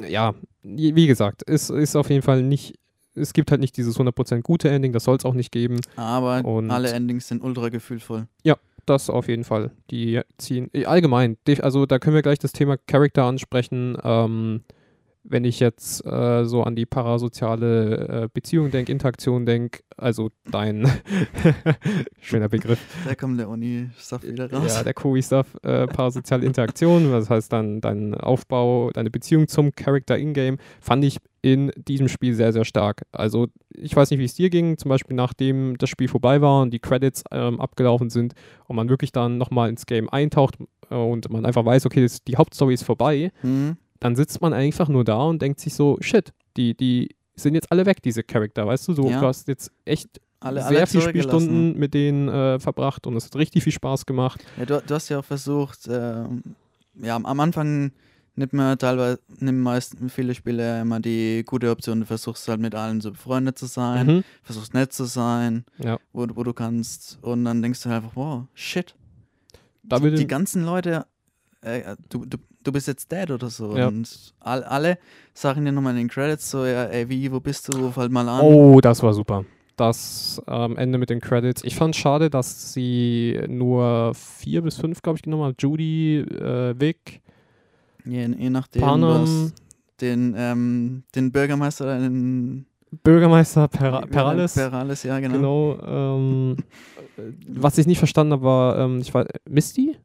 ja, 0.07 0.35
wie 0.63 1.07
gesagt, 1.07 1.43
es 1.47 1.71
ist 1.71 1.97
auf 1.97 2.11
jeden 2.11 2.23
Fall 2.23 2.43
nicht, 2.43 2.79
es 3.15 3.33
gibt 3.33 3.51
halt 3.51 3.61
nicht 3.61 3.77
dieses 3.77 3.99
100% 3.99 4.43
gute 4.43 4.69
Ending, 4.69 4.93
das 4.93 5.05
soll 5.05 5.17
es 5.17 5.25
auch 5.25 5.35
nicht 5.35 5.53
geben. 5.53 5.81
Aber 5.97 6.45
Und 6.45 6.71
alle 6.71 6.91
Endings 6.91 7.29
sind 7.29 7.43
ultra 7.43 7.69
gefühlvoll. 7.69 8.27
Ja, 8.43 8.57
das 8.85 9.11
auf 9.11 9.29
jeden 9.29 9.45
Fall. 9.45 9.71
Die 9.91 10.21
ziehen, 10.39 10.71
allgemein, 10.85 11.37
also 11.61 11.87
da 11.87 11.99
können 11.99 12.15
wir 12.15 12.23
gleich 12.23 12.39
das 12.39 12.53
Thema 12.53 12.77
Charakter 12.77 13.25
ansprechen. 13.25 13.97
Ähm, 14.03 14.63
wenn 15.29 15.45
ich 15.45 15.61
jetzt 15.61 16.05
äh, 16.07 16.45
so 16.45 16.63
an 16.63 16.77
die 16.77 16.87
parasoziale 16.87 18.25
äh, 18.25 18.29
Beziehung 18.33 18.71
denke, 18.71 18.93
Interaktion 18.93 19.47
denke, 19.47 19.81
also 19.97 20.31
dein 20.51 20.91
schöner 22.21 22.49
Begriff. 22.49 22.79
Da 23.07 23.15
kommt 23.15 23.39
der 23.39 23.49
Uni-Stuff 23.49 24.23
wieder 24.23 24.51
raus. 24.53 24.75
Ja, 24.75 24.83
der 24.83 24.95
Koi-Stuff, 24.95 25.47
äh, 25.63 25.87
parasoziale 25.87 26.47
Interaktion, 26.47 27.11
das 27.11 27.31
heißt 27.31 27.53
dann 27.53 27.81
dein 27.81 28.15
Aufbau, 28.15 28.91
deine 28.93 29.11
Beziehung 29.11 29.49
zum 29.49 29.73
Charakter 29.73 30.17
in-game, 30.17 30.59
fand 30.81 31.05
ich 31.05 31.19
in 31.43 31.71
diesem 31.77 32.09
Spiel 32.09 32.35
sehr, 32.35 32.53
sehr 32.53 32.65
stark. 32.65 33.03
Also 33.13 33.47
ich 33.71 33.95
weiß 33.95 34.11
nicht, 34.11 34.19
wie 34.19 34.25
es 34.25 34.35
dir 34.35 34.51
ging, 34.51 34.79
zum 34.79 34.89
Beispiel 34.89 35.15
nachdem 35.17 35.79
das 35.79 35.91
Spiel 35.91 36.09
vorbei 36.09 36.41
war 36.41 36.63
und 36.63 36.73
die 36.73 36.81
Credits 36.81 37.23
ähm, 37.31 37.61
abgelaufen 37.61 38.11
sind 38.11 38.35
und 38.67 38.77
man 38.77 38.89
wirklich 38.89 39.13
dann 39.13 39.39
nochmal 39.39 39.69
ins 39.71 39.87
Game 39.87 40.09
eintaucht 40.09 40.57
äh, 40.91 40.95
und 40.95 41.31
man 41.31 41.47
einfach 41.47 41.65
weiß, 41.65 41.87
okay, 41.87 42.03
das, 42.03 42.25
die 42.25 42.37
Hauptstory 42.37 42.75
ist 42.75 42.83
vorbei. 42.83 43.31
Mhm 43.43 43.77
dann 44.01 44.17
sitzt 44.17 44.41
man 44.41 44.53
einfach 44.53 44.89
nur 44.89 45.05
da 45.05 45.23
und 45.23 45.43
denkt 45.43 45.61
sich 45.61 45.75
so, 45.75 45.99
shit, 46.01 46.33
die, 46.57 46.75
die 46.75 47.15
sind 47.35 47.55
jetzt 47.55 47.71
alle 47.71 47.87
weg, 47.87 48.03
diese 48.03 48.23
Charakter, 48.23 48.67
weißt 48.67 48.89
du? 48.89 48.95
So, 48.95 49.09
ja. 49.09 49.21
du 49.21 49.27
hast 49.27 49.49
jetzt 49.49 49.71
echt 49.85 50.21
alle, 50.41 50.61
sehr 50.61 50.79
alle 50.79 50.87
viele 50.87 51.03
Spielstunden 51.03 51.79
mit 51.79 51.95
denen 51.95 52.29
äh, 52.29 52.59
verbracht 52.59 53.07
und 53.07 53.17
es 53.17 53.27
hat 53.27 53.37
richtig 53.37 53.65
viel 53.65 53.73
Spaß 53.73 54.07
gemacht. 54.07 54.45
Ja, 54.59 54.67
du, 54.67 54.83
du 54.87 54.95
hast 54.95 55.09
ja 55.09 55.19
auch 55.19 55.25
versucht, 55.25 55.87
äh, 55.89 56.25
ja, 57.03 57.17
am 57.17 57.41
Anfang 57.41 57.93
nimmt 58.37 58.53
man 58.53 58.79
teilweise, 58.79 59.21
nimmt 59.39 59.63
meist 59.63 59.97
viele 60.09 60.35
Spiele 60.35 60.81
immer 60.81 61.01
die 61.01 61.43
gute 61.47 61.71
Option, 61.71 62.01
du 62.01 62.07
versuchst 62.07 62.47
halt 62.49 62.61
mit 62.61 62.75
allen 62.75 63.01
so 63.01 63.11
befreundet 63.11 63.59
zu 63.59 63.67
sein, 63.67 64.07
mhm. 64.07 64.25
versuchst 64.43 64.75
nett 64.75 64.93
zu 64.93 65.05
sein, 65.05 65.65
ja. 65.79 65.99
wo, 66.13 66.27
wo 66.35 66.45
du 66.45 66.53
kannst 66.53 67.19
und 67.23 67.45
dann 67.45 67.63
denkst 67.63 67.83
du 67.83 67.91
halt 67.91 68.05
einfach, 68.05 68.17
wow, 68.17 68.45
shit. 68.55 68.95
Die, 69.83 70.15
die, 70.15 70.27
ganzen 70.27 70.65
Leute, 70.65 71.07
äh, 71.61 71.97
du, 72.09 72.25
du, 72.27 72.39
du 72.67 72.73
bist 72.73 72.89
jetzt 72.89 73.11
dead 73.11 73.31
oder 73.31 73.49
so. 73.49 73.77
Ja. 73.77 73.89
Und 73.89 74.35
all, 74.41 74.65
alle 74.65 74.99
sagen 75.35 75.65
dir 75.65 75.73
nochmal 75.73 75.93
in 75.93 75.99
den 75.99 76.09
Credits 76.09 76.51
so, 76.51 76.65
ja, 76.65 76.85
ey, 76.85 77.09
wie, 77.09 77.31
wo 77.31 77.41
bist 77.41 77.73
du, 77.73 77.91
fall 77.91 78.09
mal 78.09 78.29
an. 78.29 78.45
Oh, 78.45 78.81
das 78.81 79.03
war 79.03 79.13
super. 79.13 79.45
Das 79.77 80.41
ähm, 80.49 80.77
Ende 80.79 80.99
mit 80.99 81.11
den 81.11 81.21
Credits. 81.21 81.63
Ich 81.63 81.77
fand 81.77 81.95
es 81.95 82.01
schade, 82.01 82.31
dass 82.31 82.73
sie 82.73 83.39
nur 83.47 84.13
vier 84.15 84.63
bis 84.63 84.79
fünf, 84.79 85.03
glaube 85.03 85.19
ich, 85.19 85.23
genommen 85.23 85.45
haben. 85.45 85.57
Judy, 85.59 86.21
äh, 86.21 86.75
Vic, 86.79 87.21
je, 88.05 88.27
je 88.27 88.51
nachdem, 88.51 88.83
was 88.83 89.53
den, 90.01 90.35
ähm, 90.37 91.03
den 91.15 91.31
Bürgermeister, 91.31 91.99
den 91.99 92.67
Bürgermeister 93.03 93.69
per 93.69 94.07
Perales. 94.07 94.55
Perales, 94.55 95.03
ja, 95.03 95.21
genau. 95.21 95.75
genau 95.75 95.79
ähm, 95.87 96.57
was 97.49 97.77
ich 97.79 97.87
nicht 97.87 97.99
verstanden 97.99 98.33
habe, 98.33 98.45
war, 98.45 98.79
ähm, 98.79 99.01
ich 99.01 99.13
war, 99.13 99.27
Misty? 99.49 99.97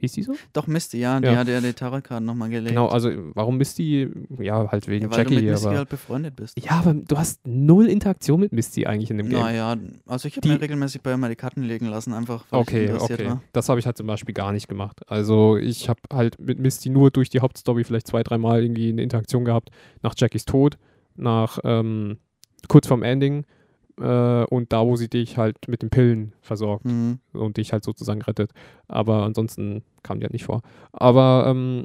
Hieß 0.00 0.12
die 0.12 0.22
so? 0.22 0.34
Doch, 0.52 0.68
Misty, 0.68 0.98
ja. 0.98 1.18
Die 1.18 1.26
ja. 1.26 1.36
hat 1.36 1.48
ja 1.48 1.60
die 1.60 1.72
Tarotkarten 1.72 2.24
nochmal 2.24 2.48
gelegt. 2.50 2.68
Genau, 2.68 2.86
also 2.86 3.10
warum 3.34 3.56
Misty? 3.56 4.08
Ja, 4.38 4.70
halt 4.70 4.86
wegen 4.86 5.06
ja, 5.06 5.10
weil 5.10 5.18
Jackie. 5.18 5.34
Weil 5.34 5.40
du 5.40 5.44
mit 5.44 5.52
Misty 5.52 5.66
aber, 5.66 5.78
halt 5.78 5.88
befreundet 5.88 6.36
bist. 6.36 6.64
Ja, 6.64 6.70
aber 6.72 6.94
du 6.94 7.18
hast 7.18 7.44
null 7.46 7.88
Interaktion 7.88 8.38
mit 8.38 8.52
Misty 8.52 8.86
eigentlich 8.86 9.10
in 9.10 9.18
dem 9.18 9.28
Game. 9.28 9.40
Naja, 9.40 9.76
also 10.06 10.28
ich 10.28 10.36
habe 10.36 10.46
mir 10.46 10.60
regelmäßig 10.60 11.02
bei 11.02 11.12
immer 11.12 11.28
die 11.28 11.34
Karten 11.34 11.62
legen 11.62 11.86
lassen, 11.86 12.12
einfach 12.12 12.44
weil 12.50 12.60
okay, 12.60 12.84
ich 12.84 12.90
interessiert 12.90 13.20
okay. 13.20 13.28
war. 13.28 13.42
Das 13.52 13.68
habe 13.68 13.80
ich 13.80 13.86
halt 13.86 13.96
zum 13.96 14.06
Beispiel 14.06 14.34
gar 14.34 14.52
nicht 14.52 14.68
gemacht. 14.68 15.00
Also 15.08 15.56
ich 15.56 15.88
habe 15.88 16.00
halt 16.12 16.38
mit 16.38 16.60
Misty 16.60 16.90
nur 16.90 17.10
durch 17.10 17.28
die 17.28 17.40
Hauptstory 17.40 17.82
vielleicht 17.82 18.06
zwei, 18.06 18.22
dreimal 18.22 18.62
irgendwie 18.62 18.90
eine 18.90 19.02
Interaktion 19.02 19.44
gehabt. 19.44 19.70
Nach 20.02 20.14
Jackies 20.16 20.44
Tod, 20.44 20.78
nach 21.16 21.58
ähm, 21.64 22.18
kurz 22.68 22.86
vorm 22.86 23.02
Ending 23.02 23.44
äh, 24.00 24.44
und 24.44 24.72
da, 24.72 24.84
wo 24.86 24.96
sie 24.96 25.08
dich 25.08 25.36
halt 25.38 25.56
mit 25.68 25.82
den 25.82 25.90
Pillen 25.90 26.32
versorgt 26.40 26.86
mhm. 26.86 27.18
und 27.32 27.56
dich 27.56 27.72
halt 27.72 27.84
sozusagen 27.84 28.22
rettet. 28.22 28.52
Aber 28.86 29.24
ansonsten 29.24 29.82
kam 30.02 30.18
die 30.18 30.24
halt 30.24 30.32
nicht 30.32 30.44
vor. 30.44 30.62
Aber 30.92 31.44
ähm, 31.46 31.84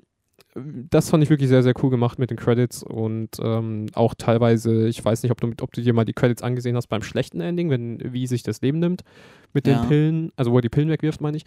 das 0.56 1.10
fand 1.10 1.24
ich 1.24 1.30
wirklich 1.30 1.50
sehr, 1.50 1.64
sehr 1.64 1.74
cool 1.82 1.90
gemacht 1.90 2.20
mit 2.20 2.30
den 2.30 2.38
Credits 2.38 2.84
und 2.84 3.30
ähm, 3.42 3.88
auch 3.96 4.14
teilweise, 4.14 4.88
ich 4.88 5.04
weiß 5.04 5.24
nicht, 5.24 5.32
ob 5.32 5.42
du, 5.42 5.52
ob 5.62 5.74
du 5.74 5.82
dir 5.82 5.94
mal 5.94 6.06
die 6.06 6.14
Credits 6.14 6.44
angesehen 6.44 6.76
hast 6.76 6.88
beim 6.88 7.02
schlechten 7.02 7.42
Ending, 7.42 7.70
wenn, 7.70 8.14
wie 8.14 8.28
sich 8.28 8.44
das 8.44 8.62
Leben 8.62 8.80
nimmt 8.80 9.04
mit 9.54 9.68
ja. 9.68 9.80
den 9.80 9.88
Pillen, 9.88 10.32
also 10.36 10.52
wo 10.52 10.58
er 10.58 10.62
die 10.62 10.70
Pillen 10.70 10.90
wegwirft, 10.90 11.22
meine 11.22 11.38
ich. 11.38 11.44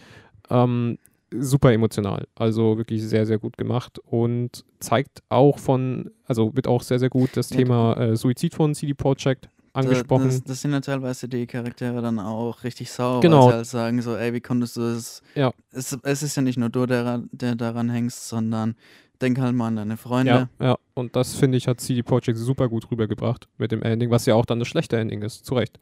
Ähm, 0.49 0.97
super 1.31 1.71
emotional. 1.71 2.27
Also 2.35 2.77
wirklich 2.77 3.03
sehr, 3.03 3.25
sehr 3.25 3.37
gut 3.37 3.57
gemacht 3.57 3.99
und 3.99 4.65
zeigt 4.79 5.23
auch 5.29 5.57
von, 5.57 6.11
also 6.25 6.55
wird 6.55 6.67
auch 6.67 6.81
sehr, 6.81 6.99
sehr 6.99 7.09
gut 7.09 7.35
das 7.35 7.49
ja, 7.49 7.57
Thema 7.57 7.97
äh, 7.97 8.15
Suizid 8.15 8.53
von 8.53 8.75
CD 8.75 8.93
Projekt 8.93 9.49
angesprochen. 9.77 10.25
Das, 10.25 10.43
das, 10.43 10.61
sind 10.61 10.71
ja 10.71 10.81
teilweise 10.81 11.27
die 11.27 11.47
Charaktere 11.47 12.01
dann 12.01 12.19
auch 12.19 12.63
richtig 12.63 12.91
sauer, 12.91 13.21
genau. 13.21 13.45
weil 13.45 13.51
sie 13.51 13.55
halt 13.55 13.65
sagen 13.67 14.01
so, 14.01 14.15
ey, 14.15 14.33
wie 14.33 14.41
konntest 14.41 14.77
du 14.77 14.81
das? 14.81 15.21
Ja. 15.35 15.51
Es, 15.71 15.97
es 16.03 16.23
ist 16.23 16.35
ja 16.35 16.41
nicht 16.41 16.57
nur 16.57 16.69
du, 16.69 16.85
der, 16.85 17.23
der 17.31 17.55
daran 17.55 17.89
hängst, 17.89 18.27
sondern 18.27 18.75
denk 19.21 19.39
halt 19.39 19.55
mal 19.55 19.67
an 19.67 19.75
deine 19.75 19.97
Freunde. 19.97 20.49
Ja, 20.59 20.65
ja. 20.65 20.77
und 20.93 21.15
das 21.15 21.35
finde 21.35 21.57
ich 21.57 21.67
hat 21.67 21.79
CD 21.79 22.03
Projekt 22.03 22.37
super 22.37 22.69
gut 22.69 22.89
rübergebracht 22.91 23.47
mit 23.57 23.71
dem 23.71 23.81
Ending, 23.81 24.11
was 24.11 24.25
ja 24.25 24.35
auch 24.35 24.45
dann 24.45 24.59
das 24.59 24.67
schlechte 24.67 24.97
Ending 24.97 25.21
ist, 25.21 25.45
zu 25.45 25.55
Recht. 25.55 25.79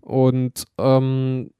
Und 0.00 0.64
ähm, 0.78 1.50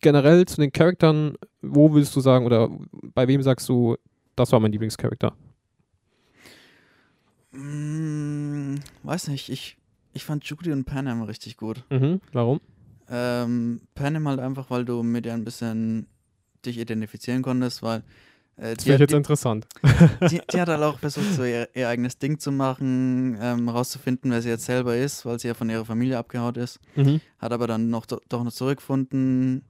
generell 0.00 0.44
zu 0.46 0.60
den 0.60 0.72
Charakteren, 0.72 1.34
wo 1.62 1.92
willst 1.94 2.14
du 2.14 2.20
sagen 2.20 2.46
oder 2.46 2.70
bei 3.14 3.26
wem 3.28 3.42
sagst 3.42 3.68
du, 3.68 3.96
das 4.36 4.52
war 4.52 4.60
mein 4.60 4.72
Lieblingscharakter? 4.72 5.34
Hm, 7.52 8.78
weiß 9.02 9.28
nicht, 9.28 9.48
ich 9.48 9.76
ich 10.12 10.24
fand 10.24 10.44
Judy 10.44 10.72
und 10.72 10.84
Panem 10.84 11.22
richtig 11.22 11.56
gut. 11.56 11.84
Mhm. 11.90 12.20
Warum? 12.32 12.60
Ähm, 13.10 13.80
Panem 13.94 14.28
halt 14.28 14.40
einfach, 14.40 14.70
weil 14.70 14.84
du 14.84 15.02
mit 15.02 15.26
ihr 15.26 15.34
ein 15.34 15.44
bisschen 15.44 16.06
dich 16.64 16.78
identifizieren 16.78 17.42
konntest, 17.42 17.82
weil 17.82 18.02
äh, 18.56 18.74
das 18.74 18.84
finde 18.84 19.04
jetzt 19.04 19.12
die, 19.12 19.16
interessant. 19.16 19.66
Die, 20.30 20.40
die, 20.52 20.60
hat 20.60 20.68
halt 20.68 20.82
auch 20.82 20.98
versucht, 20.98 21.32
so 21.34 21.44
ihr, 21.44 21.68
ihr 21.74 21.88
eigenes 21.88 22.18
Ding 22.18 22.38
zu 22.38 22.50
machen, 22.50 23.38
ähm, 23.40 23.68
rauszufinden, 23.68 24.30
wer 24.30 24.42
sie 24.42 24.48
jetzt 24.48 24.64
selber 24.64 24.96
ist, 24.96 25.24
weil 25.24 25.38
sie 25.38 25.48
ja 25.48 25.54
von 25.54 25.70
ihrer 25.70 25.84
Familie 25.84 26.18
abgehaut 26.18 26.56
ist. 26.56 26.80
Mhm. 26.96 27.20
Hat 27.38 27.52
aber 27.52 27.66
dann 27.66 27.88
noch 27.88 28.06
doch 28.06 28.44
noch 28.44 28.52
zurückgefunden. 28.52 29.64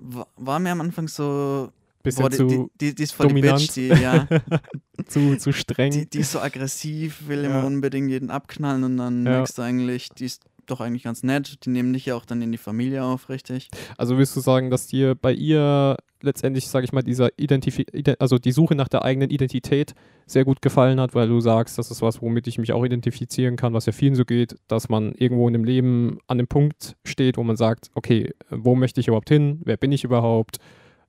War, 0.00 0.26
war 0.36 0.58
mir 0.58 0.72
am 0.72 0.80
Anfang 0.80 1.06
so, 1.06 1.70
Bisschen 2.02 2.22
Boah, 2.22 2.30
die, 2.30 2.36
zu 2.36 2.46
die, 2.46 2.66
die, 2.80 2.94
die, 2.94 3.02
ist 3.02 3.12
voll 3.12 3.28
dominant. 3.28 3.76
die 3.76 3.88
Bitch, 3.88 3.98
die, 3.98 4.02
ja. 4.02 4.26
zu, 5.10 5.36
zu 5.36 5.52
streng. 5.52 5.92
Die, 5.92 6.08
die 6.08 6.18
ist 6.18 6.32
so 6.32 6.40
aggressiv, 6.40 7.26
will 7.26 7.42
ja. 7.42 7.50
immer 7.50 7.66
unbedingt 7.66 8.10
jeden 8.10 8.30
abknallen 8.30 8.84
und 8.84 8.96
dann 8.96 9.24
ja. 9.26 9.32
merkst 9.32 9.58
du 9.58 9.62
eigentlich, 9.62 10.08
die 10.10 10.24
ist 10.24 10.44
doch 10.66 10.80
eigentlich 10.80 11.02
ganz 11.02 11.22
nett. 11.22 11.64
Die 11.64 11.70
nehmen 11.70 11.92
dich 11.92 12.06
ja 12.06 12.14
auch 12.14 12.24
dann 12.24 12.42
in 12.42 12.52
die 12.52 12.58
Familie 12.58 13.02
auf, 13.02 13.28
richtig? 13.28 13.68
Also 13.96 14.18
willst 14.18 14.36
du 14.36 14.40
sagen, 14.40 14.70
dass 14.70 14.86
dir 14.86 15.14
bei 15.14 15.32
ihr 15.32 15.96
letztendlich, 16.22 16.68
sage 16.68 16.84
ich 16.84 16.92
mal, 16.92 17.02
dieser 17.02 17.30
Identif 17.38 17.80
also 18.18 18.38
die 18.38 18.52
Suche 18.52 18.74
nach 18.74 18.88
der 18.88 19.04
eigenen 19.04 19.30
Identität 19.30 19.94
sehr 20.26 20.44
gut 20.44 20.62
gefallen 20.62 21.00
hat, 21.00 21.14
weil 21.14 21.28
du 21.28 21.40
sagst, 21.40 21.78
das 21.78 21.90
ist 21.90 22.02
was, 22.02 22.22
womit 22.22 22.46
ich 22.46 22.58
mich 22.58 22.72
auch 22.72 22.84
identifizieren 22.84 23.56
kann, 23.56 23.72
was 23.72 23.86
ja 23.86 23.92
vielen 23.92 24.14
so 24.14 24.24
geht, 24.24 24.56
dass 24.68 24.88
man 24.88 25.12
irgendwo 25.12 25.48
in 25.48 25.54
dem 25.54 25.64
Leben 25.64 26.18
an 26.26 26.38
dem 26.38 26.46
Punkt 26.46 26.96
steht, 27.04 27.36
wo 27.36 27.42
man 27.42 27.56
sagt, 27.56 27.90
okay, 27.94 28.32
wo 28.50 28.74
möchte 28.74 29.00
ich 29.00 29.08
überhaupt 29.08 29.30
hin? 29.30 29.60
Wer 29.64 29.76
bin 29.76 29.92
ich 29.92 30.04
überhaupt? 30.04 30.58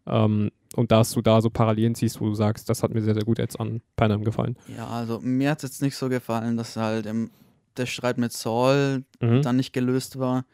Ähm, 0.07 0.51
und 0.75 0.91
dass 0.91 1.11
du 1.11 1.21
da 1.21 1.41
so 1.41 1.49
Parallelen 1.49 1.95
siehst, 1.95 2.21
wo 2.21 2.25
du 2.25 2.33
sagst, 2.33 2.69
das 2.69 2.81
hat 2.81 2.93
mir 2.93 3.01
sehr, 3.01 3.13
sehr 3.13 3.23
gut 3.23 3.39
jetzt 3.39 3.59
an 3.59 3.81
Panam 3.95 4.23
gefallen. 4.23 4.57
Ja, 4.77 4.87
also 4.87 5.19
mir 5.19 5.51
hat 5.51 5.57
es 5.59 5.63
jetzt 5.63 5.81
nicht 5.81 5.95
so 5.95 6.09
gefallen, 6.09 6.57
dass 6.57 6.77
halt 6.77 7.05
im, 7.05 7.29
der 7.77 7.85
Streit 7.85 8.17
mit 8.17 8.31
Saul 8.31 9.03
mhm. 9.19 9.41
dann 9.41 9.57
nicht 9.57 9.73
gelöst 9.73 10.17
war. 10.17 10.45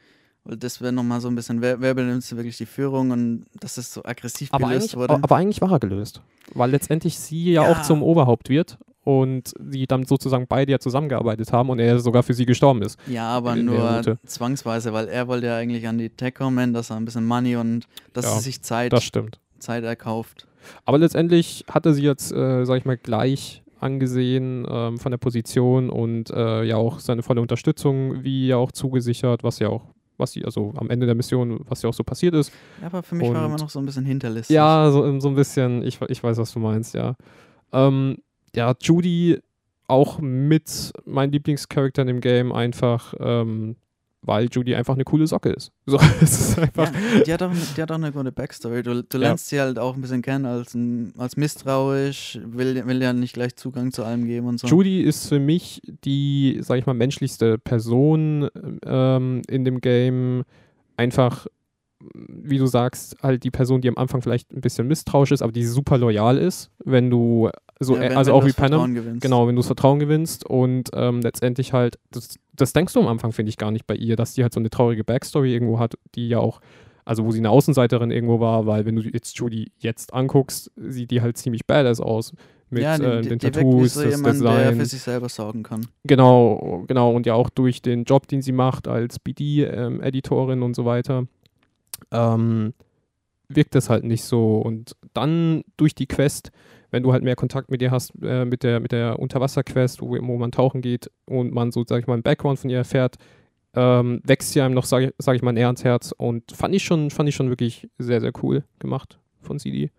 Weil 0.43 0.57
das 0.57 0.81
wäre 0.81 0.93
nochmal 0.93 1.21
so 1.21 1.27
ein 1.27 1.35
bisschen, 1.35 1.61
wer, 1.61 1.81
wer 1.81 1.93
benimmt 1.93 2.29
wirklich 2.31 2.57
die 2.57 2.65
Führung 2.65 3.11
und 3.11 3.45
dass 3.59 3.77
es 3.77 3.93
so 3.93 4.03
aggressiv 4.03 4.49
aber 4.51 4.69
gelöst 4.69 4.95
wurde. 4.95 5.13
Aber 5.13 5.35
eigentlich 5.35 5.61
war 5.61 5.71
er 5.71 5.79
gelöst. 5.79 6.21
Weil 6.53 6.71
letztendlich 6.71 7.19
sie 7.19 7.51
ja, 7.51 7.63
ja, 7.63 7.71
auch 7.71 7.81
zum 7.83 8.01
Oberhaupt 8.01 8.49
wird 8.49 8.77
und 9.07 9.53
sie 9.71 9.87
dann 9.87 10.03
sozusagen 10.03 10.47
beide 10.49 10.73
ja 10.73 10.79
zusammengearbeitet 10.79 11.53
haben 11.53 11.69
und 11.69 11.79
er 11.79 11.97
sogar 11.99 12.23
für 12.23 12.33
sie 12.33 12.45
gestorben 12.45 12.81
ist. 12.81 12.99
Ja, 13.07 13.29
aber 13.29 13.55
nur 13.55 14.17
zwangsweise, 14.25 14.91
weil 14.91 15.07
er 15.07 15.29
wollte 15.29 15.47
ja 15.47 15.55
eigentlich 15.55 15.87
an 15.87 15.97
die 15.97 16.09
Tech 16.09 16.33
kommen, 16.33 16.73
dass 16.73 16.89
er 16.89 16.97
ein 16.97 17.05
bisschen 17.05 17.25
Money 17.25 17.55
und 17.55 17.87
dass 18.11 18.25
ja, 18.25 18.31
sie 18.31 18.41
sich 18.41 18.61
Zeit. 18.63 18.91
Zeit 19.59 19.83
erkauft. 19.85 20.45
Aber 20.83 20.97
letztendlich 20.97 21.63
hatte 21.71 21.93
sie 21.93 22.03
jetzt, 22.03 22.33
äh, 22.33 22.65
sag 22.65 22.79
ich 22.79 22.85
mal, 22.85 22.97
gleich 22.97 23.63
angesehen 23.79 24.67
ähm, 24.69 24.97
von 24.97 25.11
der 25.11 25.19
Position 25.19 25.89
und 25.89 26.29
äh, 26.31 26.63
ja 26.63 26.75
auch 26.75 26.99
seine 26.99 27.23
volle 27.23 27.39
Unterstützung, 27.39 28.25
wie 28.25 28.47
ja 28.47 28.57
auch 28.57 28.73
zugesichert, 28.73 29.41
was 29.41 29.59
ja 29.59 29.69
auch, 29.69 29.85
was 30.17 30.33
sie, 30.33 30.43
also 30.43 30.73
am 30.75 30.89
Ende 30.89 31.05
der 31.05 31.15
Mission, 31.15 31.61
was 31.69 31.81
ja 31.81 31.87
auch 31.87 31.93
so 31.93 32.03
passiert 32.03 32.35
ist. 32.35 32.51
Ja, 32.81 32.87
aber 32.87 33.03
für 33.03 33.15
mich 33.15 33.29
und, 33.29 33.35
war 33.35 33.43
er 33.43 33.47
immer 33.47 33.57
noch 33.57 33.69
so 33.69 33.79
ein 33.79 33.85
bisschen 33.85 34.03
hinterlistig. 34.03 34.53
Ja, 34.53 34.91
so, 34.91 35.17
so 35.21 35.29
ein 35.29 35.35
bisschen, 35.35 35.81
ich, 35.83 36.01
ich 36.09 36.21
weiß, 36.21 36.37
was 36.37 36.51
du 36.51 36.59
meinst, 36.59 36.93
ja. 36.93 37.15
Ähm, 37.71 38.17
ja, 38.57 38.73
Judy 38.81 39.39
auch 39.87 40.19
mit 40.19 40.91
mein 41.05 41.31
Lieblingscharakter 41.31 42.01
in 42.01 42.07
dem 42.07 42.21
Game 42.21 42.51
einfach, 42.51 43.13
ähm, 43.19 43.77
weil 44.23 44.49
Judy 44.51 44.75
einfach 44.75 44.95
eine 44.95 45.05
coole 45.05 45.27
Socke 45.27 45.49
ist. 45.51 45.71
So, 45.85 45.97
ist 46.19 46.59
einfach 46.59 46.91
ja, 46.91 47.23
die, 47.23 47.33
hat 47.33 47.43
auch, 47.43 47.51
die 47.53 47.81
hat 47.81 47.91
auch 47.91 47.95
eine 47.95 48.11
gute 48.11 48.31
Backstory. 48.31 48.83
Du, 48.83 49.03
du 49.03 49.17
lernst 49.17 49.51
ja. 49.51 49.57
sie 49.57 49.61
halt 49.61 49.79
auch 49.79 49.95
ein 49.95 50.01
bisschen 50.01 50.23
kennen 50.23 50.45
als, 50.45 50.73
ein, 50.73 51.13
als 51.17 51.37
misstrauisch, 51.37 52.39
will, 52.43 52.85
will 52.85 53.01
ja 53.01 53.13
nicht 53.13 53.33
gleich 53.33 53.55
Zugang 53.55 53.91
zu 53.93 54.03
allem 54.03 54.25
geben 54.25 54.47
und 54.47 54.59
so. 54.59 54.67
Judy 54.67 55.01
ist 55.01 55.29
für 55.29 55.39
mich 55.39 55.81
die, 56.03 56.57
sag 56.61 56.79
ich 56.79 56.85
mal, 56.85 56.93
menschlichste 56.93 57.57
Person 57.59 58.49
ähm, 58.83 59.43
in 59.47 59.63
dem 59.63 59.79
Game. 59.79 60.43
Einfach 60.97 61.45
wie 62.15 62.57
du 62.57 62.65
sagst, 62.65 63.15
halt 63.21 63.43
die 63.43 63.51
Person, 63.51 63.81
die 63.81 63.89
am 63.89 63.97
Anfang 63.97 64.21
vielleicht 64.21 64.51
ein 64.51 64.61
bisschen 64.61 64.87
misstrauisch 64.87 65.31
ist, 65.31 65.41
aber 65.41 65.51
die 65.51 65.65
super 65.65 65.97
loyal 65.97 66.37
ist, 66.37 66.69
wenn 66.83 67.09
du 67.09 67.49
so, 67.79 67.95
ja, 67.95 68.01
wenn, 68.01 68.17
also 68.17 68.31
wenn 68.31 68.39
auch 68.39 68.45
wie 68.45 68.53
Panam, 68.53 69.19
genau, 69.19 69.47
wenn 69.47 69.55
du 69.55 69.59
das 69.59 69.67
Vertrauen 69.67 69.99
gewinnst 69.99 70.45
und 70.45 70.89
ähm, 70.93 71.21
letztendlich 71.21 71.73
halt, 71.73 71.99
das, 72.11 72.35
das 72.55 72.73
denkst 72.73 72.93
du 72.93 73.01
am 73.01 73.07
Anfang, 73.07 73.31
finde 73.31 73.49
ich, 73.49 73.57
gar 73.57 73.71
nicht 73.71 73.87
bei 73.87 73.95
ihr, 73.95 74.15
dass 74.15 74.33
die 74.33 74.43
halt 74.43 74.53
so 74.53 74.59
eine 74.59 74.69
traurige 74.69 75.03
Backstory 75.03 75.53
irgendwo 75.53 75.79
hat, 75.79 75.95
die 76.15 76.29
ja 76.29 76.39
auch, 76.39 76.59
also 77.05 77.25
wo 77.25 77.31
sie 77.31 77.39
eine 77.39 77.49
Außenseiterin 77.49 78.11
irgendwo 78.11 78.39
war, 78.39 78.65
weil 78.65 78.85
wenn 78.85 78.95
du 78.95 79.03
jetzt 79.03 79.37
Judy 79.37 79.71
jetzt 79.77 80.13
anguckst, 80.13 80.71
sieht 80.75 81.11
die 81.11 81.21
halt 81.21 81.37
ziemlich 81.37 81.65
badass 81.65 82.01
aus 82.01 82.33
mit 82.69 82.83
ja, 82.83 82.97
die, 82.97 83.03
äh, 83.03 83.21
den 83.21 83.39
die, 83.39 83.51
Tattoos, 83.51 83.93
so 83.93 84.03
das 84.03 84.17
jemand, 84.17 84.35
Design. 84.35 84.57
Der 84.57 84.75
für 84.75 84.85
sich 84.85 85.01
selber 85.01 85.29
sorgen 85.29 85.63
kann. 85.63 85.87
Genau, 86.03 86.83
genau 86.87 87.11
und 87.11 87.25
ja 87.25 87.33
auch 87.33 87.49
durch 87.49 87.81
den 87.81 88.03
Job, 88.03 88.27
den 88.27 88.41
sie 88.41 88.51
macht 88.51 88.87
als 88.87 89.19
BD-Editorin 89.19 90.59
ähm, 90.59 90.63
und 90.63 90.75
so 90.75 90.83
weiter 90.83 91.27
ähm, 92.11 92.73
wirkt 93.49 93.75
das 93.75 93.89
halt 93.89 94.03
nicht 94.03 94.23
so. 94.23 94.57
Und 94.57 94.95
dann 95.13 95.63
durch 95.77 95.95
die 95.95 96.07
Quest, 96.07 96.51
wenn 96.91 97.03
du 97.03 97.11
halt 97.11 97.23
mehr 97.23 97.35
Kontakt 97.35 97.69
mit 97.69 97.81
ihr 97.81 97.91
hast, 97.91 98.13
äh, 98.21 98.45
mit 98.45 98.63
der, 98.63 98.79
mit 98.79 98.91
der 98.91 99.19
Unterwasserquest, 99.19 100.01
wo, 100.01 100.11
wo 100.11 100.37
man 100.37 100.51
tauchen 100.51 100.81
geht 100.81 101.11
und 101.25 101.53
man 101.53 101.71
so, 101.71 101.83
sag 101.87 102.01
ich 102.01 102.07
mal, 102.07 102.13
einen 102.13 102.23
Background 102.23 102.59
von 102.59 102.69
ihr 102.69 102.77
erfährt, 102.77 103.17
ähm, 103.75 104.21
wächst 104.23 104.53
sie 104.53 104.61
einem 104.61 104.73
noch, 104.73 104.85
sag, 104.85 105.13
sag 105.17 105.35
ich 105.35 105.41
mal, 105.41 105.51
näher 105.51 105.67
ans 105.67 105.83
Herz. 105.83 106.13
Und 106.17 106.51
fand 106.51 106.73
ich 106.73 106.83
schon, 106.83 107.11
fand 107.11 107.29
ich 107.29 107.35
schon 107.35 107.49
wirklich 107.49 107.89
sehr, 107.97 108.21
sehr 108.21 108.31
cool 108.41 108.63
gemacht 108.79 109.19
von 109.41 109.59
CD. 109.59 109.91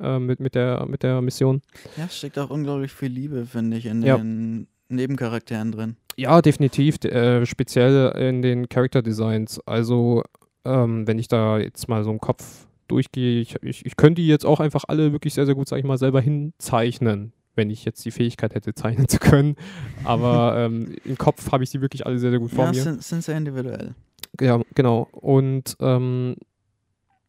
Äh, 0.00 0.18
mit, 0.18 0.38
mit, 0.38 0.54
der, 0.54 0.86
mit 0.86 1.02
der 1.02 1.20
Mission. 1.20 1.60
Ja, 1.96 2.08
steckt 2.08 2.38
auch 2.38 2.50
unglaublich 2.50 2.92
viel 2.92 3.10
Liebe, 3.10 3.46
finde 3.46 3.76
ich, 3.76 3.86
in 3.86 4.02
ja. 4.02 4.16
den 4.16 4.68
Nebencharakteren 4.88 5.72
drin. 5.72 5.96
Ja, 6.16 6.40
definitiv. 6.40 7.04
Äh, 7.04 7.44
speziell 7.46 8.12
in 8.16 8.42
den 8.42 8.68
Character 8.68 9.02
Designs. 9.02 9.60
Also 9.66 10.22
ähm, 10.64 11.06
wenn 11.06 11.18
ich 11.18 11.28
da 11.28 11.58
jetzt 11.58 11.88
mal 11.88 12.04
so 12.04 12.10
im 12.10 12.20
Kopf 12.20 12.67
durchgehe, 12.88 13.40
ich, 13.40 13.56
ich, 13.62 13.86
ich 13.86 13.96
könnte 13.96 14.22
die 14.22 14.28
jetzt 14.28 14.46
auch 14.46 14.60
einfach 14.60 14.84
alle 14.88 15.12
wirklich 15.12 15.34
sehr, 15.34 15.46
sehr 15.46 15.54
gut, 15.54 15.68
sag 15.68 15.78
ich 15.78 15.84
mal, 15.84 15.98
selber 15.98 16.20
hinzeichnen, 16.20 17.32
wenn 17.54 17.70
ich 17.70 17.84
jetzt 17.84 18.04
die 18.04 18.10
Fähigkeit 18.10 18.54
hätte, 18.54 18.74
zeichnen 18.74 19.08
zu 19.08 19.18
können. 19.18 19.56
Aber 20.04 20.54
ähm, 20.56 20.96
im 21.04 21.18
Kopf 21.18 21.52
habe 21.52 21.64
ich 21.64 21.70
die 21.70 21.80
wirklich 21.80 22.06
alle 22.06 22.18
sehr, 22.18 22.30
sehr 22.30 22.40
gut 22.40 22.50
vor 22.50 22.64
ja, 22.66 22.70
mir. 22.72 22.82
Sind, 22.82 23.02
sind 23.02 23.24
sehr 23.24 23.36
individuell. 23.36 23.94
Ja, 24.40 24.60
genau. 24.74 25.08
Und 25.12 25.76
ähm, 25.80 26.36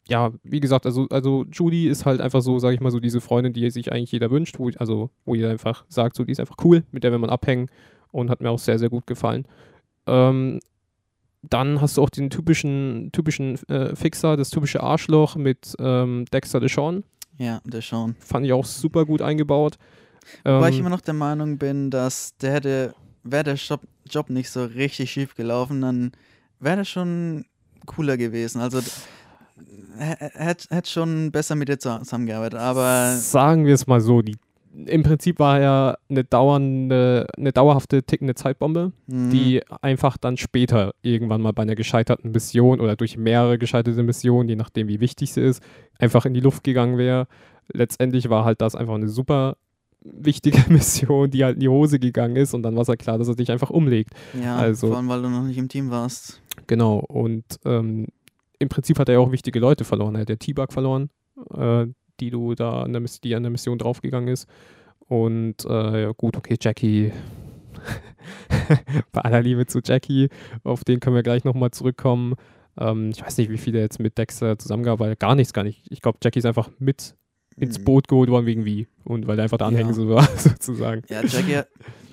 ja, 0.08 0.32
wie 0.42 0.60
gesagt, 0.60 0.86
also, 0.86 1.06
also 1.10 1.44
Judy 1.50 1.88
ist 1.88 2.04
halt 2.04 2.20
einfach 2.20 2.42
so, 2.42 2.58
sage 2.58 2.74
ich 2.74 2.80
mal, 2.80 2.90
so 2.90 2.98
diese 2.98 3.20
Freundin, 3.20 3.52
die 3.52 3.70
sich 3.70 3.92
eigentlich 3.92 4.12
jeder 4.12 4.30
wünscht, 4.30 4.58
wo, 4.58 4.70
also 4.76 5.10
wo 5.24 5.34
jeder 5.34 5.50
einfach 5.50 5.84
sagt, 5.88 6.16
so 6.16 6.24
die 6.24 6.32
ist 6.32 6.40
einfach 6.40 6.56
cool, 6.64 6.82
mit 6.90 7.04
der 7.04 7.12
will 7.12 7.18
man 7.18 7.30
abhängen 7.30 7.68
und 8.10 8.28
hat 8.28 8.40
mir 8.40 8.50
auch 8.50 8.58
sehr, 8.58 8.78
sehr 8.78 8.90
gut 8.90 9.06
gefallen. 9.06 9.46
Ähm, 10.06 10.58
dann 11.42 11.80
hast 11.80 11.96
du 11.96 12.02
auch 12.02 12.10
den 12.10 12.30
typischen, 12.30 13.10
typischen 13.12 13.56
äh, 13.68 13.94
Fixer, 13.96 14.36
das 14.36 14.50
typische 14.50 14.82
Arschloch 14.82 15.36
mit 15.36 15.74
ähm, 15.78 16.24
Dexter 16.32 16.60
Deshawn. 16.60 17.04
Ja, 17.38 17.60
Deshawn. 17.64 18.16
Fand 18.20 18.44
ich 18.44 18.52
auch 18.52 18.66
super 18.66 19.06
gut 19.06 19.22
eingebaut. 19.22 19.78
Wobei 20.44 20.68
ähm, 20.68 20.72
ich 20.74 20.80
immer 20.80 20.90
noch 20.90 21.00
der 21.00 21.14
Meinung 21.14 21.58
bin, 21.58 21.90
dass 21.90 22.36
der 22.36 22.52
hätte, 22.52 22.94
wäre 23.22 23.44
der 23.44 23.54
Job, 23.54 23.80
Job 24.08 24.28
nicht 24.28 24.50
so 24.50 24.64
richtig 24.64 25.10
schief 25.10 25.34
gelaufen, 25.34 25.80
dann 25.80 26.12
wäre 26.58 26.76
der 26.76 26.84
schon 26.84 27.46
cooler 27.86 28.16
gewesen. 28.16 28.60
Also 28.60 28.80
hätte 29.96 30.74
hätt 30.74 30.88
schon 30.88 31.32
besser 31.32 31.54
mit 31.54 31.68
dir 31.68 31.78
zusammengearbeitet, 31.78 32.58
aber. 32.58 33.16
Sagen 33.16 33.64
wir 33.64 33.74
es 33.74 33.86
mal 33.86 34.00
so, 34.00 34.20
die 34.22 34.36
im 34.72 35.02
Prinzip 35.02 35.38
war 35.38 35.58
er 35.58 35.98
eine 36.08 36.24
dauernde, 36.24 37.26
eine 37.36 37.52
dauerhafte 37.52 38.02
tickende 38.02 38.34
Zeitbombe, 38.34 38.92
mhm. 39.06 39.30
die 39.30 39.62
einfach 39.82 40.16
dann 40.16 40.36
später 40.36 40.92
irgendwann 41.02 41.42
mal 41.42 41.52
bei 41.52 41.62
einer 41.62 41.74
gescheiterten 41.74 42.30
Mission 42.30 42.80
oder 42.80 42.96
durch 42.96 43.16
mehrere 43.16 43.58
gescheiterte 43.58 44.02
Missionen, 44.02 44.48
je 44.48 44.56
nachdem 44.56 44.88
wie 44.88 45.00
wichtig 45.00 45.32
sie 45.32 45.42
ist, 45.42 45.62
einfach 45.98 46.24
in 46.24 46.34
die 46.34 46.40
Luft 46.40 46.62
gegangen 46.62 46.98
wäre. 46.98 47.26
Letztendlich 47.72 48.30
war 48.30 48.44
halt 48.44 48.60
das 48.60 48.74
einfach 48.74 48.94
eine 48.94 49.08
super 49.08 49.56
wichtige 50.02 50.64
Mission, 50.72 51.30
die 51.30 51.44
halt 51.44 51.54
in 51.54 51.60
die 51.60 51.68
Hose 51.68 51.98
gegangen 51.98 52.36
ist 52.36 52.54
und 52.54 52.62
dann 52.62 52.74
war 52.74 52.82
es 52.82 52.88
halt 52.88 53.00
klar, 53.00 53.18
dass 53.18 53.28
er 53.28 53.36
dich 53.36 53.50
einfach 53.50 53.70
umlegt. 53.70 54.10
Ja, 54.40 54.56
also, 54.56 54.88
vor 54.88 54.96
allem, 54.96 55.08
weil 55.08 55.22
du 55.22 55.28
noch 55.28 55.42
nicht 55.42 55.58
im 55.58 55.68
Team 55.68 55.90
warst. 55.90 56.40
Genau, 56.66 56.98
und 56.98 57.44
ähm, 57.64 58.06
im 58.58 58.68
Prinzip 58.68 58.98
hat 58.98 59.08
er 59.08 59.14
ja 59.14 59.20
auch 59.20 59.32
wichtige 59.32 59.58
Leute 59.58 59.84
verloren. 59.84 60.14
Er 60.14 60.22
hat 60.22 60.28
der 60.28 60.38
T-Bug 60.38 60.72
verloren, 60.72 61.10
äh, 61.54 61.86
die 62.20 62.30
du 62.30 62.54
da 62.54 62.82
an 62.82 62.92
der, 62.92 63.02
die 63.22 63.34
an 63.34 63.42
der 63.42 63.50
Mission 63.50 63.78
draufgegangen 63.78 64.28
ist. 64.28 64.48
Und 65.08 65.64
äh, 65.64 66.02
ja, 66.02 66.12
gut, 66.12 66.36
okay, 66.36 66.56
Jackie. 66.60 67.12
Bei 69.12 69.22
aller 69.22 69.42
Liebe 69.42 69.66
zu 69.66 69.80
Jackie, 69.84 70.28
auf 70.62 70.84
den 70.84 71.00
können 71.00 71.16
wir 71.16 71.22
gleich 71.22 71.44
nochmal 71.44 71.70
zurückkommen. 71.70 72.34
Ähm, 72.78 73.10
ich 73.10 73.22
weiß 73.22 73.38
nicht, 73.38 73.50
wie 73.50 73.58
viel 73.58 73.74
er 73.74 73.82
jetzt 73.82 73.98
mit 73.98 74.18
Dexter 74.18 74.58
zusammengearbeitet 74.58 75.12
hat. 75.12 75.20
Gar 75.20 75.34
nichts, 75.34 75.52
gar 75.52 75.64
nicht. 75.64 75.86
Ich 75.90 76.00
glaube, 76.00 76.18
Jackie 76.22 76.38
ist 76.38 76.46
einfach 76.46 76.70
mit 76.78 77.16
ins 77.56 77.78
mhm. 77.78 77.84
Boot 77.84 78.08
geholt 78.08 78.30
worden 78.30 78.46
wegen 78.46 78.64
wie. 78.64 78.86
Und 79.04 79.26
weil 79.26 79.38
er 79.38 79.44
einfach 79.44 79.58
der 79.58 79.68
Anhänger 79.68 79.88
ja. 79.88 79.94
so 79.94 80.08
war, 80.08 80.28
sozusagen. 80.36 81.02
Ja, 81.08 81.22
Jackie 81.24 81.62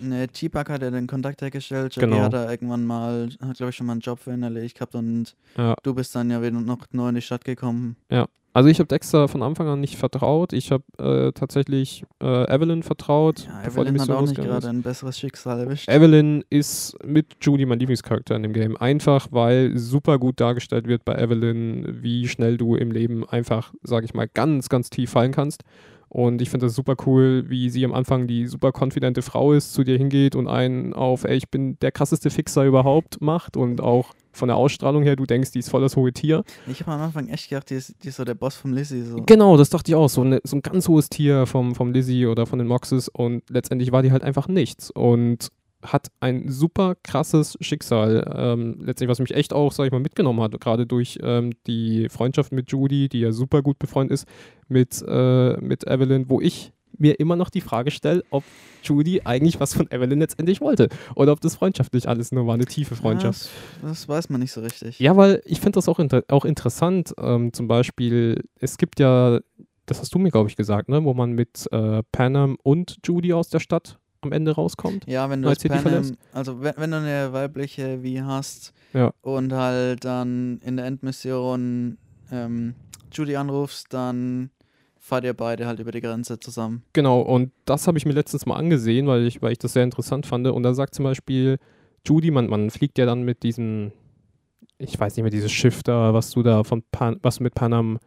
ne, 0.02 0.28
T-Bug 0.28 0.70
hat 0.70 0.82
ja 0.82 0.92
den 0.92 1.08
Kontakt 1.08 1.42
hergestellt. 1.42 1.96
Jackie 1.96 2.10
genau. 2.10 2.24
hat 2.24 2.34
da 2.34 2.50
irgendwann 2.50 2.86
mal, 2.86 3.30
hat 3.42 3.58
glaube 3.58 3.72
ich 3.72 3.76
schon 3.76 3.88
mal 3.88 3.94
einen 3.94 4.02
Job 4.02 4.20
für 4.20 4.34
ihn 4.34 4.44
erledigt 4.44 4.76
gehabt 4.76 4.96
und 4.96 5.36
ja. 5.58 5.76
du 5.84 5.94
bist 5.94 6.16
dann 6.16 6.30
ja 6.30 6.42
wieder 6.42 6.52
noch 6.52 6.86
neu 6.92 7.10
in 7.10 7.16
die 7.16 7.22
Stadt 7.22 7.44
gekommen. 7.44 7.98
Ja, 8.10 8.28
also 8.58 8.70
ich 8.70 8.80
habe 8.80 8.88
Dexter 8.88 9.28
von 9.28 9.44
Anfang 9.44 9.68
an 9.68 9.82
nicht 9.82 9.98
vertraut. 9.98 10.52
Ich 10.52 10.72
habe 10.72 10.84
äh, 10.98 11.32
tatsächlich 11.32 12.06
äh, 12.20 12.52
Evelyn 12.52 12.82
vertraut. 12.82 13.46
Ja, 13.46 13.68
Evelyn 13.68 14.02
hat 14.02 14.10
auch 14.10 14.22
nicht 14.22 14.34
gerade 14.34 14.68
ein 14.68 14.82
besseres 14.82 15.20
Schicksal 15.20 15.60
erwischt. 15.60 15.88
Evelyn 15.88 16.44
ist 16.50 16.98
mit 17.06 17.36
Judy 17.40 17.68
mein 17.68 17.78
Lieblingscharakter 17.78 18.36
in 18.36 18.42
dem 18.42 18.54
Game. 18.54 18.76
Einfach, 18.76 19.28
weil 19.30 19.78
super 19.78 20.18
gut 20.18 20.40
dargestellt 20.40 20.88
wird 20.88 21.06
bei 21.06 21.14
Evelyn, 21.14 22.02
wie 22.02 22.28
schnell 22.28 22.58
du 22.58 22.76
im 22.76 22.90
Leben 22.90 23.30
einfach, 23.30 23.76
sage 23.84 24.06
ich 24.06 24.16
mal, 24.16 24.28
ganz, 24.28 24.70
ganz 24.70 24.90
tief 24.90 25.12
fallen 25.12 25.34
kannst. 25.34 25.64
Und 26.10 26.42
ich 26.42 26.50
finde 26.50 26.68
das 26.68 26.76
super 26.76 26.96
cool, 27.06 27.46
wie 27.48 27.70
sie 27.70 27.84
am 27.84 27.94
Anfang 27.94 28.28
die 28.28 28.48
super 28.48 28.72
konfidente 28.72 29.22
Frau 29.22 29.54
ist, 29.54 29.74
zu 29.74 29.84
dir 29.84 29.98
hingeht 29.98 30.36
und 30.36 30.48
einen 30.48 30.94
auf, 30.94 31.24
ey, 31.26 31.36
ich 31.36 31.50
bin 31.50 31.78
der 31.80 31.92
krasseste 31.92 32.30
Fixer 32.30 32.64
überhaupt 32.66 33.22
macht 33.22 33.58
und 33.58 33.82
auch 33.82 34.14
von 34.32 34.48
der 34.48 34.58
Ausstrahlung 34.58 35.04
her, 35.04 35.16
du 35.16 35.26
denkst, 35.26 35.52
die 35.52 35.60
ist 35.60 35.70
voll 35.70 35.82
das 35.82 35.96
hohe 35.96 36.14
Tier. 36.14 36.44
Ich 36.68 36.82
habe 36.82 36.92
am 36.92 37.02
Anfang 37.02 37.28
echt 37.28 37.50
gedacht, 37.50 37.70
die 37.70 37.76
ist, 37.76 37.96
die 38.04 38.10
ist 38.10 38.18
so 38.18 38.24
der 38.24 38.36
Boss 38.36 38.56
vom 38.56 38.72
Lizzie. 38.72 39.02
So. 39.02 39.24
Genau, 39.26 39.58
das 39.58 39.70
dachte 39.70 39.92
ich 39.92 39.96
auch. 39.96 40.10
So, 40.10 40.22
eine, 40.22 40.40
so 40.44 40.56
ein 40.58 40.62
ganz 40.62 40.88
hohes 40.88 41.10
Tier 41.10 41.46
vom, 41.46 41.76
vom 41.76 41.92
Lizzie 41.92 42.28
oder 42.28 42.46
von 42.46 42.60
den 42.60 42.68
Moxes 42.68 43.10
und 43.10 43.44
letztendlich 43.50 43.92
war 43.92 44.04
die 44.04 44.12
halt 44.12 44.24
einfach 44.24 44.48
nichts. 44.48 44.92
Und 44.92 45.50
hat 45.84 46.08
ein 46.20 46.50
super 46.50 46.96
krasses 47.04 47.58
Schicksal. 47.62 48.34
Ähm, 48.36 48.78
letztendlich, 48.80 49.10
was 49.10 49.20
mich 49.20 49.34
echt 49.34 49.54
auch, 49.54 49.72
sag 49.72 49.86
ich 49.86 49.92
mal, 49.92 50.00
mitgenommen 50.00 50.42
hat, 50.42 50.60
gerade 50.60 50.86
durch 50.86 51.20
ähm, 51.22 51.52
die 51.68 52.10
Freundschaft 52.10 52.52
mit 52.52 52.72
Judy, 52.72 53.10
die 53.10 53.20
ja 53.22 53.32
super 53.32 53.62
gut 53.62 53.80
befreundet 53.80 54.14
ist, 54.14 54.28
mit, 54.68 55.04
äh, 55.08 55.58
mit 55.58 55.86
Evelyn, 55.88 56.30
wo 56.30 56.42
ich 56.42 56.74
mir 57.00 57.20
immer 57.20 57.36
noch 57.36 57.50
die 57.50 57.62
Frage 57.62 57.92
stelle, 57.92 58.24
ob 58.32 58.44
Judy 58.84 59.22
eigentlich 59.24 59.60
was 59.60 59.74
von 59.74 59.90
Evelyn 59.92 60.20
letztendlich 60.20 60.62
wollte. 60.62 60.90
Oder 61.16 61.32
ob 61.32 61.42
das 61.42 61.56
freundschaftlich 61.56 62.08
alles 62.10 62.32
nur 62.32 62.48
war, 62.48 62.56
eine 62.56 62.66
tiefe 62.66 62.96
Freundschaft. 62.96 63.46
Ja, 63.46 63.50
das, 63.90 64.00
das, 64.00 64.10
weiß 64.10 64.30
man 64.30 64.42
nicht 64.42 64.52
so 64.52 64.62
richtig. 64.62 65.00
Ja, 65.00 65.16
weil 65.16 65.42
ich 65.46 65.60
finde 65.60 65.74
das 65.74 65.88
auch, 65.88 66.00
inter 66.00 66.24
auch 66.30 66.46
interessant. 66.46 67.14
Ähm, 67.20 67.54
zum 67.54 67.68
Beispiel, 67.68 68.44
es 68.60 68.78
gibt 68.78 69.00
ja, 69.00 69.40
das 69.86 70.00
hast 70.00 70.14
du 70.14 70.20
mir, 70.20 70.32
glaube 70.32 70.50
ich, 70.50 70.56
gesagt, 70.56 70.90
ne, 70.90 71.04
wo 71.04 71.14
man 71.14 71.34
mit 71.34 71.68
äh, 71.72 72.02
Panem 72.12 72.58
und 72.64 72.98
Judy 73.06 73.34
aus 73.34 73.50
der 73.50 73.60
Stadt 73.60 74.00
am 74.28 74.32
Ende 74.32 74.52
rauskommt. 74.52 75.06
Ja, 75.08 75.30
wenn 75.30 75.42
du 75.42 75.50
das 75.50 75.64
Panem, 75.64 76.18
also 76.34 76.62
wenn, 76.62 76.74
wenn, 76.78 76.92
du 76.92 76.98
eine 76.98 77.34
weibliche 77.34 78.04
wie 78.04 78.22
hast 78.22 78.74
ja. 78.94 79.12
und 79.22 79.54
halt 79.54 80.06
dann 80.06 80.60
in 80.64 80.78
der 80.78 80.86
Endmission 80.86 81.98
ähm, 82.32 82.76
Judy 83.12 83.36
anrufst, 83.36 83.94
dann 83.94 84.52
fahrt 85.00 85.24
ihr 85.24 85.34
beide 85.34 85.66
halt 85.66 85.80
über 85.80 85.92
die 85.92 86.02
Grenze 86.02 86.40
zusammen. 86.40 86.84
Genau, 86.94 87.22
und 87.22 87.52
das 87.66 87.88
habe 87.88 87.98
ich 87.98 88.06
mir 88.06 88.14
letztens 88.14 88.46
mal 88.46 88.58
angesehen, 88.58 89.08
weil 89.08 89.26
ich, 89.26 89.42
weil 89.42 89.54
ich 89.54 89.60
das 89.60 89.74
sehr 89.74 89.84
interessant 89.84 90.26
fand. 90.26 90.46
Und 90.48 90.64
da 90.64 90.74
sagt 90.74 90.96
zum 90.96 91.04
Beispiel 91.04 91.58
Judy, 92.06 92.32
man, 92.32 92.48
man 92.48 92.70
fliegt 92.70 92.98
ja 92.98 93.06
dann 93.06 93.24
mit 93.24 93.44
diesem, 93.44 93.92
ich 94.78 95.00
weiß 95.00 95.16
nicht 95.16 95.24
mehr, 95.24 95.32
dieses 95.32 95.52
Schiff 95.52 95.84
da, 95.84 96.14
was 96.14 96.32
du 96.32 96.44
da 96.44 96.64
von 96.64 96.84
Pan, 96.92 97.18
was 97.22 97.40
mit 97.40 97.56
Panam 97.56 98.00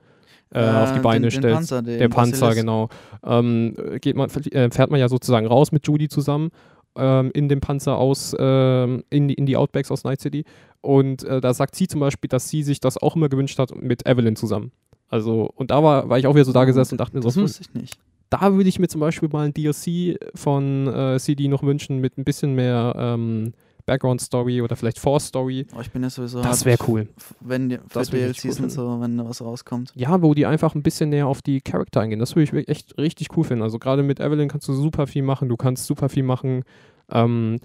äh, 0.52 0.64
auf 0.64 0.92
die 0.92 1.00
Beine 1.00 1.28
den, 1.28 1.30
stellst. 1.30 1.44
Den 1.44 1.54
Panzer, 1.54 1.82
den 1.82 1.98
der 1.98 2.08
Panzer, 2.08 2.54
genau. 2.54 2.88
Ähm, 3.24 3.74
geht 4.00 4.16
man, 4.16 4.30
äh, 4.30 4.70
fährt 4.70 4.90
man 4.90 5.00
ja 5.00 5.08
sozusagen 5.08 5.46
raus 5.46 5.72
mit 5.72 5.86
Judy 5.86 6.08
zusammen 6.08 6.50
ähm, 6.96 7.30
in 7.34 7.48
dem 7.48 7.60
Panzer 7.60 7.96
aus, 7.96 8.34
ähm, 8.38 9.04
in, 9.10 9.28
die, 9.28 9.34
in 9.34 9.46
die 9.46 9.56
Outbacks 9.56 9.90
aus 9.90 10.04
Night 10.04 10.20
City. 10.20 10.44
Und 10.80 11.24
äh, 11.24 11.40
da 11.40 11.54
sagt 11.54 11.74
sie 11.74 11.88
zum 11.88 12.00
Beispiel, 12.00 12.28
dass 12.28 12.48
sie 12.48 12.62
sich 12.62 12.80
das 12.80 12.98
auch 12.98 13.16
immer 13.16 13.28
gewünscht 13.28 13.58
hat 13.58 13.74
mit 13.80 14.06
Evelyn 14.06 14.36
zusammen. 14.36 14.72
Also, 15.08 15.50
und 15.54 15.70
da 15.70 15.82
war, 15.82 16.08
war 16.08 16.18
ich 16.18 16.26
auch 16.26 16.34
wieder 16.34 16.44
so 16.44 16.52
da 16.52 16.64
gesessen 16.64 16.94
und 16.94 16.98
dachte 16.98 17.16
mir 17.16 17.22
so, 17.22 17.28
das 17.28 17.36
hm, 17.36 17.42
wusste 17.42 17.62
ich 17.62 17.74
nicht. 17.74 17.98
Da 18.30 18.54
würde 18.54 18.68
ich 18.68 18.78
mir 18.78 18.86
zum 18.86 19.00
Beispiel 19.00 19.28
mal 19.28 19.46
ein 19.46 19.54
DLC 19.54 20.18
von 20.36 20.86
äh, 20.86 21.18
CD 21.18 21.48
noch 21.48 21.64
wünschen 21.64 21.98
mit 21.98 22.16
ein 22.16 22.24
bisschen 22.24 22.54
mehr 22.54 22.94
ähm, 22.96 23.52
Background-Story 23.90 24.62
oder 24.62 24.76
vielleicht 24.76 25.00
Force-Story. 25.00 25.66
Oh, 25.76 25.80
ich 25.80 25.90
bin 25.90 26.04
ja 26.04 26.10
sowieso. 26.10 26.42
Das 26.42 26.64
wäre 26.64 26.78
cool. 26.86 27.08
Wenn 27.40 27.70
die, 27.70 27.78
für 27.88 28.02
DLCs 28.02 28.44
cool 28.44 28.64
und 28.64 28.70
so, 28.70 29.00
wenn 29.00 29.18
da 29.18 29.28
was 29.28 29.42
rauskommt. 29.42 29.92
Ja, 29.96 30.22
wo 30.22 30.32
die 30.32 30.46
einfach 30.46 30.76
ein 30.76 30.84
bisschen 30.84 31.10
näher 31.10 31.26
auf 31.26 31.42
die 31.42 31.60
Charakter 31.60 32.00
eingehen. 32.00 32.20
Das 32.20 32.36
würde 32.36 32.44
ich 32.44 32.52
wirklich 32.52 32.68
echt 32.68 32.96
richtig 32.98 33.36
cool 33.36 33.42
finden. 33.42 33.64
Also 33.64 33.80
gerade 33.80 34.04
mit 34.04 34.20
Evelyn 34.20 34.48
kannst 34.48 34.68
du 34.68 34.74
super 34.74 35.08
viel 35.08 35.24
machen. 35.24 35.48
Du 35.48 35.56
kannst 35.56 35.86
super 35.86 36.08
viel 36.08 36.22
machen. 36.22 36.62
Ähm, 37.10 37.58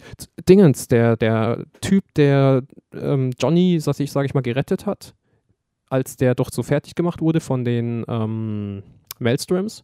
Dingens, 0.50 0.88
der, 0.88 1.16
der 1.16 1.64
Typ, 1.82 2.04
der 2.16 2.64
ähm, 2.92 3.32
Johnny, 3.40 3.80
sag 3.80 4.00
ich, 4.00 4.12
sag 4.12 4.26
ich 4.26 4.34
mal, 4.34 4.42
gerettet 4.42 4.88
hat, 4.88 5.14
als 5.90 6.18
der 6.18 6.34
doch 6.34 6.52
so 6.52 6.64
fertig 6.64 6.96
gemacht 6.96 7.22
wurde 7.22 7.40
von 7.40 7.64
den 7.64 8.04
ähm, 8.08 8.82
Maelstroms, 9.20 9.84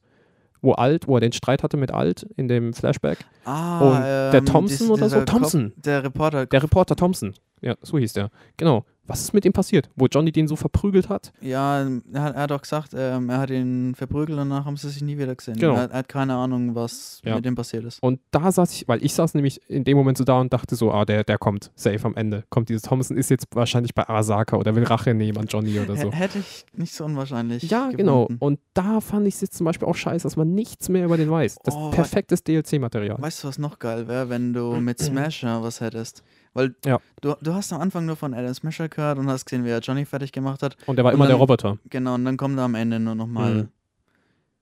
wo 0.61 0.73
Alt, 0.73 1.07
wo 1.07 1.15
er 1.15 1.21
den 1.21 1.31
Streit 1.31 1.63
hatte 1.63 1.77
mit 1.77 1.91
Alt 1.91 2.25
in 2.37 2.47
dem 2.47 2.73
Flashback. 2.73 3.19
Ah, 3.45 3.79
Und 3.79 4.01
der 4.33 4.45
Thompson 4.45 4.89
oder 4.91 5.09
so? 5.09 5.21
Thompson. 5.21 5.73
der 5.75 6.03
Reporter. 6.03 6.45
Der 6.45 6.63
Reporter 6.63 6.95
Thompson. 6.95 7.33
Ja, 7.61 7.75
so 7.81 7.97
hieß 7.97 8.13
der. 8.13 8.29
Genau. 8.57 8.85
Was 9.07 9.21
ist 9.21 9.33
mit 9.33 9.43
ihm 9.45 9.51
passiert? 9.51 9.89
Wo 9.95 10.05
Johnny 10.05 10.31
den 10.31 10.47
so 10.47 10.55
verprügelt 10.55 11.09
hat? 11.09 11.33
Ja, 11.41 11.81
er 12.13 12.21
hat, 12.21 12.35
er 12.35 12.41
hat 12.43 12.51
auch 12.51 12.61
gesagt, 12.61 12.91
ähm, 12.95 13.29
er 13.29 13.39
hat 13.39 13.49
ihn 13.49 13.93
verprügelt 13.95 14.39
und 14.39 14.49
danach 14.49 14.63
haben 14.65 14.77
sie 14.77 14.87
sich 14.89 15.01
nie 15.01 15.17
wieder 15.17 15.35
gesehen. 15.35 15.55
Genau. 15.57 15.73
Er, 15.75 15.89
er 15.91 15.97
hat 15.99 16.07
keine 16.07 16.35
Ahnung, 16.35 16.75
was 16.75 17.19
Ja. 17.25 17.35
mit 17.35 17.45
ihm 17.45 17.55
passiert 17.55 17.83
ist. 17.83 18.01
Und 18.01 18.19
da 18.29 18.51
saß 18.51 18.71
ich, 18.73 18.87
weil 18.87 19.03
ich 19.03 19.13
saß 19.13 19.33
nämlich 19.33 19.59
in 19.69 19.83
dem 19.83 19.97
Moment 19.97 20.17
so 20.17 20.23
da 20.23 20.39
und 20.39 20.53
dachte 20.53 20.75
so, 20.75 20.91
ah, 20.93 21.03
der, 21.03 21.23
der 21.25 21.37
kommt 21.39 21.71
safe 21.75 22.05
am 22.05 22.15
Ende. 22.15 22.45
Kommt 22.49 22.69
dieses 22.69 22.83
Thompson, 22.83 23.17
ist 23.17 23.29
jetzt 23.31 23.47
wahrscheinlich 23.53 23.93
bei 23.95 24.07
Arasaka 24.07 24.55
oder 24.55 24.75
will 24.75 24.83
Rache 24.83 25.13
nehmen 25.13 25.37
an 25.39 25.47
Johnny 25.47 25.77
oder 25.79 25.97
so. 25.97 26.09
H- 26.11 26.15
Hätte 26.15 26.37
ich 26.39 26.65
nicht 26.73 26.93
so 26.93 27.03
unwahrscheinlich. 27.03 27.63
Ja, 27.63 27.89
genau. 27.89 28.21
gefunden. 28.27 28.41
Und 28.45 28.59
da 28.75 29.01
fand 29.01 29.27
ich 29.27 29.33
es 29.33 29.41
jetzt 29.41 29.55
zum 29.57 29.65
Beispiel 29.65 29.87
auch 29.89 29.95
scheiße, 29.95 30.23
dass 30.23 30.37
man 30.37 30.53
nichts 30.53 30.87
mehr 30.89 31.03
über 31.05 31.17
den 31.17 31.29
weiß. 31.29 31.57
Das 31.63 31.75
Oh, 31.75 31.89
perfektes 31.89 32.43
DLC-Material. 32.43 33.17
Weißt 33.21 33.43
du, 33.43 33.47
was 33.49 33.57
noch 33.57 33.79
geil 33.79 34.07
wäre, 34.07 34.29
wenn 34.29 34.53
du 34.53 34.75
mit 34.79 34.99
Smasher 35.01 35.61
was 35.63 35.81
hättest? 35.81 36.23
Weil 36.53 36.75
Ja. 36.85 36.99
du, 37.21 37.35
du 37.41 37.53
hast 37.53 37.71
am 37.73 37.81
Anfang 37.81 38.05
nur 38.05 38.15
von 38.17 38.33
Adam 38.33 38.53
Smasher 38.53 38.89
gehört 38.89 39.17
und 39.17 39.27
hast 39.29 39.45
gesehen, 39.45 39.63
wie 39.65 39.69
er 39.69 39.79
Johnny 39.79 40.05
fertig 40.05 40.31
gemacht 40.31 40.61
hat. 40.63 40.75
Und 40.85 40.97
der 40.97 41.05
war 41.05 41.11
Und 41.11 41.15
immer 41.15 41.25
der 41.25 41.33
dann- 41.35 41.39
Roboter. 41.41 41.77
Genau, 41.89 42.15
und 42.15 42.25
dann 42.25 42.35
kommt 42.37 42.57
er 42.57 42.63
am 42.65 42.75
Ende 42.75 42.99
nur 42.99 43.15
nochmal. 43.15 43.53
Mhm. 43.53 43.67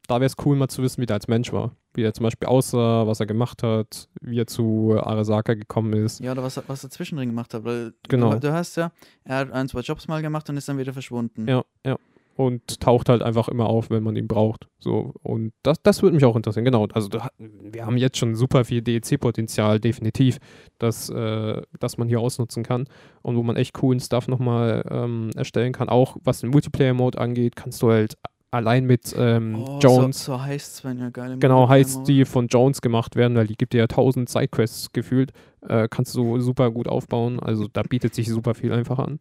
Da 0.08 0.16
wäre 0.16 0.26
es 0.26 0.36
cool, 0.44 0.56
mal 0.56 0.68
zu 0.70 0.82
wissen, 0.82 1.02
wie 1.02 1.06
der 1.06 1.16
als 1.16 1.28
Mensch 1.28 1.54
war. 1.54 1.76
Wie 1.94 2.02
er 2.04 2.14
zum 2.14 2.24
Beispiel 2.24 2.48
aussah, 2.48 3.06
was 3.06 3.20
er 3.20 3.26
gemacht 3.28 3.62
hat, 3.62 4.08
wie 4.22 4.40
er 4.40 4.48
zu 4.48 4.96
Arasaka 5.00 5.54
gekommen 5.54 5.94
ist. 5.94 6.20
Ja, 6.20 6.32
oder 6.32 6.42
was, 6.44 6.58
er- 6.58 6.64
was 6.68 6.84
er 6.84 6.90
zwischendrin 6.90 7.30
gemacht 7.30 7.54
hat. 7.54 7.64
Weil 7.64 7.94
Genau. 8.08 8.34
du, 8.34 8.40
du 8.40 8.54
hast 8.54 8.76
ja, 8.76 8.92
er 9.24 9.38
hat 9.38 9.52
ein, 9.52 9.68
zwei 9.70 9.82
Jobs 9.82 10.08
mal 10.08 10.22
gemacht 10.24 10.50
und 10.50 10.58
ist 10.58 10.68
dann 10.68 10.78
wieder 10.80 10.94
verschwunden. 10.94 11.48
Ja, 11.48 11.64
ja. 11.86 11.98
Und 12.40 12.80
taucht 12.80 13.10
halt 13.10 13.22
einfach 13.22 13.50
immer 13.50 13.66
auf, 13.66 13.90
wenn 13.90 14.02
man 14.02 14.16
ihn 14.16 14.30
braucht. 14.30 14.70
So. 14.80 15.12
Und 15.24 15.52
das, 15.62 15.84
das 15.84 16.02
würde 16.02 16.16
mich 16.16 16.24
auch 16.24 16.38
interessieren. 16.38 16.64
Genau. 16.64 16.88
Also 16.94 17.10
da, 17.10 17.28
wir 17.38 17.86
haben 17.86 17.98
jetzt 17.98 18.18
schon 18.18 18.34
super 18.34 18.64
viel 18.64 18.82
DEC-Potenzial, 18.82 19.82
definitiv, 19.82 20.38
das, 20.78 21.10
äh, 21.10 21.62
das 21.82 21.98
man 21.98 22.08
hier 22.08 22.22
ausnutzen 22.22 22.64
kann. 22.64 22.86
Und 23.24 23.36
wo 23.36 23.44
man 23.44 23.58
echt 23.58 23.74
coolen 23.74 24.00
Stuff 24.00 24.30
nochmal 24.30 24.86
ähm, 24.90 25.32
erstellen 25.36 25.74
kann. 25.74 25.90
Auch 25.90 26.16
was 26.24 26.40
den 26.40 26.52
Multiplayer-Mode 26.52 27.18
angeht, 27.18 27.58
kannst 27.58 27.82
du 27.82 27.92
halt 27.92 28.16
allein 28.52 28.86
mit 28.86 29.14
ähm, 29.18 29.62
Oh, 29.62 29.80
Jones. 29.82 30.24
So, 30.24 30.32
so 30.32 30.42
heißt 30.42 30.86
wenn 30.86 30.98
ja 30.98 31.10
geil. 31.10 31.36
Genau, 31.42 31.68
heißt 31.68 32.08
die 32.08 32.24
von 32.24 32.48
Jones 32.48 32.80
gemacht 32.80 33.18
werden, 33.18 33.36
weil 33.36 33.48
die 33.48 33.58
gibt 33.58 33.74
dir 33.74 33.80
ja 33.80 33.88
tausend 33.88 34.30
Sidequests 34.30 34.94
gefühlt. 34.94 35.34
Äh, 35.68 35.90
kannst 35.90 36.16
du 36.16 36.40
super 36.40 36.72
gut 36.72 36.88
aufbauen. 36.88 37.42
Also 37.42 37.68
da 37.68 37.84
bietet 37.84 38.16
sich 38.16 38.30
super 38.30 38.56
viel 38.56 38.72
einfach 38.72 39.00
an. 39.00 39.20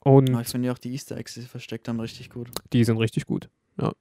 Und 0.00 0.40
ich 0.40 0.48
finde 0.48 0.66
ja 0.66 0.72
auch 0.72 0.78
die 0.78 0.92
Easter 0.92 1.16
Eggs, 1.16 1.34
die 1.34 1.42
sie 1.42 1.46
versteckt 1.46 1.88
haben, 1.88 2.00
richtig 2.00 2.30
gut. 2.30 2.50
die 2.72 2.84
sind 2.84 2.98
richtig 2.98 3.26
gut. 3.26 3.48
Ja. 3.80 3.92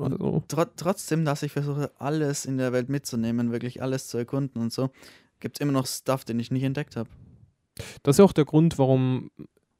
Also, 0.00 0.42
Tro 0.48 0.64
trotzdem, 0.76 1.24
dass 1.24 1.42
ich 1.42 1.52
versuche, 1.52 1.90
alles 1.98 2.44
in 2.44 2.58
der 2.58 2.72
Welt 2.72 2.88
mitzunehmen, 2.88 3.52
wirklich 3.52 3.82
alles 3.82 4.08
zu 4.08 4.18
erkunden 4.18 4.60
und 4.60 4.72
so, 4.72 4.90
gibt 5.40 5.56
es 5.56 5.60
immer 5.60 5.72
noch 5.72 5.86
Stuff, 5.86 6.24
den 6.24 6.40
ich 6.40 6.50
nicht 6.50 6.64
entdeckt 6.64 6.96
habe. 6.96 7.08
das 8.02 8.14
ist 8.14 8.18
ja 8.18 8.24
auch 8.24 8.32
der 8.32 8.44
Grund, 8.44 8.78
warum 8.78 9.30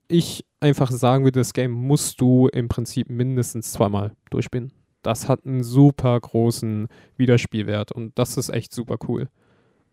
ich 0.07 0.45
einfach 0.61 0.91
sagen 0.91 1.25
würde, 1.25 1.41
das 1.41 1.53
Game 1.53 1.73
musst 1.73 2.21
du 2.21 2.49
im 2.49 2.69
Prinzip 2.69 3.11
mindestens 3.11 3.73
zweimal 3.73 4.13
durchspielen. 4.31 4.73
Das 5.03 5.29
hat 5.29 5.47
einen 5.47 5.63
super 5.63 6.19
großen 6.19 6.89
Wiederspielwert 7.17 7.93
und 7.93 8.19
das 8.19 8.37
ist 8.37 8.49
echt 8.49 8.73
super 8.73 8.97
cool. 9.09 9.29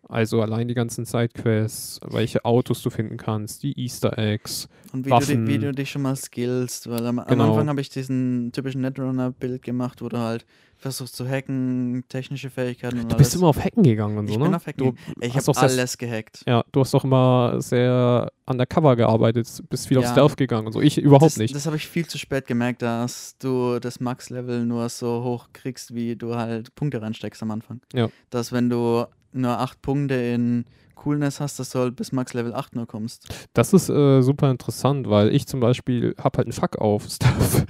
Also 0.08 0.40
allein 0.40 0.68
die 0.68 0.74
ganzen 0.74 1.04
Sidequests, 1.04 1.98
welche 2.08 2.44
Autos 2.44 2.82
du 2.82 2.90
finden 2.90 3.16
kannst, 3.16 3.62
die 3.62 3.78
Easter 3.78 4.16
Eggs. 4.18 4.68
Und 4.92 5.04
wie, 5.04 5.10
du, 5.10 5.16
Waffen. 5.16 5.46
di- 5.46 5.52
wie 5.54 5.58
du 5.58 5.72
dich 5.72 5.90
schon 5.90 6.02
mal 6.02 6.14
skillst, 6.16 6.88
weil 6.88 7.04
am, 7.06 7.18
am 7.18 7.26
Genau. 7.26 7.50
Anfang 7.50 7.68
habe 7.68 7.80
ich 7.80 7.88
diesen 7.88 8.50
typischen 8.52 8.82
Netrunner-Bild 8.82 9.62
gemacht, 9.62 10.00
wo 10.02 10.08
du 10.08 10.18
halt 10.18 10.46
versuchst 10.78 11.16
zu 11.16 11.26
hacken, 11.26 12.04
technische 12.08 12.50
Fähigkeiten 12.50 13.00
und 13.00 13.10
Du 13.10 13.16
alles. 13.16 13.28
bist 13.30 13.34
immer 13.36 13.48
auf 13.48 13.58
Hacken 13.64 13.82
gegangen 13.82 14.18
und 14.18 14.26
ich 14.28 14.34
so, 14.34 14.40
bin 14.40 14.50
ne? 14.50 14.56
auf 14.56 14.66
Hacken. 14.66 14.94
Du 14.94 14.94
ich 15.20 15.34
habe 15.34 15.44
doch 15.44 15.54
sehr- 15.54 15.62
alles 15.64 15.96
gehackt. 15.98 16.42
Ja, 16.46 16.62
du 16.70 16.80
hast 16.80 16.92
doch 16.94 17.02
immer 17.02 17.60
sehr 17.60 18.30
undercover 18.44 18.94
gearbeitet, 18.94 19.48
bist 19.70 19.88
viel 19.88 19.98
auf 19.98 20.04
Ja. 20.04 20.12
Stealth 20.12 20.36
gegangen 20.36 20.66
und 20.66 20.72
so. 20.72 20.80
Ich 20.80 20.98
überhaupt 20.98 21.24
das, 21.32 21.36
nicht. 21.38 21.54
Das 21.54 21.66
habe 21.66 21.76
ich 21.76 21.88
viel 21.88 22.06
zu 22.06 22.18
spät 22.18 22.46
gemerkt, 22.46 22.82
dass 22.82 23.36
du 23.38 23.78
das 23.80 24.00
Max-Level 24.00 24.66
nur 24.66 24.88
so 24.90 25.24
hoch 25.24 25.48
kriegst, 25.52 25.94
wie 25.94 26.14
du 26.14 26.36
halt 26.36 26.74
Punkte 26.74 27.00
reinsteckst 27.02 27.42
am 27.42 27.50
Anfang. 27.50 27.80
Ja. 27.94 28.08
Dass 28.30 28.52
wenn 28.52 28.68
du 28.70 29.06
nur 29.36 29.58
acht 29.58 29.82
Punkte 29.82 30.14
in 30.14 30.64
Coolness 31.06 31.38
hast, 31.40 31.60
dass 31.60 31.70
du 31.70 31.78
halt 31.78 31.94
bis 31.94 32.10
Max-Level 32.10 32.52
8 32.52 32.74
nur 32.74 32.86
kommst. 32.86 33.28
Das 33.52 33.72
ist 33.72 33.88
äh, 33.88 34.22
super 34.22 34.50
interessant, 34.50 35.08
weil 35.08 35.32
ich 35.32 35.46
zum 35.46 35.60
Beispiel 35.60 36.14
habe 36.18 36.38
halt 36.38 36.48
einen 36.48 36.52
Fuck 36.52 36.78
auf 36.78 37.04
Stuff 37.08 37.64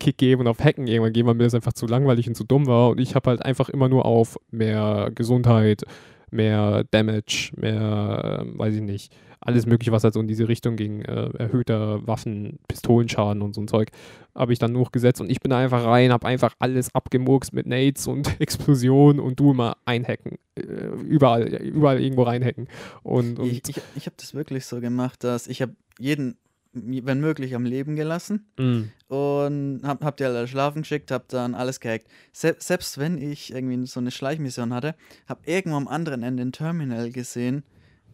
gegeben 0.00 0.40
und 0.42 0.48
auf 0.48 0.58
Hacken 0.58 0.88
irgendwann 0.88 1.12
gegeben, 1.12 1.28
weil 1.28 1.34
mir 1.36 1.44
das 1.44 1.54
einfach 1.54 1.72
zu 1.72 1.86
langweilig 1.86 2.26
und 2.26 2.34
zu 2.34 2.42
dumm 2.42 2.66
war. 2.66 2.90
Und 2.90 3.00
ich 3.00 3.14
habe 3.14 3.30
halt 3.30 3.44
einfach 3.44 3.68
immer 3.68 3.88
nur 3.88 4.06
auf 4.06 4.38
mehr 4.50 5.10
Gesundheit, 5.14 5.84
mehr 6.30 6.84
Damage, 6.90 7.52
mehr, 7.56 8.40
ähm, 8.42 8.58
weiß 8.58 8.74
ich 8.74 8.82
nicht, 8.82 9.12
alles 9.40 9.64
mögliche, 9.64 9.90
was 9.90 10.04
halt 10.04 10.14
so 10.14 10.20
in 10.20 10.28
diese 10.28 10.48
Richtung 10.48 10.76
ging, 10.76 11.02
äh, 11.02 11.30
erhöhter 11.38 12.06
Waffen, 12.06 12.58
Pistolenschaden 12.68 13.42
und 13.42 13.54
so 13.54 13.62
ein 13.62 13.68
Zeug, 13.68 13.90
habe 14.34 14.52
ich 14.52 14.58
dann 14.58 14.72
nur 14.72 14.90
gesetzt 14.92 15.20
und 15.20 15.30
ich 15.30 15.40
bin 15.40 15.50
da 15.50 15.58
einfach 15.58 15.84
rein, 15.84 16.12
habe 16.12 16.26
einfach 16.26 16.54
alles 16.58 16.94
abgemurkst 16.94 17.52
mit 17.52 17.66
Nades 17.66 18.06
und 18.06 18.28
Explosionen 18.40 19.18
und 19.18 19.40
du 19.40 19.52
immer 19.52 19.78
einhacken, 19.86 20.38
äh, 20.56 20.62
überall, 20.62 21.46
überall 21.46 22.00
irgendwo 22.00 22.24
reinhacken. 22.24 22.68
Und, 23.02 23.38
und 23.38 23.50
Ich, 23.50 23.62
ich, 23.68 23.82
ich 23.96 24.06
habe 24.06 24.16
das 24.18 24.34
wirklich 24.34 24.66
so 24.66 24.80
gemacht, 24.80 25.24
dass 25.24 25.46
ich 25.46 25.62
habe 25.62 25.74
jeden, 25.98 26.36
wenn 26.72 27.20
möglich, 27.20 27.54
am 27.54 27.64
Leben 27.64 27.96
gelassen 27.96 28.50
mm, 28.56 29.12
und 29.12 29.80
hab, 29.82 30.04
hab 30.04 30.16
die 30.16 30.24
alle 30.24 30.46
schlafen 30.46 30.82
geschickt, 30.82 31.10
hab 31.10 31.28
dann 31.28 31.54
alles 31.54 31.80
gehackt. 31.80 32.06
Se 32.32 32.56
selbst 32.58 32.98
wenn 32.98 33.18
ich 33.18 33.52
irgendwie 33.52 33.86
so 33.86 34.00
eine 34.00 34.10
Schleichmission 34.10 34.72
hatte, 34.72 34.94
hab 35.26 35.46
irgendwo 35.48 35.76
am 35.76 35.88
anderen 35.88 36.22
Ende 36.22 36.42
ein 36.42 36.52
Terminal 36.52 37.10
gesehen, 37.10 37.64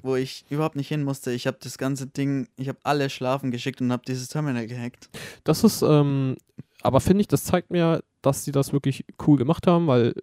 wo 0.02 0.16
ich 0.16 0.44
überhaupt 0.48 0.76
nicht 0.76 0.88
hin 0.88 1.04
musste. 1.04 1.32
Ich 1.32 1.46
habe 1.46 1.58
das 1.60 1.76
ganze 1.76 2.06
Ding, 2.06 2.48
ich 2.56 2.68
habe 2.68 2.78
alle 2.82 3.10
schlafen 3.10 3.50
geschickt 3.50 3.80
und 3.80 3.92
habe 3.92 4.04
dieses 4.06 4.28
Terminal 4.28 4.66
gehackt. 4.66 5.10
Das 5.44 5.64
ist, 5.64 5.82
ähm, 5.82 6.36
aber 6.82 7.00
finde 7.00 7.22
ich, 7.22 7.28
das 7.28 7.44
zeigt 7.44 7.70
mir, 7.70 8.02
dass 8.22 8.44
sie 8.44 8.52
das 8.52 8.72
wirklich 8.72 9.04
cool 9.26 9.36
gemacht 9.36 9.66
haben, 9.66 9.86
weil 9.86 10.14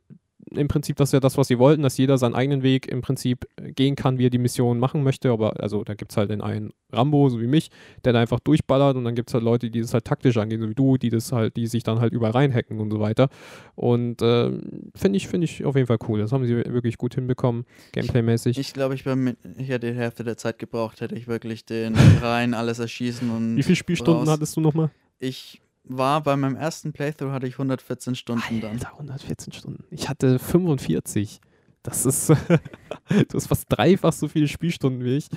im 0.55 0.67
Prinzip 0.67 0.95
das 0.97 1.09
ist 1.09 1.13
ja 1.13 1.19
das, 1.19 1.37
was 1.37 1.47
sie 1.47 1.59
wollten, 1.59 1.83
dass 1.83 1.97
jeder 1.97 2.17
seinen 2.17 2.35
eigenen 2.35 2.63
Weg 2.63 2.87
im 2.87 3.01
Prinzip 3.01 3.45
äh, 3.57 3.71
gehen 3.71 3.95
kann, 3.95 4.17
wie 4.17 4.27
er 4.27 4.29
die 4.29 4.37
Mission 4.37 4.79
machen 4.79 5.03
möchte. 5.03 5.31
Aber 5.31 5.61
also 5.61 5.83
da 5.83 5.93
gibt 5.93 6.11
es 6.11 6.17
halt 6.17 6.29
den 6.29 6.41
einen 6.41 6.71
Rambo, 6.91 7.29
so 7.29 7.41
wie 7.41 7.47
mich, 7.47 7.69
der 8.05 8.13
da 8.13 8.19
einfach 8.19 8.39
durchballert 8.39 8.95
und 8.95 9.03
dann 9.03 9.15
gibt 9.15 9.29
es 9.29 9.33
halt 9.33 9.43
Leute, 9.43 9.69
die 9.69 9.81
das 9.81 9.93
halt 9.93 10.05
taktisch 10.05 10.37
angehen, 10.37 10.61
so 10.61 10.69
wie 10.69 10.75
du, 10.75 10.97
die 10.97 11.09
das 11.09 11.31
halt, 11.31 11.55
die 11.55 11.67
sich 11.67 11.83
dann 11.83 11.99
halt 11.99 12.13
überall 12.13 12.31
reinhacken 12.31 12.79
und 12.79 12.91
so 12.91 12.99
weiter. 12.99 13.29
Und 13.75 14.21
ähm, 14.21 14.91
finde 14.95 15.17
ich, 15.17 15.27
finde 15.27 15.45
ich 15.45 15.65
auf 15.65 15.75
jeden 15.75 15.87
Fall 15.87 15.99
cool. 16.07 16.19
Das 16.19 16.31
haben 16.31 16.45
sie 16.45 16.55
wirklich 16.55 16.97
gut 16.97 17.15
hinbekommen, 17.15 17.65
gameplaymäßig. 17.93 18.57
Ich 18.57 18.73
glaube, 18.73 18.95
ich, 18.95 19.05
ich 19.05 19.69
hätte 19.69 19.91
die 19.91 19.97
Hälfte 19.97 20.23
der 20.23 20.37
Zeit 20.37 20.59
gebraucht, 20.59 21.01
hätte 21.01 21.15
ich 21.15 21.27
wirklich 21.27 21.65
den 21.65 21.95
rein 22.21 22.53
alles 22.53 22.79
erschießen 22.79 23.29
und. 23.29 23.57
Wie 23.57 23.63
viele 23.63 23.75
Spielstunden 23.75 24.23
raus. 24.23 24.29
hattest 24.29 24.55
du 24.55 24.61
nochmal? 24.61 24.91
Ich 25.19 25.62
war 25.83 26.21
bei 26.21 26.35
meinem 26.35 26.55
ersten 26.55 26.93
Playthrough 26.93 27.31
hatte 27.31 27.47
ich 27.47 27.55
114 27.55 28.15
Stunden 28.15 28.61
dann. 28.61 28.71
Alter, 28.73 28.93
114 28.93 29.53
Stunden. 29.53 29.83
Ich 29.91 30.09
hatte 30.09 30.39
45. 30.39 31.41
Das 31.83 32.05
ist, 32.05 32.29
du 33.09 33.33
hast 33.33 33.47
fast 33.47 33.65
dreifach 33.67 34.13
so 34.13 34.27
viele 34.27 34.47
Spielstunden 34.47 35.03
wie 35.03 35.17
ich. 35.17 35.27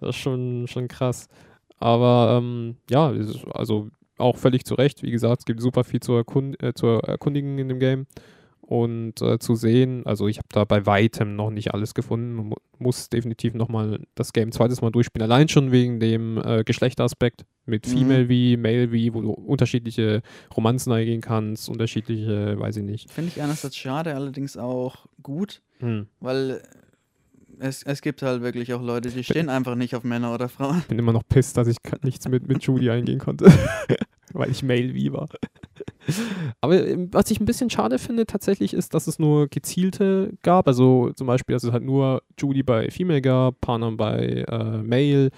Das 0.00 0.10
ist 0.10 0.22
schon, 0.22 0.66
schon 0.66 0.88
krass. 0.88 1.28
Aber 1.78 2.38
ähm, 2.38 2.76
ja, 2.88 3.12
also 3.52 3.90
auch 4.16 4.38
völlig 4.38 4.64
zu 4.64 4.74
Recht. 4.74 5.02
Wie 5.02 5.10
gesagt, 5.10 5.40
es 5.40 5.44
gibt 5.44 5.60
super 5.60 5.84
viel 5.84 6.00
zu, 6.00 6.12
erkund 6.12 6.62
äh, 6.62 6.72
zu 6.72 6.86
erkundigen 6.86 7.58
in 7.58 7.68
dem 7.68 7.78
Game 7.78 8.06
und 8.72 9.20
äh, 9.20 9.38
zu 9.38 9.54
sehen. 9.54 10.06
Also 10.06 10.28
ich 10.28 10.38
habe 10.38 10.48
da 10.50 10.64
bei 10.64 10.86
weitem 10.86 11.36
noch 11.36 11.50
nicht 11.50 11.74
alles 11.74 11.92
gefunden 11.94 12.38
und 12.38 12.48
mu 12.48 12.54
muss 12.78 13.08
definitiv 13.10 13.54
nochmal 13.54 14.00
das 14.16 14.32
Game 14.32 14.50
zweites 14.50 14.80
Mal 14.80 14.90
durchspielen. 14.90 15.30
Allein 15.30 15.48
schon 15.48 15.70
wegen 15.70 16.00
dem 16.00 16.38
äh, 16.38 16.64
Geschlechteraspekt 16.64 17.44
mit 17.66 17.86
Mhm. 17.86 17.90
Female 17.90 18.28
wie, 18.28 18.56
Male 18.56 18.90
wie, 18.90 19.14
wo 19.14 19.20
du 19.20 19.30
unterschiedliche 19.30 20.22
Romanzen 20.56 20.90
eingehen 20.92 21.20
kannst, 21.20 21.68
unterschiedliche, 21.68 22.58
weiß 22.58 22.78
ich 22.78 22.82
nicht. 22.82 23.10
Finde 23.10 23.30
ich 23.34 23.40
einerseits 23.42 23.76
schade, 23.76 24.14
allerdings 24.14 24.56
auch 24.56 25.06
gut, 25.22 25.60
Hm. 25.78 26.06
weil 26.20 26.62
es, 27.60 27.82
es 27.84 28.00
gibt 28.02 28.22
halt 28.22 28.42
wirklich 28.42 28.72
auch 28.74 28.82
Leute, 28.82 29.10
die 29.10 29.22
stehen 29.22 29.48
einfach 29.48 29.76
nicht 29.76 29.94
auf 29.94 30.02
Männer 30.02 30.34
oder 30.34 30.48
Frauen. 30.48 30.82
Bin 30.88 30.98
immer 30.98 31.12
noch 31.12 31.22
pisst, 31.28 31.56
dass 31.56 31.68
ich 31.68 31.76
nichts 32.02 32.26
mit, 32.28 32.48
mit 32.48 32.64
Judy 32.64 32.90
eingehen 32.90 33.18
konnte. 33.20 33.44
Weil 34.32 34.50
ich 34.50 34.62
Male 34.62 34.94
wie 34.94 35.12
war. 35.12 35.28
Aber 36.60 36.86
ähm, 36.86 37.08
was 37.12 37.30
ich 37.30 37.40
ein 37.40 37.44
bisschen 37.44 37.70
schade 37.70 37.98
finde 37.98 38.26
tatsächlich 38.26 38.74
ist, 38.74 38.94
dass 38.94 39.06
es 39.06 39.18
nur 39.18 39.48
gezielte 39.48 40.32
gab. 40.42 40.66
Also 40.66 41.12
zum 41.12 41.26
Beispiel, 41.26 41.54
dass 41.54 41.64
es 41.64 41.72
halt 41.72 41.84
nur 41.84 42.22
Judy 42.38 42.62
bei 42.62 42.90
Female 42.90 43.22
gab, 43.22 43.60
Panam 43.60 43.96
bei 43.96 44.44
äh, 44.48 44.82
Male. 44.82 45.30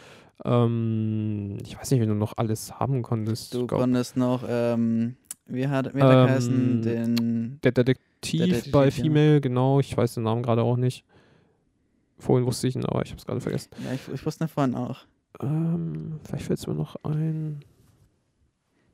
Ähm, 0.45 1.59
ich 1.65 1.79
weiß 1.79 1.91
nicht, 1.91 2.01
wenn 2.01 2.09
du 2.09 2.15
noch 2.15 2.35
alles 2.37 2.79
haben 2.81 3.03
konntest. 3.03 3.55
Du 3.55 3.67
konntest 3.67 4.17
noch, 4.17 4.45
ähm, 4.49 5.17
wie 5.47 5.69
hat, 5.69 5.95
wie 5.95 6.01
hat 6.03 6.27
geheißen? 6.27 6.55
Ähm, 6.55 6.83
Den, 6.83 7.61
Der 7.63 7.73
Detektiv, 7.73 8.41
Detektiv, 8.41 8.73
bei 8.73 8.85
ja. 8.87 8.91
Female, 8.91 9.41
genau. 9.41 9.81
Ich 9.81 9.97
weiß 9.97 10.15
den 10.15 10.23
Namen 10.25 10.43
gerade 10.43 10.63
auch 10.63 10.77
nicht. 10.77 11.05
Vorhin 12.19 12.47
wusste 12.47 12.69
ich 12.69 12.77
ihn, 12.77 12.85
aber 12.87 13.03
ich 13.03 13.11
habe 13.11 13.19
es 13.19 13.27
gerade 13.27 13.41
vergessen. 13.41 13.71
ja, 13.85 13.93
ich, 13.93 14.01
ich 14.13 14.25
wusste 14.25 14.45
nicht 14.45 14.53
vorhin 14.53 14.75
auch. 14.75 15.01
Ähm, 15.41 16.21
vielleicht 16.25 16.47
fällt 16.47 16.59
es 16.59 16.67
mir 16.67 16.75
noch 16.75 16.97
ein. 17.05 17.61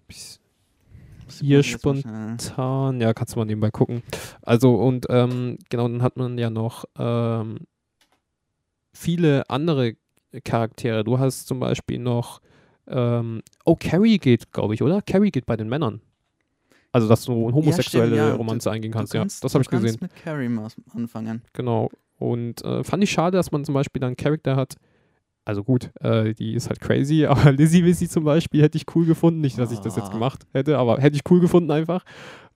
Bis- 0.08 0.39
Hier 1.30 1.62
Spontan, 1.62 3.00
ja, 3.00 3.14
kannst 3.14 3.34
du 3.34 3.38
mal 3.38 3.44
nebenbei 3.44 3.70
gucken. 3.70 4.02
Also, 4.42 4.74
und 4.74 5.06
ähm, 5.08 5.58
genau, 5.68 5.88
dann 5.88 6.02
hat 6.02 6.16
man 6.16 6.36
ja 6.38 6.50
noch 6.50 6.84
ähm, 6.98 7.58
viele 8.92 9.48
andere 9.48 9.94
Charaktere. 10.44 11.04
Du 11.04 11.18
hast 11.18 11.46
zum 11.46 11.60
Beispiel 11.60 11.98
noch, 11.98 12.40
ähm, 12.86 13.42
oh, 13.64 13.76
Carrie 13.78 14.18
geht, 14.18 14.52
glaube 14.52 14.74
ich, 14.74 14.82
oder? 14.82 15.02
Carrie 15.02 15.30
geht 15.30 15.46
bei 15.46 15.56
den 15.56 15.68
Männern. 15.68 16.00
Also, 16.92 17.08
dass 17.08 17.24
du 17.24 17.32
eine 17.46 17.54
homosexuelle 17.54 18.06
stimmt, 18.16 18.28
ja. 18.30 18.34
Romanze 18.34 18.70
eingehen 18.70 18.90
Du 18.90 18.98
kannst, 18.98 19.14
ja. 19.14 19.20
kannst- 19.20 19.44
Das 19.44 19.54
habe 19.54 19.62
ich 19.62 19.68
du 19.68 19.70
kannst 19.72 19.84
gesehen. 19.86 19.98
mit 20.02 20.16
Carrie 20.16 20.48
mal 20.48 20.68
anfangen. 20.94 21.42
Genau. 21.52 21.88
Und 22.18 22.64
äh, 22.64 22.82
fand 22.84 23.02
ich 23.04 23.10
schade, 23.10 23.36
dass 23.36 23.52
man 23.52 23.64
zum 23.64 23.74
Beispiel 23.74 24.00
dann 24.00 24.08
einen 24.08 24.16
Charakter 24.16 24.56
hat. 24.56 24.74
Also 25.44 25.64
gut, 25.64 25.90
äh, 26.00 26.34
die 26.34 26.54
ist 26.54 26.68
halt 26.68 26.80
crazy, 26.80 27.26
aber 27.26 27.52
Lizzie 27.52 27.84
Wizzy 27.84 28.08
zum 28.08 28.24
Beispiel 28.24 28.62
hätte 28.62 28.76
ich 28.76 28.84
cool 28.94 29.06
gefunden. 29.06 29.40
Nicht, 29.40 29.58
dass 29.58 29.72
ich 29.72 29.80
das 29.80 29.96
jetzt 29.96 30.10
Ah. 30.10 30.12
gemacht 30.12 30.44
hätte, 30.52 30.78
aber 30.78 30.98
hätte 31.00 31.16
ich 31.16 31.22
cool 31.30 31.40
gefunden 31.40 31.70
einfach, 31.70 32.04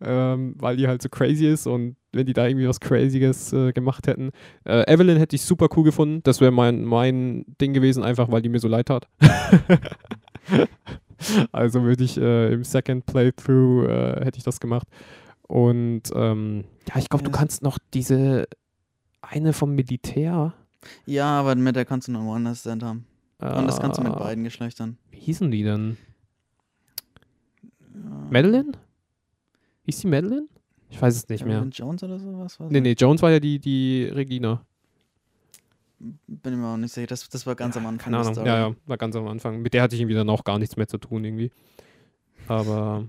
ähm, 0.01 0.55
weil 0.59 0.77
die 0.77 0.87
halt 0.87 1.03
so 1.03 1.09
crazy 1.09 1.47
ist 1.47 1.67
und 1.67 1.97
wenn 2.13 2.27
die 2.27 2.33
da 2.35 2.47
irgendwie 2.47 2.69
was 2.69 2.79
Crazyes 2.81 3.53
äh, 3.53 3.73
gemacht 3.73 4.07
hätten. 4.07 4.31
Äh, 4.65 4.93
Evelyn 4.93 5.17
hätte 5.17 5.35
ich 5.35 5.43
super 5.43 5.69
cool 5.77 5.85
gefunden. 5.85 6.21
Das 6.23 6.41
wäre 6.41 6.53
mein, 6.53 6.85
mein 6.85 7.45
Ding 7.61 7.73
gewesen, 7.73 8.05
einfach 8.05 8.31
weil 8.31 8.43
die 8.43 8.49
mir 8.49 8.61
so 8.61 8.69
leid 8.69 8.87
tat. 8.87 9.09
also 11.53 11.83
würde 11.83 12.05
ich 12.05 12.17
äh, 12.19 12.53
im 12.53 12.65
Second 12.65 13.07
Playthrough 13.07 13.89
äh, 13.89 14.25
hätte 14.25 14.39
ich 14.39 14.45
das 14.45 14.61
gemacht. 14.61 14.87
Und 15.49 16.03
ähm, 16.15 16.65
ja, 16.89 16.97
ich 16.99 17.09
glaube, 17.09 17.25
du 17.25 17.31
Ja. 17.31 17.37
kannst 17.37 17.63
noch 17.63 17.79
diese 17.93 18.47
eine 19.21 19.53
vom 19.53 19.75
Militär. 19.75 20.55
Ja, 21.07 21.41
aber 21.41 21.55
mit 21.55 21.77
der 21.77 21.85
kannst 21.85 22.09
du 22.09 22.13
nur 22.13 22.23
One-Night-Stand 22.35 22.83
haben. 22.83 23.07
Und 23.41 23.67
das 23.67 23.79
kannst 23.81 23.99
du 23.99 24.03
mit 24.03 24.13
äh, 24.15 24.17
beiden 24.19 24.45
Geschlechtern. 24.45 24.97
Wie 25.11 25.19
hießen 25.19 25.51
die 25.51 25.63
denn? 25.65 25.97
Ja. 27.95 28.01
Madeline? 28.31 28.73
Hieß 29.85 30.01
die 30.01 30.07
Madeline? 30.07 30.49
Ich 30.89 31.01
weiß 31.01 31.15
es 31.17 31.29
nicht 31.29 31.45
mehr. 31.45 31.57
Evelyn 31.59 31.71
Jones 31.71 32.03
oder 32.05 32.19
sowas? 32.19 32.59
Was 32.61 32.71
Nee, 32.71 32.81
nee, 32.81 32.93
Jones 32.93 33.21
war 33.23 33.31
ja 33.31 33.41
die, 33.41 33.59
die 33.59 34.05
Regina. 34.05 34.65
Bin 35.99 36.53
ich 36.53 36.59
mir 36.59 36.67
auch 36.69 36.77
nicht 36.77 36.93
sicher. 36.93 37.07
Das, 37.07 37.29
das 37.29 37.47
war 37.47 37.55
ganz 37.55 37.77
am 37.77 37.87
Anfang. 37.87 38.05
Keine 38.13 38.19
Ahnung. 38.19 38.35
Story. 38.35 38.47
Ja, 38.49 38.69
ja, 38.69 38.75
war 38.87 38.97
ganz 38.97 39.17
am 39.17 39.27
Anfang. 39.29 39.61
Mit 39.63 39.75
der 39.75 39.83
hatte 39.83 39.95
ich 39.95 40.01
irgendwie 40.01 40.15
dann 40.17 40.29
auch 40.31 40.45
gar 40.45 40.59
nichts 40.59 40.77
mehr 40.77 40.87
zu 40.89 40.99
tun 40.99 41.25
irgendwie. 41.25 41.51
Aber 42.47 43.05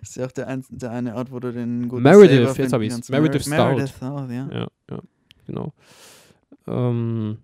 Das 0.00 0.08
ist 0.10 0.16
ja 0.16 0.26
auch 0.26 0.32
der, 0.32 0.46
ein, 0.48 0.64
der 0.70 0.90
eine 0.90 1.14
Ort, 1.16 1.30
wo 1.32 1.40
du 1.40 1.52
den 1.52 1.88
guten 1.88 2.02
Meredith, 2.02 2.30
Saber 2.30 2.42
jetzt 2.46 2.56
finden 2.56 2.72
hab 2.72 2.80
ich's. 2.82 2.94
kannst. 2.94 3.10
Meredith 3.10 3.46
Mer- 3.48 3.58
Stout. 3.58 3.76
Meredith 3.76 3.96
Stout, 3.96 4.32
ja. 4.32 4.48
ja, 4.60 4.68
ja, 4.90 4.98
genau. 5.46 5.72
Ähm, 6.66 7.38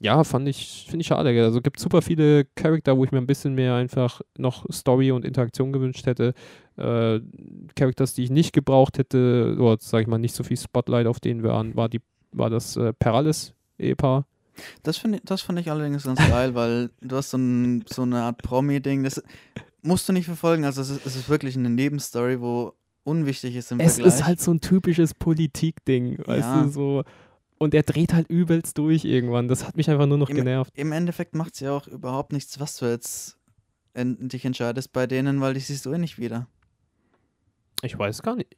ja, 0.00 0.22
fand 0.24 0.48
ich, 0.48 0.86
finde 0.88 1.02
ich 1.02 1.06
schade. 1.06 1.32
gell. 1.32 1.44
Also 1.44 1.60
gibt 1.60 1.78
super 1.80 2.02
viele 2.02 2.44
Charakter, 2.56 2.96
wo 2.96 3.04
ich 3.04 3.12
mir 3.12 3.18
ein 3.18 3.26
bisschen 3.26 3.54
mehr 3.54 3.74
einfach 3.76 4.20
noch 4.36 4.66
Story 4.72 5.12
und 5.12 5.24
Interaktion 5.24 5.72
gewünscht 5.72 6.06
hätte. 6.06 6.34
Äh, 6.76 7.20
Characters, 7.76 8.14
die 8.14 8.24
ich 8.24 8.30
nicht 8.30 8.52
gebraucht 8.52 8.98
hätte, 8.98 9.56
oder 9.58 9.76
sag 9.80 10.02
ich 10.02 10.06
mal, 10.08 10.18
nicht 10.18 10.34
so 10.34 10.42
viel 10.42 10.56
Spotlight 10.56 11.06
auf 11.06 11.20
denen 11.20 11.42
waren, 11.42 11.76
war 11.76 11.88
die, 11.88 12.00
war 12.32 12.50
das 12.50 12.76
äh, 12.76 12.92
Perales-Ehepaar. 12.92 14.26
Das 14.82 14.96
finde 14.98 15.18
ich, 15.18 15.24
das 15.24 15.42
fand 15.42 15.58
ich 15.58 15.70
allerdings 15.70 16.04
ganz 16.04 16.18
geil, 16.28 16.54
weil 16.54 16.90
du 17.00 17.16
hast 17.16 17.30
so, 17.30 17.38
ein, 17.38 17.84
so 17.92 18.02
eine 18.02 18.22
Art 18.22 18.38
Promi-Ding. 18.42 19.02
Das 19.04 19.22
musst 19.82 20.08
du 20.08 20.12
nicht 20.12 20.26
verfolgen. 20.26 20.64
Also 20.64 20.80
es 20.82 20.90
ist, 20.90 21.06
es 21.06 21.16
ist 21.16 21.28
wirklich 21.28 21.56
eine 21.56 21.70
Nebenstory, 21.70 22.40
wo 22.40 22.74
unwichtig 23.04 23.54
ist 23.56 23.70
im 23.72 23.80
Es 23.80 23.94
Vergleich. 23.94 24.14
ist 24.14 24.26
halt 24.26 24.40
so 24.40 24.52
ein 24.52 24.60
typisches 24.60 25.12
Politikding, 25.14 26.18
weißt 26.24 26.40
Ja. 26.48 26.62
du, 26.62 26.68
so. 26.68 27.04
Und 27.58 27.72
er 27.74 27.82
dreht 27.84 28.12
halt 28.12 28.28
übelst 28.28 28.76
durch 28.78 29.04
irgendwann. 29.04 29.48
Das 29.48 29.66
hat 29.66 29.76
mich 29.76 29.88
einfach 29.88 30.06
nur 30.06 30.18
noch 30.18 30.28
Im- 30.30 30.36
genervt. 30.36 30.72
Im 30.76 30.92
Endeffekt 30.92 31.34
macht 31.34 31.54
es 31.54 31.60
ja 31.60 31.72
auch 31.72 31.86
überhaupt 31.86 32.32
nichts, 32.32 32.58
was 32.60 32.76
du 32.78 32.86
jetzt 32.86 33.38
dich 33.96 34.44
entscheidest 34.44 34.92
bei 34.92 35.06
denen, 35.06 35.40
weil 35.40 35.54
die 35.54 35.60
siehst 35.60 35.86
du 35.86 35.92
eh 35.92 35.98
nicht 35.98 36.18
wieder. 36.18 36.48
Ich 37.82 37.96
weiß 37.98 38.22
gar 38.22 38.34
nicht. 38.36 38.56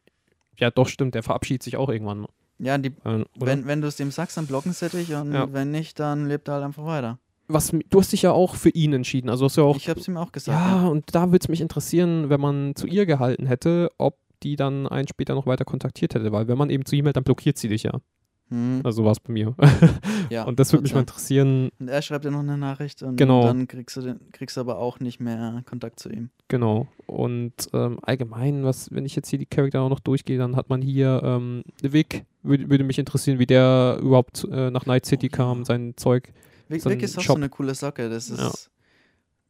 Ja, 0.58 0.70
doch, 0.70 0.88
stimmt. 0.88 1.14
Der 1.14 1.22
verabschiedet 1.22 1.62
sich 1.62 1.76
auch 1.76 1.90
irgendwann. 1.90 2.26
Ja, 2.58 2.78
die, 2.78 2.88
Äh, 3.04 3.08
oder? 3.08 3.26
wenn, 3.38 3.66
wenn 3.66 3.80
du 3.82 3.88
es 3.88 3.96
dem 3.96 4.10
sagst, 4.10 4.36
dann 4.38 4.46
blocken 4.46 4.72
sie 4.72 4.88
dich 4.88 5.12
und 5.14 5.32
Ja. 5.34 5.52
wenn 5.52 5.70
nicht, 5.70 6.00
dann 6.00 6.26
lebt 6.26 6.48
er 6.48 6.54
halt 6.54 6.64
einfach 6.64 6.86
weiter. 6.86 7.18
Was, 7.48 7.70
du 7.70 7.98
hast 8.00 8.12
dich 8.12 8.22
ja 8.22 8.32
auch 8.32 8.54
für 8.56 8.70
ihn 8.70 8.92
entschieden. 8.94 9.28
Also 9.28 9.44
hast 9.44 9.56
du 9.56 9.60
ja 9.60 9.66
auch. 9.66 9.76
ich 9.76 9.88
habe 9.90 10.00
es 10.00 10.08
ihm 10.08 10.16
auch 10.16 10.32
gesagt. 10.32 10.58
ja, 10.58 10.88
und 10.88 11.14
da 11.14 11.26
würde 11.26 11.38
es 11.44 11.48
mich 11.48 11.60
interessieren, 11.60 12.30
wenn 12.30 12.40
man 12.40 12.74
zu 12.74 12.86
ihr 12.86 13.04
gehalten 13.06 13.46
hätte, 13.46 13.90
ob 13.98 14.18
die 14.42 14.56
dann 14.56 14.86
einen 14.88 15.06
später 15.06 15.34
noch 15.34 15.46
weiter 15.46 15.64
kontaktiert 15.64 16.14
hätte. 16.14 16.32
Weil 16.32 16.48
wenn 16.48 16.58
man 16.58 16.70
eben 16.70 16.84
zu 16.86 16.96
ihm 16.96 17.04
hält, 17.04 17.16
dann 17.16 17.24
blockiert 17.24 17.58
sie 17.58 17.68
dich 17.68 17.82
ja. 17.84 18.00
Hm, 18.48 18.80
Also 18.84 19.04
war 19.04 19.10
es 19.12 19.18
bei 19.20 19.32
mir. 19.32 19.54
ja 20.30 20.44
und 20.44 20.60
das 20.60 20.72
würde 20.72 20.84
mich 20.84 20.92
mal 20.94 21.00
total. 21.00 21.14
interessieren. 21.14 21.70
Und 21.80 21.88
er 21.88 22.00
schreibt 22.02 22.24
dir 22.24 22.30
noch 22.30 22.40
eine 22.40 22.56
Nachricht 22.56 23.02
und 23.02 23.16
Genau. 23.16 23.42
dann 23.44 23.66
kriegst 23.66 23.96
du, 23.96 24.02
den, 24.02 24.20
kriegst 24.32 24.56
du 24.56 24.60
aber 24.60 24.78
auch 24.78 25.00
nicht 25.00 25.18
mehr 25.20 25.62
Kontakt 25.68 25.98
zu 25.98 26.08
ihm. 26.10 26.30
Genau. 26.48 26.86
Und 27.06 27.52
ähm, 27.72 27.98
allgemein, 28.02 28.62
was, 28.64 28.92
wenn 28.92 29.04
ich 29.04 29.16
jetzt 29.16 29.28
hier 29.30 29.38
die 29.40 29.46
Charakter 29.46 29.80
auch 29.82 29.88
noch 29.88 29.98
durchgehe, 30.00 30.38
dann 30.38 30.54
hat 30.54 30.68
man 30.70 30.80
hier 30.80 31.20
ähm, 31.24 31.62
Vic, 31.82 32.24
würde 32.44 32.70
würde 32.70 32.84
mich 32.84 32.98
interessieren, 33.00 33.38
wie 33.40 33.46
der 33.46 33.98
überhaupt 34.00 34.46
äh, 34.50 34.70
nach 34.70 34.86
Night 34.86 35.06
City 35.06 35.28
Oh, 35.32 35.36
kam, 35.36 35.58
ja. 35.58 35.64
sein 35.64 35.94
Zeug. 35.96 36.32
Vic, 36.68 36.82
So 36.82 36.90
Vic 36.90 37.02
ist 37.02 37.18
auch 37.18 37.22
Shop. 37.22 37.34
so 37.36 37.40
eine 37.40 37.48
coole 37.48 37.74
Socke. 37.74 38.08
Das 38.08 38.30
ist. 38.30 38.38
Ja. 38.38 38.50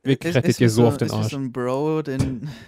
Vic 0.04 0.24
ist- 0.24 0.34
rettet 0.36 0.50
ist 0.50 0.60
dir 0.60 0.66
wie 0.66 0.70
so 0.70 0.86
auf 0.86 0.96
den 0.96 1.06
ist 1.08 1.12
Arsch. 1.14 1.32
so 1.32 1.36
ein 1.36 1.52
Bro, 1.52 2.02
den. 2.02 2.48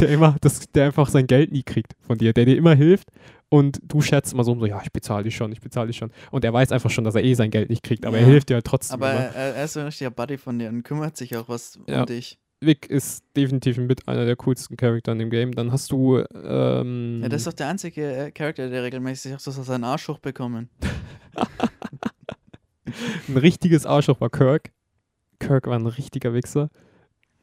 Der 0.00 0.08
immer, 0.08 0.36
das, 0.40 0.60
der 0.72 0.86
einfach 0.86 1.06
sein 1.10 1.26
Geld 1.26 1.52
nie 1.52 1.62
kriegt 1.62 1.96
von 2.00 2.16
dir, 2.16 2.32
der 2.32 2.46
dir 2.46 2.56
immer 2.56 2.74
hilft 2.74 3.08
und 3.48 3.78
du 3.82 4.00
schätzt 4.00 4.32
immer 4.32 4.44
so 4.44 4.52
um 4.52 4.60
so, 4.60 4.66
ja, 4.66 4.80
ich 4.82 4.92
bezahle 4.92 5.24
dich 5.24 5.36
schon, 5.36 5.52
ich 5.52 5.60
bezahle 5.60 5.86
dich 5.88 5.96
schon. 5.96 6.10
Und 6.30 6.44
er 6.44 6.52
weiß 6.52 6.72
einfach 6.72 6.90
schon, 6.90 7.04
dass 7.04 7.14
er 7.14 7.22
eh 7.24 7.34
sein 7.34 7.50
Geld 7.50 7.70
nicht 7.70 7.82
kriegt, 7.82 8.04
aber 8.06 8.16
er 8.18 8.24
Ja. 8.24 8.28
hilft 8.30 8.48
dir 8.50 8.54
halt 8.54 8.64
trotzdem. 8.66 8.94
aber 8.94 9.12
immer. 9.12 9.20
er, 9.34 9.54
er 9.56 9.64
ist 9.64 9.74
so 9.74 9.80
ein 9.80 9.86
richtiger 9.86 10.10
Buddy 10.10 10.36
von 10.38 10.58
dir 10.58 10.68
und 10.68 10.82
kümmert 10.82 11.16
sich 11.16 11.36
auch 11.36 11.48
was 11.48 11.78
Ja. 11.88 12.00
um 12.00 12.06
dich. 12.06 12.38
Vic 12.60 12.86
ist 12.88 13.22
definitiv 13.36 13.76
mit 13.76 14.08
einer 14.08 14.24
der 14.24 14.34
coolsten 14.34 14.78
Charakter 14.78 15.12
in 15.12 15.18
dem 15.18 15.28
Game. 15.30 15.52
Dann 15.52 15.72
hast 15.72 15.92
du 15.92 16.24
ähm, 16.34 17.20
Ja, 17.22 17.28
das 17.28 17.42
ist 17.42 17.46
doch 17.46 17.52
der 17.52 17.68
einzige 17.68 18.16
äh, 18.16 18.30
Charakter, 18.30 18.70
der 18.70 18.82
regelmäßig 18.82 19.34
auch 19.34 19.40
so 19.40 19.50
seinen 19.50 19.84
Arsch 19.84 20.08
hochbekommen. 20.08 20.70
ein 23.28 23.36
richtiges 23.36 23.84
Arschloch 23.86 24.20
war 24.20 24.30
Kirk. 24.30 24.70
Kirk 25.38 25.66
war 25.66 25.78
ein 25.78 25.86
richtiger 25.86 26.32
Wichser. 26.32 26.70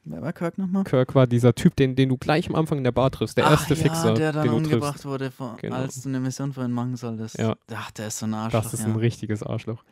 Wer 0.05 0.21
war 0.21 0.33
Kirk 0.33 0.57
nochmal? 0.57 0.83
Kirk 0.83 1.15
war 1.15 1.27
dieser 1.27 1.55
Typ, 1.55 1.75
den, 1.75 1.95
den 1.95 2.09
du 2.09 2.17
gleich 2.17 2.49
am 2.49 2.55
Anfang 2.55 2.77
in 2.77 2.83
der 2.83 2.91
Bar 2.91 3.09
triffst. 3.11 3.37
Der 3.37 3.45
erste 3.45 3.73
Ach, 3.73 3.77
ja, 3.77 3.83
Fixer, 3.83 4.13
der 4.13 4.31
dann 4.33 4.43
den 4.43 4.51
du 4.51 4.57
umgebracht 4.57 4.93
triffst. 4.93 5.05
wurde, 5.05 5.31
von, 5.31 5.55
Genau. 5.57 5.75
als 5.77 6.01
du 6.01 6.09
eine 6.09 6.19
Mission 6.19 6.51
für 6.51 6.65
ihn 6.65 6.71
machen 6.71 6.97
solltest. 6.97 7.37
Ja. 7.39 7.55
Ach, 7.73 7.91
der 7.91 8.07
ist 8.07 8.19
so 8.19 8.25
ein 8.25 8.33
Arschloch. 8.33 8.63
Das 8.63 8.73
ist 8.73 8.81
ja. 8.81 8.87
ein 8.87 8.95
richtiges 8.97 9.43
Arschloch. 9.43 9.83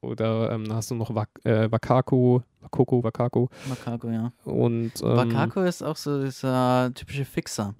Oder 0.00 0.52
ähm, 0.52 0.72
hast 0.72 0.90
du 0.90 0.94
noch 0.94 1.14
Wak 1.14 1.28
äh, 1.44 1.70
Wakako, 1.70 2.42
Wakoko, 2.60 3.02
Wakako. 3.02 3.50
Makako, 3.68 4.10
ja. 4.10 4.32
Und 4.44 4.92
ähm, 5.02 5.16
Wakako 5.16 5.62
ist 5.62 5.82
auch 5.82 5.96
so 5.96 6.22
dieser 6.22 6.92
typische 6.94 7.24
Fixer. 7.24 7.74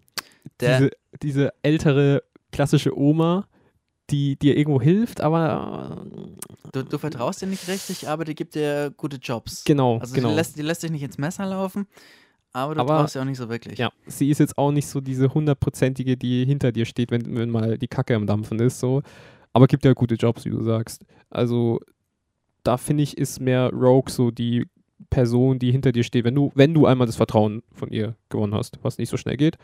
Diese, 0.61 0.90
diese 1.22 1.52
ältere 1.62 2.22
klassische 2.50 2.96
Oma, 2.98 3.46
die 4.10 4.36
dir 4.36 4.56
irgendwo 4.56 4.80
hilft, 4.80 5.20
aber 5.20 5.98
äh, 6.14 6.70
du, 6.72 6.82
du 6.84 6.98
vertraust 6.98 7.42
ihr 7.42 7.48
nicht 7.48 7.68
richtig, 7.68 8.08
aber 8.08 8.24
die 8.24 8.34
gibt 8.34 8.54
dir 8.54 8.92
gute 8.96 9.16
Jobs. 9.18 9.64
genau, 9.64 9.98
Also 9.98 10.14
genau. 10.14 10.30
die, 10.30 10.34
lässt, 10.34 10.56
die 10.56 10.62
lässt 10.62 10.82
dich 10.82 10.90
nicht 10.90 11.02
ins 11.02 11.18
Messer 11.18 11.46
laufen, 11.46 11.86
aber 12.52 12.74
du 12.74 12.80
Aber- 12.80 12.98
brauchst 13.00 13.12
sie 13.14 13.20
auch 13.20 13.24
nicht 13.24 13.36
so 13.38 13.48
wirklich. 13.48 13.78
Ja, 13.78 13.90
sie 14.06 14.30
ist 14.30 14.38
jetzt 14.38 14.56
auch 14.56 14.72
nicht 14.72 14.86
so 14.86 15.00
diese 15.00 15.32
hundertprozentige, 15.34 16.16
die 16.16 16.44
hinter 16.46 16.72
dir 16.72 16.86
steht, 16.86 17.11
wenn, 17.11 17.36
wenn 17.36 17.50
mal 17.50 17.76
die 17.78 17.88
Kacke 17.88 18.14
am 18.16 18.26
Dampfen 18.26 18.59
ist, 18.61 18.80
so. 18.80 19.02
Aber 19.52 19.66
gibt 19.66 19.84
ja 19.84 19.92
gute 19.92 20.14
Jobs, 20.14 20.44
wie 20.44 20.50
du 20.50 20.62
sagst. 20.62 21.04
Also, 21.30 21.80
da 22.64 22.76
finde 22.76 23.02
ich, 23.02 23.16
ist 23.18 23.40
mehr 23.40 23.70
Rogue 23.72 24.11
so 24.11 24.30
die 24.30 24.66
Person, 25.11 25.59
die 25.59 25.72
hinter 25.72 25.92
dir 25.92 26.02
steht, 26.04 26.24
wenn 26.24 26.34
du, 26.34 26.50
wenn 26.54 26.74
du 26.74 26.86
einmal 26.86 27.06
das 27.06 27.16
Vertrauen 27.16 27.62
von 27.72 27.90
ihr 27.90 28.14
gewonnen 28.30 28.54
hast, 28.54 28.78
was 28.82 28.98
nicht 28.98 29.09
so 29.09 29.16
schnell 29.16 29.36
geht. 29.36 29.56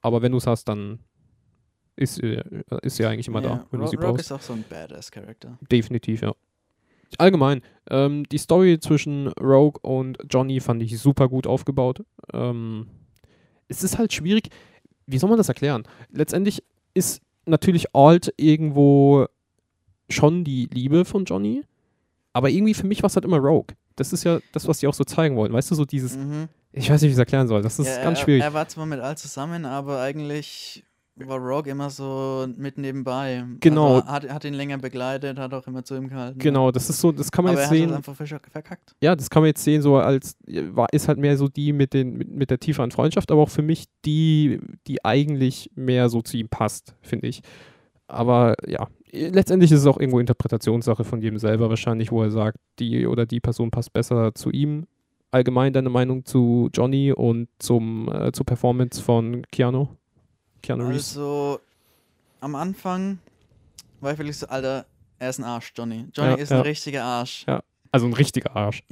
Aber 0.00 0.22
wenn 0.22 0.32
du 0.32 0.38
es 0.38 0.46
hast, 0.46 0.64
dann 0.68 1.00
ist, 1.96 2.16
sie- 2.16 2.40
ist 2.82 2.96
sie 2.96 3.04
eigentlich 3.06 3.28
immer 3.28 3.42
ja. 3.42 3.48
da, 3.48 3.66
wenn 3.70 3.80
du 3.80 3.86
Ro 3.86 3.90
sie 3.90 3.96
Rogue 3.96 4.08
brauchst. 4.12 4.20
ist 4.26 4.32
auch 4.32 4.40
so 4.42 4.52
ein 4.52 4.64
Badass-Charakter. 4.68 5.58
Definitiv, 5.70 6.22
ja. 6.22 6.32
Allgemein, 7.18 7.62
ähm, 7.88 8.24
die 8.28 8.38
Story 8.38 8.78
zwischen 8.80 9.28
Rogue 9.40 9.80
und 9.82 10.18
Johnny 10.28 10.60
fand 10.60 10.82
ich 10.82 10.98
super 10.98 11.28
gut 11.28 11.46
aufgebaut. 11.46 12.02
Ähm, 12.32 12.88
es 13.68 13.82
ist 13.82 13.96
halt 13.98 14.12
schwierig, 14.12 14.48
wie 15.06 15.18
soll 15.18 15.30
man 15.30 15.38
das 15.38 15.48
erklären? 15.48 15.84
Letztendlich 16.10 16.62
ist 16.94 17.22
natürlich 17.46 17.94
Alt 17.94 18.34
irgendwo 18.36 19.26
schon 20.10 20.44
die 20.44 20.66
Liebe 20.72 21.04
von 21.04 21.24
Johnny, 21.24 21.62
aber 22.32 22.50
irgendwie 22.50 22.74
für 22.74 22.86
mich 22.86 23.02
war 23.02 23.06
es 23.08 23.14
halt 23.16 23.24
immer 23.24 23.38
Rogue. 23.38 23.74
Das 23.94 24.12
ist 24.12 24.24
ja 24.24 24.40
das, 24.52 24.66
was 24.68 24.78
die 24.80 24.86
auch 24.88 24.94
so 24.94 25.04
zeigen 25.04 25.36
wollen. 25.36 25.52
Weißt 25.52 25.70
du, 25.70 25.74
so 25.74 25.84
dieses, 25.84 26.16
Mhm. 26.16 26.48
Ich 26.72 26.90
weiß 26.90 27.00
nicht, 27.00 27.08
wie 27.08 27.12
ich 27.12 27.14
es 27.14 27.18
erklären 27.18 27.48
soll. 27.48 27.62
Das 27.62 27.78
ist 27.78 27.86
Ja, 27.86 28.02
ganz 28.02 28.18
er, 28.18 28.24
schwierig. 28.24 28.42
Er 28.42 28.52
war 28.52 28.68
zwar 28.68 28.84
mit 28.84 29.00
Al 29.00 29.16
zusammen, 29.16 29.64
aber 29.64 30.00
eigentlich 30.02 30.84
war 31.24 31.38
Rogue 31.38 31.70
immer 31.70 31.88
so 31.88 32.46
mit 32.56 32.76
nebenbei. 32.76 33.44
Genau. 33.60 33.96
Also 33.96 34.06
hat, 34.06 34.28
hat 34.28 34.44
ihn 34.44 34.54
länger 34.54 34.78
begleitet, 34.78 35.38
hat 35.38 35.54
auch 35.54 35.66
immer 35.66 35.82
zu 35.82 35.96
ihm 35.96 36.08
gehalten. 36.08 36.38
Genau, 36.38 36.70
das 36.70 36.90
ist 36.90 37.00
so, 37.00 37.10
das 37.10 37.30
kann 37.32 37.44
man 37.44 37.54
Aber 37.54 37.60
er 37.60 37.64
jetzt 37.64 37.70
hat 37.70 37.78
sehen. 37.78 37.88
das 37.88 37.96
einfach 37.96 38.50
verkackt. 38.50 38.94
Ja, 39.00 39.16
das 39.16 39.30
kann 39.30 39.42
man 39.42 39.48
jetzt 39.48 39.64
sehen, 39.64 39.80
so 39.80 39.96
als 39.96 40.36
war, 40.46 40.92
ist 40.92 41.08
halt 41.08 41.18
mehr 41.18 41.36
so 41.36 41.48
die 41.48 41.72
mit, 41.72 41.94
den, 41.94 42.14
mit, 42.18 42.30
mit 42.30 42.50
der 42.50 42.60
tieferen 42.60 42.90
Freundschaft, 42.90 43.30
aber 43.30 43.42
auch 43.42 43.48
für 43.48 43.62
mich 43.62 43.86
die, 44.04 44.60
die 44.86 45.04
eigentlich 45.04 45.70
mehr 45.74 46.08
so 46.08 46.20
zu 46.20 46.36
ihm 46.36 46.48
passt, 46.48 46.94
finde 47.00 47.28
ich. 47.28 47.40
Aber 48.08 48.54
ja, 48.66 48.86
letztendlich 49.10 49.72
ist 49.72 49.80
es 49.80 49.86
auch 49.86 49.98
irgendwo 49.98 50.20
Interpretationssache 50.20 51.04
von 51.04 51.22
jedem 51.22 51.38
selber 51.38 51.70
wahrscheinlich, 51.70 52.12
wo 52.12 52.22
er 52.22 52.30
sagt, 52.30 52.58
die 52.78 53.06
oder 53.06 53.26
die 53.26 53.40
Person 53.40 53.70
passt 53.70 53.92
besser 53.92 54.34
zu 54.34 54.50
ihm. 54.50 54.86
Allgemein 55.30 55.72
deine 55.72 55.90
Meinung 55.90 56.24
zu 56.24 56.68
Johnny 56.72 57.12
und 57.12 57.48
zum, 57.58 58.08
äh, 58.12 58.32
zur 58.32 58.46
Performance 58.46 59.02
von 59.02 59.42
Keanu? 59.50 59.88
Keanu 60.62 60.84
Reeves? 60.88 61.16
Also, 61.16 61.60
am 62.40 62.54
Anfang 62.54 63.18
war 64.00 64.12
ich 64.12 64.18
wirklich 64.18 64.38
so, 64.38 64.46
Alter, 64.48 64.86
er 65.18 65.30
ist 65.30 65.38
ein 65.38 65.44
Arsch, 65.44 65.72
Johnny. 65.76 66.06
Johnny 66.14 66.30
Ja, 66.32 66.36
ist 66.36 66.50
ja. 66.50 66.56
ein 66.58 66.62
richtiger 66.62 67.04
Arsch. 67.04 67.46
Also 67.92 68.06
ein 68.06 68.12
richtiger 68.12 68.54
Arsch. 68.54 68.82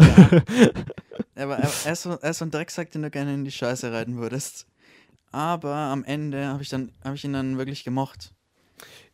Aber 1.36 1.56
er, 1.58 1.70
er, 1.84 1.92
ist 1.92 2.02
so, 2.02 2.12
er 2.12 2.30
ist 2.30 2.38
so 2.38 2.44
ein 2.44 2.50
Drecksack, 2.50 2.90
den 2.92 3.02
du 3.02 3.10
gerne 3.10 3.34
in 3.34 3.44
die 3.44 3.50
Scheiße 3.50 3.92
reiten 3.92 4.16
würdest. 4.16 4.66
Aber 5.32 5.74
am 5.74 6.04
Ende 6.04 6.46
habe 6.46 6.62
ich, 6.62 6.68
dann- 6.68 6.92
hab 7.04 7.14
ich 7.14 7.24
ihn 7.24 7.32
dann 7.32 7.58
wirklich 7.58 7.84
gemocht. 7.84 8.32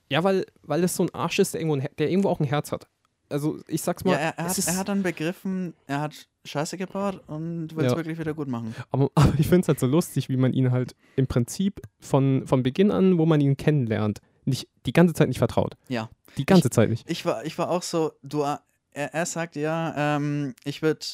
Ja, 0.08 0.22
weil, 0.22 0.44
weil 0.62 0.84
es 0.84 0.94
so 0.94 1.04
ein 1.04 1.14
Arsch 1.14 1.38
ist, 1.38 1.54
der 1.54 1.60
irgendwo, 1.62 1.76
ein, 1.76 1.88
der 1.98 2.10
irgendwo 2.10 2.28
auch 2.28 2.40
ein 2.40 2.46
Herz 2.46 2.72
hat. 2.72 2.86
Also 3.30 3.58
ich 3.68 3.80
sag's 3.82 4.04
mal, 4.04 4.12
Ja, 4.12 4.18
er, 4.18 4.38
er, 4.38 4.44
hat, 4.48 4.58
er 4.66 4.76
hat 4.76 4.88
dann 4.88 5.02
begriffen, 5.02 5.74
er 5.86 6.00
hat 6.00 6.26
Scheiße 6.44 6.76
gebaut 6.76 7.22
und 7.28 7.74
will 7.76 7.84
es 7.84 7.92
Ja. 7.92 7.96
wirklich 7.98 8.18
wieder 8.18 8.34
gut 8.34 8.48
machen. 8.48 8.74
Aber, 8.90 9.10
aber 9.14 9.32
ich 9.38 9.46
finde 9.46 9.62
es 9.62 9.68
halt 9.68 9.78
so 9.80 9.86
lustig, 9.86 10.28
wie 10.28 10.36
man 10.36 10.52
ihn 10.52 10.70
halt 10.72 10.94
im 11.16 11.26
Prinzip 11.26 11.80
von, 12.00 12.46
von 12.46 12.62
Beginn 12.62 12.90
an, 12.90 13.18
wo 13.18 13.26
man 13.26 13.40
ihn 13.40 13.56
kennenlernt, 13.56 14.20
nicht 14.44 14.68
die 14.86 14.92
ganze 14.92 15.14
Zeit 15.14 15.28
nicht 15.28 15.38
vertraut. 15.38 15.76
Ja. 15.88 16.10
Die 16.38 16.46
ganze 16.46 16.70
Zeit 16.70 16.88
nicht. 16.90 17.08
Ich 17.10 17.24
war, 17.24 17.44
ich 17.44 17.56
war 17.58 17.70
auch 17.70 17.82
so, 17.82 18.12
du, 18.22 18.42
er, 18.42 18.60
er 18.92 19.26
sagt 19.26 19.56
ja, 19.56 20.16
ähm, 20.16 20.54
ich 20.64 20.82
würde, 20.82 21.04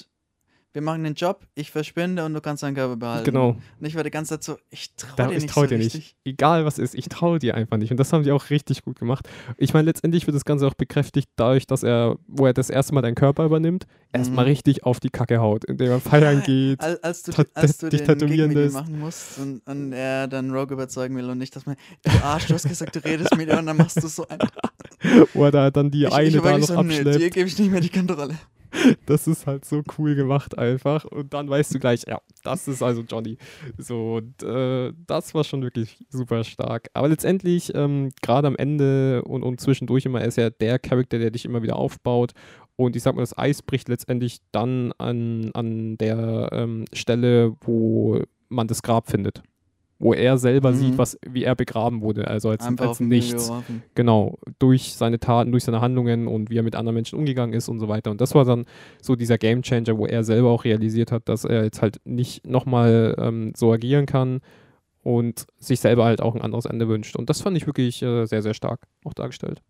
wir 0.77 0.83
machen 0.83 1.05
den 1.05 1.14
Job, 1.14 1.41
ich 1.55 1.70
verschwinde 1.70 2.22
und 2.27 2.35
du 2.35 2.43
kannst 2.43 2.62
deinen 2.62 2.74
Körper 2.74 2.97
behalten. 2.97 3.24
Genau. 3.24 3.57
Und 3.81 3.87
ich 3.87 3.95
war 3.95 4.05
die 4.05 4.11
ganze 4.11 4.35
Zeit 4.35 4.45
so, 4.45 4.59
ich 4.68 4.95
traue 4.95 5.29
dir 5.29 5.35
ich 5.37 5.43
nicht 5.45 5.51
traue 5.55 5.64
so 5.64 5.68
dir 5.70 5.79
nicht. 5.79 6.16
Egal 6.22 6.66
was 6.66 6.79
ist, 6.79 6.95
ich 6.95 7.09
traue 7.09 7.39
dir 7.39 7.55
einfach 7.55 7.79
nicht. 7.79 7.91
Und 7.91 7.97
das 7.97 8.12
haben 8.12 8.24
die 8.24 8.31
auch 8.31 8.51
richtig 8.51 8.83
gut 8.83 8.99
gemacht. 8.99 9.27
Ich 9.57 9.72
meine, 9.72 9.87
letztendlich 9.87 10.27
wird 10.27 10.35
das 10.35 10.45
Ganze 10.45 10.66
auch 10.66 10.74
bekräftigt 10.74 11.31
dadurch, 11.37 11.66
dass 11.66 11.83
er, 11.83 12.18
wo 12.29 12.45
er 12.45 12.53
das 12.53 12.68
erste 12.68 12.95
Mal 12.95 13.01
deinen 13.01 13.14
Körper 13.14 13.47
übernimmt, 13.47 13.87
erstmal 14.12 14.45
Mhm. 14.45 14.51
richtig 14.51 14.85
auf 14.85 15.01
die 15.01 15.09
Kacke 15.09 15.39
haut, 15.41 15.64
indem 15.64 15.91
er 15.93 16.01
feiern 16.01 16.43
geht. 16.47 16.79
Als, 16.83 17.03
als 17.03 17.22
du, 17.22 17.33
als 17.55 17.79
du 17.79 17.89
dich 17.89 18.03
den 18.03 18.18
tätowieren 18.18 18.51
ihm 18.51 18.59
lässt. 18.59 18.74
machen 18.74 18.99
musst 18.99 19.39
und, 19.39 19.61
und 19.66 19.95
er 19.95 20.29
dann 20.29 20.51
Rogue 20.51 20.74
überzeugen 20.74 21.16
will 21.16 21.31
und 21.31 21.39
nicht, 21.39 21.57
dass 21.57 21.64
man, 21.64 21.77
du 22.05 22.11
Arsch, 22.22 22.49
du 22.49 22.55
hast 22.55 22.68
gesagt, 22.68 22.95
du 22.95 23.03
redest 23.03 23.35
mit 23.35 23.49
ihr 23.49 23.57
und 23.59 23.64
dann 23.64 23.79
machst 23.79 24.03
du 24.03 24.09
so 24.09 24.29
ein. 24.29 24.39
Er 25.35 25.51
da 25.51 25.70
dann 25.70 25.91
die 25.91 26.05
Ich, 26.05 26.12
eine 26.12 26.29
ich 26.29 26.37
da 26.43 26.59
noch 26.59 26.66
so, 26.66 26.83
nee, 26.83 26.97
abschleppt. 26.99 27.20
dir 27.20 27.31
gebe 27.31 27.49
ich 27.49 27.59
nicht 27.59 27.70
mehr 27.70 27.81
die 27.81 27.89
Kontrolle. 27.91 28.35
Das 29.07 29.27
ist 29.27 29.47
halt 29.47 29.64
so 29.64 29.83
cool 29.99 30.14
gemacht 30.14 30.59
einfach. 30.59 31.05
Und 31.05 31.33
dann 31.33 31.49
weißt 31.49 31.75
du 31.75 31.79
gleich, 31.79 32.05
ja, 32.07 32.21
das 32.43 32.69
ist 32.69 32.83
also 32.83 33.03
Johnny. 33.03 33.39
So, 33.79 34.17
und 34.17 34.43
äh, 34.43 34.93
das 35.07 35.35
war 35.35 35.45
schon 35.45 35.62
wirklich 35.62 36.05
super 36.09 36.45
stark. 36.45 36.89
Aber 36.95 37.09
letztendlich, 37.09 37.75
ähm, 37.75 38.11
gerade 38.23 38.49
am 38.49 38.57
Ende 38.57 39.23
und, 39.25 39.43
und 39.43 39.61
zwischendurch 39.61 40.07
immer, 40.07 40.21
er 40.21 40.29
ist 40.29 40.39
ja 40.39 40.51
der 40.51 40.79
Charakter, 40.79 41.19
der 41.19 41.31
dich 41.31 41.45
immer 41.45 41.62
wieder 41.62 41.77
aufbaut. 41.77 42.33
Und 42.77 42.95
ich 42.95 43.03
sag 43.03 43.14
mal, 43.14 43.23
das 43.23 43.37
Eis 43.37 43.62
bricht 43.62 43.89
letztendlich 43.89 44.39
dann 44.53 44.93
an, 44.99 45.51
an 45.55 45.97
der 45.99 46.51
ähm, 46.53 46.85
Stelle, 46.93 47.57
wo 47.62 48.21
man 48.49 48.69
das 48.69 48.83
Grab 48.83 49.11
findet. 49.11 49.43
Wo 49.99 50.13
er 50.13 50.37
selber 50.37 50.73
Mhm. 50.73 50.77
sieht, 50.77 50.99
was, 50.99 51.19
wie 51.27 51.45
er 51.45 51.55
begraben 51.55 52.03
wurde. 52.03 52.29
Also 52.29 52.51
als, 52.51 52.67
Einfach 52.67 52.89
als 52.89 53.01
nichts. 53.01 53.51
Genau, 53.95 54.39
durch 54.59 54.93
seine 54.95 55.19
Taten, 55.19 55.51
durch 55.53 55.65
seine 55.65 55.81
Handlungen 55.81 56.27
und 56.27 56.51
wie 56.51 56.59
er 56.59 56.63
mit 56.63 56.77
anderen 56.77 56.95
Menschen 56.95 57.19
umgegangen 57.19 57.55
ist 57.55 57.69
und 57.71 57.81
so 57.81 57.89
weiter. 57.89 58.11
Und 58.11 58.21
das 58.21 58.35
war 58.35 58.45
dann 58.45 58.67
so 59.01 59.17
dieser 59.17 59.39
Gamechanger, 59.39 59.97
wo 59.97 60.05
er 60.07 60.23
selber 60.23 60.51
auch 60.51 60.65
realisiert 60.65 61.13
hat, 61.13 61.29
dass 61.31 61.45
er 61.45 61.65
jetzt 61.65 61.81
halt 61.81 61.99
nicht 62.05 62.47
nochmal 62.47 63.15
ähm, 63.19 63.53
so 63.57 63.73
agieren 63.73 64.05
kann 64.05 64.41
und 65.03 65.47
sich 65.57 65.81
selber 65.81 66.05
halt 66.05 66.21
auch 66.21 66.35
ein 66.35 66.43
anderes 66.43 66.67
Ende 66.67 66.89
wünscht. 66.89 67.17
Und 67.17 67.31
das 67.31 67.41
fand 67.41 67.57
ich 67.57 67.67
wirklich 67.67 68.03
äh, 68.03 68.27
sehr, 68.27 68.43
sehr 68.43 68.55
stark 68.55 68.81
auch 69.05 69.15
dargestellt. 69.15 69.63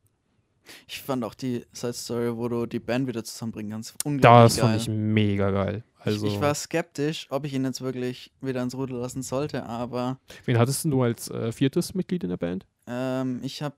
Ich 0.88 1.00
fand 1.02 1.24
auch 1.24 1.34
die 1.34 1.64
Side 1.72 1.92
Story, 1.92 2.36
wo 2.36 2.48
du 2.48 2.66
die 2.66 2.78
Band 2.80 3.06
wieder 3.06 3.22
zusammenbringen 3.24 3.72
kannst, 3.72 3.94
unglaublich 4.04 4.54
Das 4.54 4.56
geil. 4.56 4.64
fand 4.70 4.82
ich 4.82 4.88
mega 4.88 5.50
geil. 5.50 5.84
Also, 6.00 6.26
ich, 6.26 6.34
ich 6.34 6.40
war 6.40 6.54
skeptisch, 6.54 7.26
ob 7.30 7.44
ich 7.44 7.52
ihn 7.54 7.64
jetzt 7.64 7.80
wirklich 7.80 8.30
wieder 8.40 8.62
ins 8.62 8.76
Ruder 8.76 8.94
lassen 8.96 9.22
sollte, 9.22 9.64
aber 9.64 10.18
wen 10.44 10.58
hattest 10.58 10.84
du 10.84 11.02
als 11.02 11.28
äh, 11.30 11.50
viertes 11.52 11.94
Mitglied 11.94 12.22
in 12.24 12.30
der 12.30 12.36
Band? 12.36 12.64
ähm, 12.86 13.40
ich 13.42 13.62
habe 13.62 13.74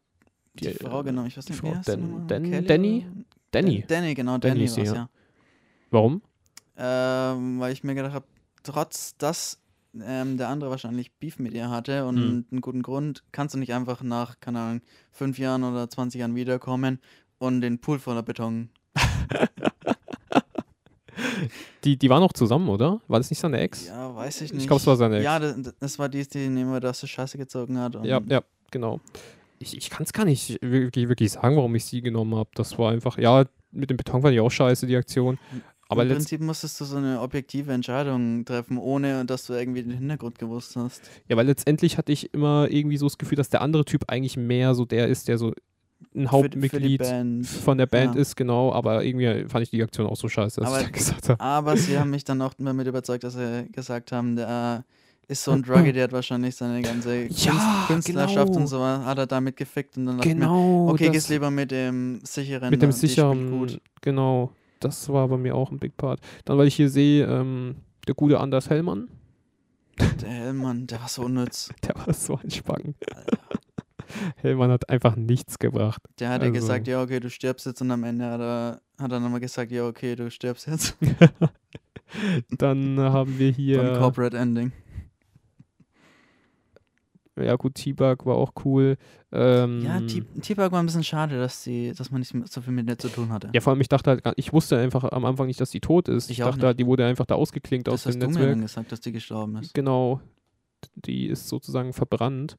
die, 0.54 0.64
Die, 0.68 0.74
Frau 0.74 1.00
äh, 1.00 1.04
genommen. 1.04 1.28
Ich 1.28 1.36
weiß 1.38 1.48
nicht, 1.48 1.62
wie 1.62 1.74
heißt 1.74 1.88
Dan-? 1.88 2.26
Dan- 2.26 2.66
Danny? 2.66 2.66
Danny. 2.66 3.04
Dan- 3.50 3.84
Danny, 3.88 4.14
genau, 4.14 4.36
Danny 4.38 4.66
Danny, 4.66 4.76
war's, 4.76 4.88
ja. 4.88 4.94
ja. 4.94 5.08
Warum? 5.90 6.20
Ähm, 6.76 7.58
weil 7.60 7.72
ich 7.72 7.82
mir 7.84 7.94
gedacht 7.94 8.12
habe, 8.12 8.26
trotz 8.62 9.16
dass 9.16 9.58
ähm, 10.02 10.36
der 10.36 10.48
andere 10.48 10.70
wahrscheinlich 10.70 11.12
Beef 11.14 11.38
mit 11.38 11.52
ihr 11.54 11.70
hatte 11.70 12.06
und 12.06 12.14
Mhm. 12.16 12.44
einen 12.50 12.60
guten 12.60 12.82
Grund, 12.82 13.22
kannst 13.32 13.54
du 13.54 13.58
nicht 13.58 13.72
einfach 13.74 14.02
nach, 14.02 14.40
keine 14.40 14.60
Ahnung, 14.60 14.80
fünf 15.12 15.38
Jahren 15.38 15.64
oder 15.64 15.88
20 15.88 16.20
Jahren 16.20 16.34
wiederkommen 16.34 16.98
und 17.38 17.60
den 17.60 17.80
Pool 17.80 17.98
voller 17.98 18.22
Beton. 18.22 18.70
Die, 21.84 21.96
die 21.96 22.10
waren 22.10 22.20
noch 22.20 22.32
zusammen, 22.32 22.68
oder? 22.68 23.00
War 23.08 23.18
das 23.18 23.30
nicht 23.30 23.38
seine 23.40 23.58
Ex? 23.60 23.86
Ja, 23.86 24.14
weiß 24.14 24.40
ich 24.42 24.50
Ich 24.50 24.52
nicht. 24.52 24.66
glaub, 24.66 24.78
es 24.78 24.86
war 24.86 24.96
seine 24.96 25.16
Ex. 25.16 25.24
Ja, 25.24 25.38
das, 25.38 25.56
das 25.80 25.98
war 25.98 26.08
die, 26.08 26.26
die 26.28 26.48
mir 26.48 26.80
das 26.80 27.08
Scheiße 27.08 27.38
gezogen 27.38 27.78
hat. 27.78 27.94
Ja, 28.04 28.20
ja, 28.28 28.42
genau. 28.70 29.00
Ich, 29.58 29.76
ich 29.76 29.90
kann 29.90 30.04
es 30.04 30.12
gar 30.12 30.24
nicht 30.24 30.58
wirklich, 30.62 31.08
wirklich 31.08 31.32
sagen, 31.32 31.56
warum 31.56 31.74
ich 31.74 31.84
sie 31.84 32.00
genommen 32.02 32.34
habe. 32.36 32.50
Das 32.54 32.78
war 32.78 32.92
einfach, 32.92 33.18
ja, 33.18 33.44
mit 33.72 33.90
dem 33.90 33.96
Beton 33.96 34.22
fand 34.22 34.34
ich 34.34 34.40
auch 34.40 34.50
scheiße, 34.50 34.86
die 34.86 34.96
Aktion. 34.96 35.38
Aber 35.90 36.02
Im 36.02 36.10
Prinzip 36.10 36.40
musstest 36.42 36.78
du 36.80 36.84
so 36.84 36.96
eine 36.98 37.20
objektive 37.22 37.72
Entscheidung 37.72 38.44
treffen, 38.44 38.76
ohne 38.76 39.24
dass 39.24 39.46
du 39.46 39.54
irgendwie 39.54 39.82
den 39.82 39.92
Hintergrund 39.92 40.38
gewusst 40.38 40.76
hast. 40.76 41.00
ja, 41.28 41.36
weil 41.36 41.46
letztendlich 41.46 41.96
hatte 41.96 42.12
ich 42.12 42.32
immer 42.34 42.68
irgendwie 42.70 42.98
so 42.98 43.06
das 43.06 43.16
Gefühl, 43.16 43.36
dass 43.36 43.48
der 43.48 43.62
andere 43.62 43.84
Typ 43.86 44.04
eigentlich 44.08 44.36
mehr 44.36 44.74
so 44.74 44.84
der 44.84 45.08
ist, 45.08 45.28
der 45.28 45.38
so 45.38 45.48
ein 45.48 45.54
Für 46.12 46.20
für 46.20 46.30
Hauptmitglied 46.30 47.02
von 47.64 47.78
der 47.78 47.86
Band 47.86 48.14
Ja. 48.16 48.20
ist, 48.20 48.36
genau. 48.36 48.72
Aber 48.72 49.02
irgendwie 49.02 49.48
fand 49.48 49.62
ich 49.64 49.70
die 49.70 49.82
Aktion 49.82 50.06
auch 50.06 50.16
so 50.16 50.28
scheiße, 50.28 50.60
dass 50.60 50.68
Aber- 50.68 50.78
ich 50.78 50.84
dann 50.84 50.92
gesagt 50.92 51.28
habe. 51.30 51.40
Aber 51.40 51.76
sie 51.76 51.98
haben 51.98 52.10
mich 52.10 52.24
dann 52.24 52.40
auch 52.42 52.52
damit 52.58 52.86
überzeugt, 52.86 53.24
dass 53.24 53.34
sie 53.34 53.66
gesagt 53.72 54.12
haben, 54.12 54.36
der 54.36 54.84
ist 55.26 55.42
so 55.42 55.52
ein 55.52 55.62
Druggy, 55.90 55.92
der 55.92 56.04
hat 56.04 56.12
wahrscheinlich 56.12 56.54
seine 56.54 56.82
ganze 56.82 57.24
Ja, 57.28 57.84
Künstlerschaft 57.86 58.48
genau. 58.48 58.60
und 58.60 58.66
so 58.66 58.84
hat 58.84 59.18
er 59.18 59.26
damit 59.26 59.56
gefickt 59.56 59.96
und 59.96 60.06
dann 60.06 60.18
ich 60.20 60.26
mir, 60.26 60.34
Genau. 60.34 60.88
okay, 60.90 61.06
das- 61.06 61.12
gehst 61.14 61.28
lieber 61.30 61.50
mit 61.50 61.70
dem 61.70 62.20
sicheren. 62.24 62.70
mit 62.70 62.80
dem 62.82 62.92
sicheren, 62.92 63.50
Gut. 63.58 63.80
genau. 64.02 64.52
Das 64.80 65.08
war 65.08 65.28
bei 65.28 65.36
mir 65.36 65.54
auch 65.54 65.70
ein 65.70 65.78
Big 65.78 65.96
Part. 65.96 66.20
Dann, 66.44 66.58
weil 66.58 66.66
ich 66.68 66.74
hier 66.76 66.88
sehe, 66.88 67.26
ähm, 67.26 67.76
der 68.06 68.14
gute 68.14 68.40
Anders 68.40 68.70
Hellmann, 68.70 69.08
Der 70.20 70.28
Hellmann, 70.28 70.86
der 70.86 71.00
war 71.00 71.08
so 71.08 71.22
unnütz. 71.22 71.70
der 71.86 71.94
war 71.96 72.14
so 72.14 72.38
ein 72.42 72.50
Spacken. 72.50 72.94
Hellmann 74.36 74.70
hat 74.70 74.88
einfach 74.88 75.16
nichts 75.16 75.58
gebracht. 75.58 76.00
Der 76.18 76.30
hat 76.30 76.42
ja 76.42 76.48
Also- 76.48 76.60
gesagt, 76.60 76.86
ja, 76.86 77.02
okay, 77.02 77.20
du 77.20 77.28
stirbst 77.30 77.66
jetzt 77.66 77.80
und 77.82 77.90
am 77.90 78.04
Ende 78.04 78.24
hat 78.30 78.40
er, 78.40 78.80
hat 78.98 79.12
er 79.12 79.20
nochmal 79.20 79.40
gesagt, 79.40 79.70
ja, 79.70 79.86
okay, 79.86 80.14
du 80.16 80.30
stirbst 80.30 80.66
jetzt. 80.66 80.96
Dann 82.56 82.98
haben 82.98 83.38
wir 83.38 83.50
hier, 83.50 83.92
Corporate 83.98 84.36
Ending. 84.38 84.72
Ja 87.44 87.56
gut, 87.56 87.74
T-Bug 87.74 88.26
war 88.26 88.36
auch 88.36 88.52
cool. 88.64 88.96
Ähm, 89.32 89.80
Ja, 89.82 90.00
T-Bug 90.00 90.72
war 90.72 90.80
ein 90.80 90.86
bisschen 90.86 91.04
schade, 91.04 91.38
dass, 91.38 91.64
die, 91.64 91.92
dass 91.96 92.10
man 92.10 92.20
nicht 92.20 92.34
so 92.50 92.60
viel 92.60 92.72
mit 92.72 92.88
der 92.88 92.98
zu 92.98 93.08
tun 93.08 93.30
hatte. 93.30 93.50
ja, 93.54 93.60
vor 93.60 93.72
allem, 93.72 93.80
ich 93.80 93.88
dachte 93.88 94.10
halt, 94.10 94.22
ich 94.36 94.52
wusste 94.52 94.78
einfach 94.78 95.04
am 95.04 95.24
Anfang 95.24 95.46
nicht, 95.46 95.60
dass 95.60 95.70
sie 95.70 95.80
tot 95.80 96.08
ist. 96.08 96.30
Ich, 96.30 96.38
Ich 96.38 96.44
dachte 96.44 96.66
halt, 96.66 96.78
die 96.80 96.86
wurde 96.86 97.04
einfach 97.06 97.26
da 97.26 97.34
ausgeklinkt 97.36 97.86
das 97.88 97.94
aus 97.94 98.06
hast 98.06 98.14
dem 98.14 98.20
du 98.20 98.26
mir 98.26 98.32
Netzwerk. 98.32 98.50
dann 98.52 98.60
gesagt, 98.62 98.92
dass 98.92 99.00
die 99.00 99.12
gestorben 99.12 99.56
ist. 99.56 99.74
Genau. 99.74 100.20
Die 100.94 101.26
ist 101.26 101.48
sozusagen 101.48 101.92
verbrannt. 101.92 102.56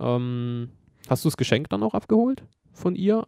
Ähm, 0.00 0.70
hast 1.08 1.24
du 1.24 1.28
das 1.28 1.36
Geschenk 1.36 1.68
dann 1.68 1.82
auch 1.82 1.94
abgeholt 1.94 2.42
von 2.72 2.94
ihr? 2.96 3.26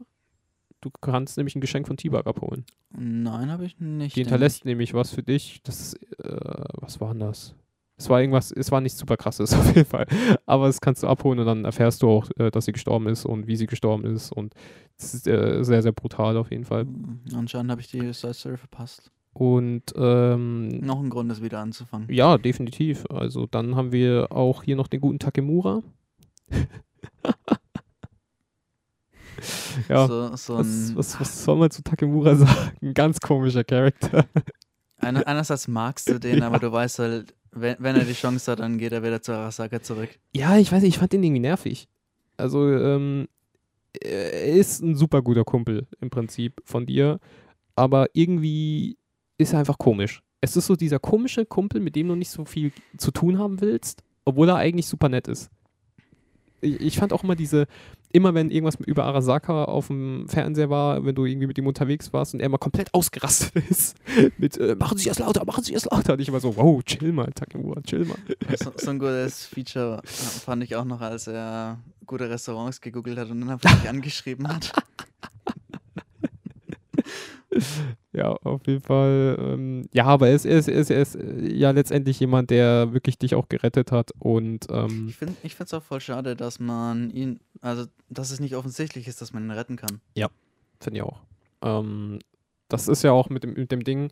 Du 0.81 0.91
kannst 1.01 1.37
nämlich 1.37 1.57
ein 1.57 1.61
Geschenk 1.61 1.87
von 1.87 1.97
T-Bug 1.97 2.27
abholen. 2.27 2.65
Nein, 2.91 3.51
habe 3.51 3.65
ich 3.65 3.79
nicht. 3.81 4.15
Die 4.15 4.21
hinterlässt 4.21 4.65
nämlich 4.65 4.95
was 4.95 5.11
für 5.11 5.23
dich. 5.23 5.61
Das, 5.65 5.95
äh, 5.95 6.65
was 6.75 7.01
war 7.01 7.11
denn 7.11 7.21
das? 7.21 7.55
Es 7.99 8.11
war 8.11 8.21
irgendwas, 8.21 8.53
es 8.53 8.71
war 8.71 8.81
nichts 8.81 8.99
super 8.99 9.17
krasses 9.17 9.55
auf 9.55 9.75
jeden 9.75 9.89
Fall. 9.89 10.07
Aber 10.45 10.67
das 10.67 10.81
kannst 10.81 11.03
du 11.03 11.07
abholen 11.07 11.39
und 11.39 11.47
dann 11.47 11.65
erfährst 11.65 12.03
du 12.03 12.11
auch, 12.11 12.29
äh, 12.39 12.51
dass 12.51 12.67
sie 12.67 12.73
gestorben 12.73 13.07
ist 13.09 13.25
und 13.25 13.47
wie 13.47 13.57
sie 13.57 13.67
gestorben 13.67 14.05
ist. 14.05 14.33
Und 14.33 14.55
es 14.99 15.15
ist 15.15 15.27
äh, 15.27 15.63
sehr, 15.65 15.83
sehr 15.83 15.93
brutal 15.93 16.37
auf 16.37 16.51
jeden. 16.51 16.65
Fall. 16.65 16.83
Hm, 16.83 17.21
Anscheinend 17.35 17.71
habe 17.71 17.81
ich 17.81 17.89
die 17.89 18.13
Side 18.13 18.35
Story 18.35 18.57
verpasst. 18.59 19.11
Und 19.33 19.83
ähm, 19.97 20.69
Noch 20.81 21.01
ein 21.01 21.11
Grund, 21.11 21.31
das 21.31 21.43
wieder 21.43 21.61
anzufangen. 21.61 22.11
ja, 22.11 22.37
definitiv. 22.39 23.05
Also 23.11 23.47
dann 23.47 23.77
haben 23.77 23.93
wir 23.93 24.29
auch 24.31 24.63
hier 24.63 24.77
noch 24.77 24.89
den 24.89 25.01
guten 25.01 25.19
Takemura. 25.19 25.83
ja, 29.89 30.07
So, 30.07 30.37
so 30.37 30.59
was, 30.59 30.97
was, 30.97 31.21
was 31.21 31.45
soll 31.45 31.57
man 31.57 31.71
zu 31.71 31.83
Takemura 31.83 32.35
sagen? 32.37 32.73
Ein 32.83 32.95
ganz 32.95 33.21
komischer 33.21 33.65
Charakter. 33.65 34.25
Einer, 34.99 35.27
einerseits 35.27 35.69
magst 35.69 36.09
du 36.09 36.19
den, 36.19 36.39
ja. 36.39 36.47
aber 36.47 36.59
du 36.59 36.73
weißt 36.73 36.99
halt, 37.01 37.35
wenn, 37.57 37.77
wenn, 37.79 37.97
er 37.97 38.05
die 38.05 38.13
Chance 38.13 38.53
hat, 38.53 38.61
dann 38.61 38.79
geht 38.79 38.93
er 38.93 39.03
wieder 39.03 39.21
zu 39.21 39.33
Arasaka 39.33 39.83
zurück. 39.83 40.11
Ja, 40.33 40.57
ich 40.59 40.71
weiß 40.71 40.83
nicht, 40.83 40.95
ich 40.95 40.99
fand 40.99 41.13
den 41.13 41.23
irgendwie 41.23 41.41
nervig. 41.41 41.89
Also, 42.37 42.71
ähm, 42.71 43.29
er 44.01 44.45
ist 44.45 44.83
ein 44.83 44.95
super 44.95 45.23
guter 45.23 45.45
Kumpel 45.45 45.87
im 46.01 46.11
Prinzip 46.11 46.61
von 46.65 46.87
dir, 46.87 47.19
aber 47.75 48.09
irgendwie 48.13 48.99
ist 49.39 49.53
er 49.53 49.61
einfach 49.61 49.79
komisch. 49.79 50.23
Es 50.41 50.57
ist 50.57 50.67
so 50.67 50.77
dieser 50.77 50.99
komische 50.99 51.47
Kumpel, 51.47 51.81
mit 51.81 51.97
dem 51.97 52.09
du 52.09 52.15
nicht 52.15 52.31
so 52.31 52.45
viel 52.45 52.73
zu 52.99 53.11
tun 53.11 53.39
haben 53.39 53.61
willst, 53.61 54.03
obwohl 54.25 54.51
er 54.51 54.57
eigentlich 54.57 54.87
super 54.87 55.09
nett 55.09 55.29
ist. 55.29 55.51
Ich, 56.67 56.99
fand 56.99 57.13
auch 57.13 57.25
immer 57.25 57.37
diese, 57.37 57.67
immer 58.13 58.35
wenn 58.35 58.51
irgendwas 58.51 58.77
über 58.87 59.05
Arasaka 59.05 59.65
auf 59.65 59.89
dem 59.89 60.29
Fernseher 60.29 60.71
war, 60.71 61.05
wenn 61.05 61.15
du 61.15 61.25
irgendwie 61.25 61.47
mit 61.47 61.59
ihm 61.59 61.67
unterwegs 61.67 62.13
warst 62.13 62.35
und 62.35 62.41
er 62.41 62.49
mal 62.49 62.59
komplett 62.59 62.93
ausgerastet 62.95 63.65
ist, 63.71 63.97
mit 64.39 64.57
äh, 64.59 64.75
machen 64.75 64.99
Sie 64.99 65.09
es 65.09 65.19
lauter, 65.19 65.45
machen 65.45 65.65
Sie 65.65 65.75
es 65.75 65.85
lauter, 65.85 66.15
und 66.15 66.21
ich 66.21 66.29
immer 66.29 66.41
so, 66.41 66.57
wow, 66.57 66.83
chill 66.85 67.13
mal, 67.13 67.31
Takemura, 67.33 67.81
chill 67.83 68.05
mal. 68.05 68.17
So, 68.59 68.73
so, 68.77 68.91
ein 68.91 68.99
gutes 68.99 69.47
Feature 69.47 70.01
fand 70.05 70.65
ich 70.65 70.77
auch 70.77 70.85
noch, 70.85 71.01
als 71.01 71.27
er 71.27 71.79
gute 72.07 72.29
Restaurants 72.31 72.81
gegoogelt 72.81 73.19
hat 73.19 73.31
und 73.31 73.41
dann 73.41 73.51
einfach 73.51 73.75
mich 73.75 73.89
angeschrieben 73.89 74.49
hat. 74.49 74.73
ja, 78.17 78.33
auf 78.33 78.67
jeden 78.67 78.81
Fall. 78.81 79.37
Ähm, 79.39 79.89
ja, 79.93 80.07
aber 80.07 80.29
er 80.29 80.35
ist, 80.35 80.47
er, 80.47 80.59
ist, 80.59 80.69
er, 80.69 80.79
ist, 80.79 80.91
er 80.91 81.03
ist 81.03 81.15
äh, 81.17 81.53
ja 81.53 81.71
letztendlich 81.71 82.19
jemand, 82.19 82.49
der 82.49 82.95
wirklich 82.95 83.19
dich 83.19 83.35
auch 83.35 83.49
gerettet 83.51 83.93
hat. 83.93 84.11
Und 84.19 84.67
ähm, 84.71 85.09
ich 85.09 85.17
finde 85.17 85.37
es 85.43 85.75
auch 85.75 85.83
voll 85.83 86.01
schade, 86.01 86.35
dass 86.35 86.59
man 86.59 87.11
ihn, 87.11 87.41
also 87.61 87.85
dass 88.09 88.31
es 88.31 88.41
nicht 88.41 88.57
offensichtlich 88.57 89.07
ist, 89.07 89.21
dass 89.21 89.35
man 89.35 89.45
ihn 89.45 89.51
retten 89.51 89.77
kann. 89.77 90.01
Ja, 90.15 90.29
finde 90.81 90.99
ich 90.99 91.03
auch. 91.03 91.21
Ähm, 91.61 92.21
das 92.69 92.89
ist 92.89 93.03
ja 93.03 93.13
auch 93.13 93.29
mit 93.29 93.43
dem, 93.43 93.53
mit 93.53 93.71
dem 93.71 93.85
Ding, 93.85 94.11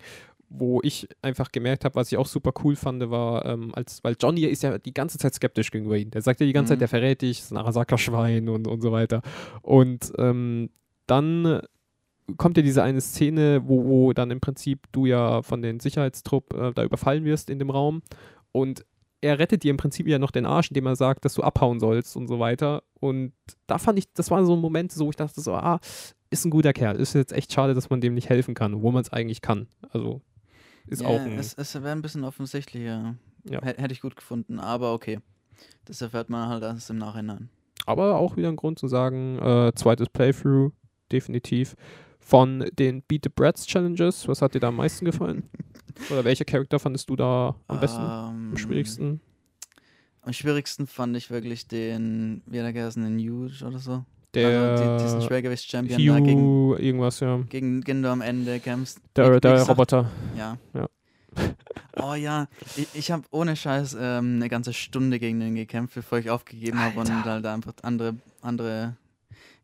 wo 0.51 0.81
ich 0.83 1.09
einfach 1.23 1.51
gemerkt 1.51 1.87
habe, 1.87 1.95
was 1.95 2.13
ich 2.13 2.19
auch 2.19 2.27
super 2.27 2.53
cool 2.63 2.77
fand, 2.77 3.11
war, 3.11 3.47
ähm, 3.47 3.75
als, 3.75 4.05
weil 4.05 4.17
Johnny 4.21 4.43
ist 4.43 4.63
ja 4.63 4.77
die 4.77 4.93
ganze 4.93 5.17
Zeit 5.17 5.35
skeptisch 5.35 5.71
gegenüber 5.71 5.97
ihm. 5.97 6.11
Der 6.11 6.21
sagt 6.21 6.41
ja 6.41 6.47
die 6.47 6.53
ganze 6.53 6.75
mhm. 6.75 6.75
Zeit, 6.75 6.81
der 6.83 6.89
verrät 6.89 7.23
dich, 7.23 7.41
ist 7.41 7.53
ein 7.53 7.57
Arasaka-Schwein 7.57 8.51
und, 8.51 8.69
und 8.69 8.83
so 8.83 8.93
weiter. 8.93 9.23
Und 9.63 10.13
ähm, 10.19 10.69
dann 11.07 11.63
kommt 12.37 12.57
ja 12.57 12.63
diese 12.63 12.83
eine 12.83 13.01
Szene, 13.01 13.63
wo, 13.67 13.85
wo 13.85 14.13
dann 14.13 14.31
im 14.31 14.41
Prinzip 14.41 14.87
du 14.93 15.07
ja 15.07 15.43
von 15.43 15.63
den 15.63 15.81
Sicherheitstrupp 15.81 16.55
äh, 16.55 16.73
da 16.73 16.85
überfallen 16.85 17.25
wirst 17.25 17.51
in 17.51 17.59
dem 17.59 17.71
Raum 17.71 18.03
und 18.53 18.85
er 19.25 19.39
rettet 19.39 19.63
dir 19.63 19.71
im 19.71 19.79
Prinzip 19.79 20.07
ja 20.07 20.19
noch 20.19 20.31
den 20.31 20.45
Arsch, 20.45 20.69
indem 20.69 20.87
er 20.87 20.97
sagt, 20.97 21.25
dass 21.25 21.35
du 21.35 21.43
abhauen 21.43 21.81
sollst 21.81 22.15
und 22.15 22.29
so 22.29 22.39
weiter. 22.41 22.83
Und 23.01 23.33
da 23.67 23.79
fand 23.79 23.99
ich, 23.99 24.13
das 24.13 24.31
war 24.31 24.45
so 24.45 24.55
ein 24.55 24.61
Moment, 24.61 24.93
so 24.93 25.09
ich 25.09 25.17
dachte 25.17 25.41
so, 25.41 25.55
ah, 25.55 25.81
ist 26.29 26.45
ein 26.45 26.51
guter 26.51 26.75
Kerl. 26.75 26.97
Ist 26.97 27.15
jetzt 27.15 27.33
echt 27.33 27.51
schade, 27.53 27.73
dass 27.73 27.89
man 27.89 28.03
dem 28.03 28.13
nicht 28.13 28.29
helfen 28.29 28.55
kann, 28.55 28.83
wo 28.83 28.91
man 28.91 29.01
es 29.01 29.13
eigentlich 29.13 29.41
kann. 29.41 29.67
Also 29.91 30.21
ist 30.87 31.01
ja, 31.01 31.09
auch 31.09 31.21
ein. 31.21 31.39
Es, 31.39 31.55
es 31.55 31.75
wäre 31.75 31.93
ein 31.93 32.03
bisschen 32.03 32.25
offensichtlicher. 32.25 33.17
Ja. 33.49 33.63
Hätte 33.63 33.93
ich 33.93 34.03
gut 34.03 34.17
gefunden, 34.17 34.59
aber 34.59 34.93
okay. 34.93 35.21
Das 35.87 36.03
erfährt 36.03 36.29
man 36.29 36.49
halt 36.49 36.63
erst 36.63 36.91
im 36.91 36.99
Nachhinein. 36.99 37.49
Aber 37.87 38.17
auch 38.17 38.37
wieder 38.37 38.49
ein 38.49 38.57
Grund 38.57 38.79
zu 38.79 38.89
sagen, 38.89 39.39
äh, 39.39 39.73
zweites 39.75 40.09
Playthrough, 40.09 40.73
definitiv. 41.13 41.77
Von 42.25 42.65
den 42.73 43.03
Beat 43.03 43.25
the 43.25 43.29
Brats 43.29 43.67
Challenges, 43.67 44.27
was 44.27 44.41
hat 44.41 44.55
dir 44.55 44.61
da 44.61 44.69
am 44.69 44.77
meisten 44.77 45.05
gefallen? 45.05 45.43
Oder 46.11 46.25
welcher 46.25 46.47
Charakter 46.47 46.79
fandest 46.79 47.11
du 47.11 47.17
da 47.17 47.55
am 47.69 47.81
besten, 47.81 48.01
um, 48.01 48.09
am 48.09 48.51
ähm, 48.53 48.57
schwierigsten? 48.57 49.21
Am 50.23 50.33
schwierigsten 50.33 50.87
fand 50.87 51.15
ich 51.19 51.31
wirklich 51.31 51.69
den, 51.69 52.41
wie 52.47 52.59
hat 52.59 52.65
er 52.65 52.73
geheißen, 52.73 53.03
den 53.03 53.19
Huge 53.19 53.63
oder 53.67 53.79
so. 53.79 54.05
Der 54.33 54.73
also 54.73 54.97
die, 54.97 55.03
diesen 55.05 55.21
Schwergewichts-Champion 55.21 56.07
da 56.07 56.21
gegen, 56.21 56.77
irgendwas, 56.79 57.21
ja. 57.21 57.37
Gegen, 57.51 57.83
gegen 57.83 58.03
du 58.03 58.11
am 58.11 58.23
Ende 58.23 58.59
kämpfst. 58.59 59.01
Der, 59.15 59.39
der 59.39 59.63
Roboter. 59.63 60.11
Ja. 60.37 60.57
ja. 60.73 60.89
Oh 61.97 62.15
ja, 62.15 62.49
ich, 62.77 62.89
ich 62.93 63.11
habe 63.13 63.23
ohne 63.31 63.55
Scheiß 63.55 63.97
ähm, 63.99 64.37
eine 64.37 64.49
ganze 64.49 64.73
Stunde 64.73 65.21
gegen 65.21 65.39
den 65.39 65.55
gekämpft, 65.55 65.95
bevor 65.95 66.19
ich 66.19 66.29
aufgegeben 66.29 66.81
habe 66.81 66.99
und 66.99 67.25
halt 67.25 67.47
einfach 67.47 67.73
andere, 67.83 68.17
andere, 68.43 68.97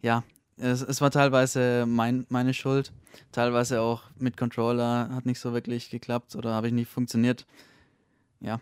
ja, 0.01 0.23
es, 0.61 0.83
es 0.83 1.01
war 1.01 1.11
teilweise 1.11 1.87
mein, 1.87 2.27
meine 2.29 2.55
Schuld, 2.55 2.93
teilweise 3.33 3.81
auch 3.81 4.03
mit 4.19 4.37
Controller 4.37 5.09
hat 5.11 5.27
nicht 5.27 5.41
so 5.41 5.53
wirklich 5.53 5.91
geklappt 5.91 6.37
oder 6.37 6.55
habe 6.55 6.69
ich 6.69 6.73
nicht 6.73 6.91
funktioniert. 6.91 7.47
Ja. 8.41 8.61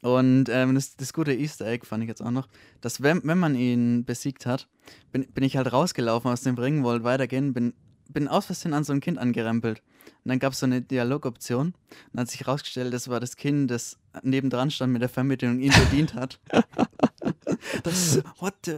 Und 0.00 0.48
ähm, 0.48 0.74
das, 0.74 0.96
das 0.96 1.12
gute 1.12 1.32
Easter 1.32 1.66
Egg 1.66 1.86
fand 1.86 2.04
ich 2.04 2.08
jetzt 2.08 2.22
auch 2.22 2.30
noch, 2.30 2.48
dass 2.80 3.02
wenn, 3.02 3.22
wenn 3.24 3.38
man 3.38 3.54
ihn 3.54 4.04
besiegt 4.04 4.46
hat, 4.46 4.68
bin, 5.10 5.26
bin 5.26 5.44
ich 5.44 5.56
halt 5.56 5.72
rausgelaufen 5.72 6.30
aus 6.30 6.42
dem 6.42 6.56
Ring, 6.56 6.84
wollte 6.84 7.04
weitergehen, 7.04 7.52
bin, 7.52 7.74
bin 8.08 8.28
aus 8.28 8.46
Versehen 8.46 8.74
an 8.74 8.84
so 8.84 8.92
ein 8.92 9.00
Kind 9.00 9.18
angerempelt. 9.18 9.82
Und 10.24 10.30
dann 10.30 10.38
gab 10.38 10.52
es 10.52 10.60
so 10.60 10.66
eine 10.66 10.82
Dialogoption. 10.82 11.74
Und 12.12 12.20
hat 12.20 12.30
sich 12.30 12.40
herausgestellt, 12.40 12.94
das 12.94 13.08
war 13.08 13.18
das 13.18 13.36
Kind, 13.36 13.70
das 13.70 13.98
nebendran 14.22 14.70
stand 14.70 14.92
mit 14.92 15.02
der 15.02 15.18
und 15.18 15.60
ihn 15.60 15.72
bedient 15.72 16.14
hat. 16.14 16.40
das, 17.82 18.22
what 18.38 18.54
the, 18.64 18.76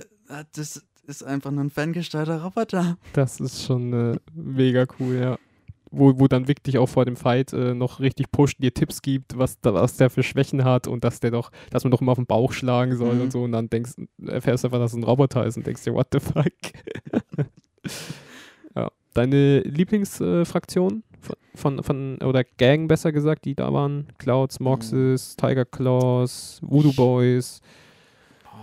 das, 0.52 0.82
ist 1.10 1.24
einfach 1.24 1.50
nur 1.50 1.64
ein 1.64 1.70
fangesteuerter 1.70 2.42
Roboter. 2.42 2.96
Das 3.12 3.40
ist 3.40 3.64
schon 3.64 3.92
äh, 3.92 4.16
mega 4.32 4.86
cool, 4.98 5.16
ja. 5.16 5.38
Wo, 5.92 6.20
wo 6.20 6.28
dann 6.28 6.46
wirklich 6.46 6.78
auch 6.78 6.88
vor 6.88 7.04
dem 7.04 7.16
Fight 7.16 7.52
äh, 7.52 7.74
noch 7.74 7.98
richtig 7.98 8.30
pusht, 8.30 8.62
dir 8.62 8.72
Tipps 8.72 9.02
gibt, 9.02 9.36
was, 9.36 9.58
was 9.62 9.96
der 9.96 10.08
für 10.08 10.22
Schwächen 10.22 10.62
hat 10.62 10.86
und 10.86 11.02
dass 11.02 11.18
der 11.18 11.32
doch, 11.32 11.50
dass 11.70 11.82
man 11.82 11.90
doch 11.90 12.00
immer 12.00 12.12
auf 12.12 12.18
den 12.18 12.26
Bauch 12.26 12.52
schlagen 12.52 12.96
soll 12.96 13.16
mhm. 13.16 13.22
und 13.22 13.32
so 13.32 13.42
und 13.42 13.50
dann 13.50 13.68
denkst, 13.68 13.94
erfährst 14.24 14.62
du 14.62 14.68
einfach, 14.68 14.78
dass 14.78 14.92
es 14.92 14.96
ein 14.96 15.02
Roboter 15.02 15.44
ist 15.44 15.56
und 15.56 15.66
denkst 15.66 15.82
dir, 15.82 15.92
what 15.92 16.06
the 16.12 16.20
fuck? 16.20 16.46
ja. 18.76 18.88
Deine 19.14 19.62
Lieblingsfraktion 19.62 21.02
äh, 21.02 21.26
von, 21.26 21.36
von, 21.56 21.82
von, 21.82 22.18
oder 22.22 22.44
Gang 22.44 22.86
besser 22.86 23.10
gesagt, 23.10 23.44
die 23.44 23.56
da 23.56 23.72
waren? 23.72 24.06
Clouds, 24.18 24.60
Moxes, 24.60 25.36
mhm. 25.36 25.40
Tiger 25.48 25.64
Claws, 25.64 26.60
Voodoo 26.62 26.92
Boys. 26.92 27.60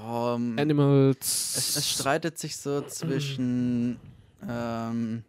Um, 0.07 0.53
ähm, 0.53 0.59
Animals. 0.59 1.55
Es, 1.57 1.75
es, 1.75 1.91
streitet 1.91 2.37
sich 2.37 2.55
so 2.55 2.81
zwischen 2.81 3.99
ähm, 4.47 5.23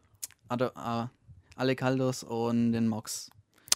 Ado, 0.49 0.67
uh, 0.67 1.09
Alekaldos 1.57 2.23
und 2.23 2.73
den 2.73 2.87
Mox. 2.87 3.29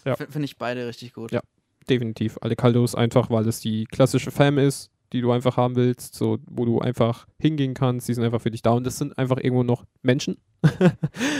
Ja. 0.05 0.15
Finde 0.15 0.45
ich 0.45 0.57
beide 0.57 0.87
richtig 0.87 1.13
gut. 1.13 1.33
Ja, 1.33 1.41
definitiv. 1.89 2.37
Alekaldos 2.41 2.95
einfach, 2.95 3.29
weil 3.29 3.45
es 3.49 3.59
die 3.59 3.83
klassische 3.83 4.31
Fam 4.31 4.57
ist, 4.57 4.91
die 5.11 5.19
du 5.19 5.33
einfach 5.33 5.57
haben 5.57 5.75
willst, 5.75 6.15
so, 6.15 6.39
wo 6.45 6.63
du 6.63 6.79
einfach 6.79 7.27
hingehen 7.37 7.73
kannst. 7.73 8.07
Die 8.07 8.13
sind 8.13 8.23
einfach 8.23 8.41
für 8.41 8.51
dich 8.51 8.61
da 8.61 8.71
und 8.71 8.85
das 8.85 8.97
sind 8.97 9.17
einfach 9.17 9.37
irgendwo 9.37 9.63
noch 9.63 9.83
Menschen. 10.03 10.37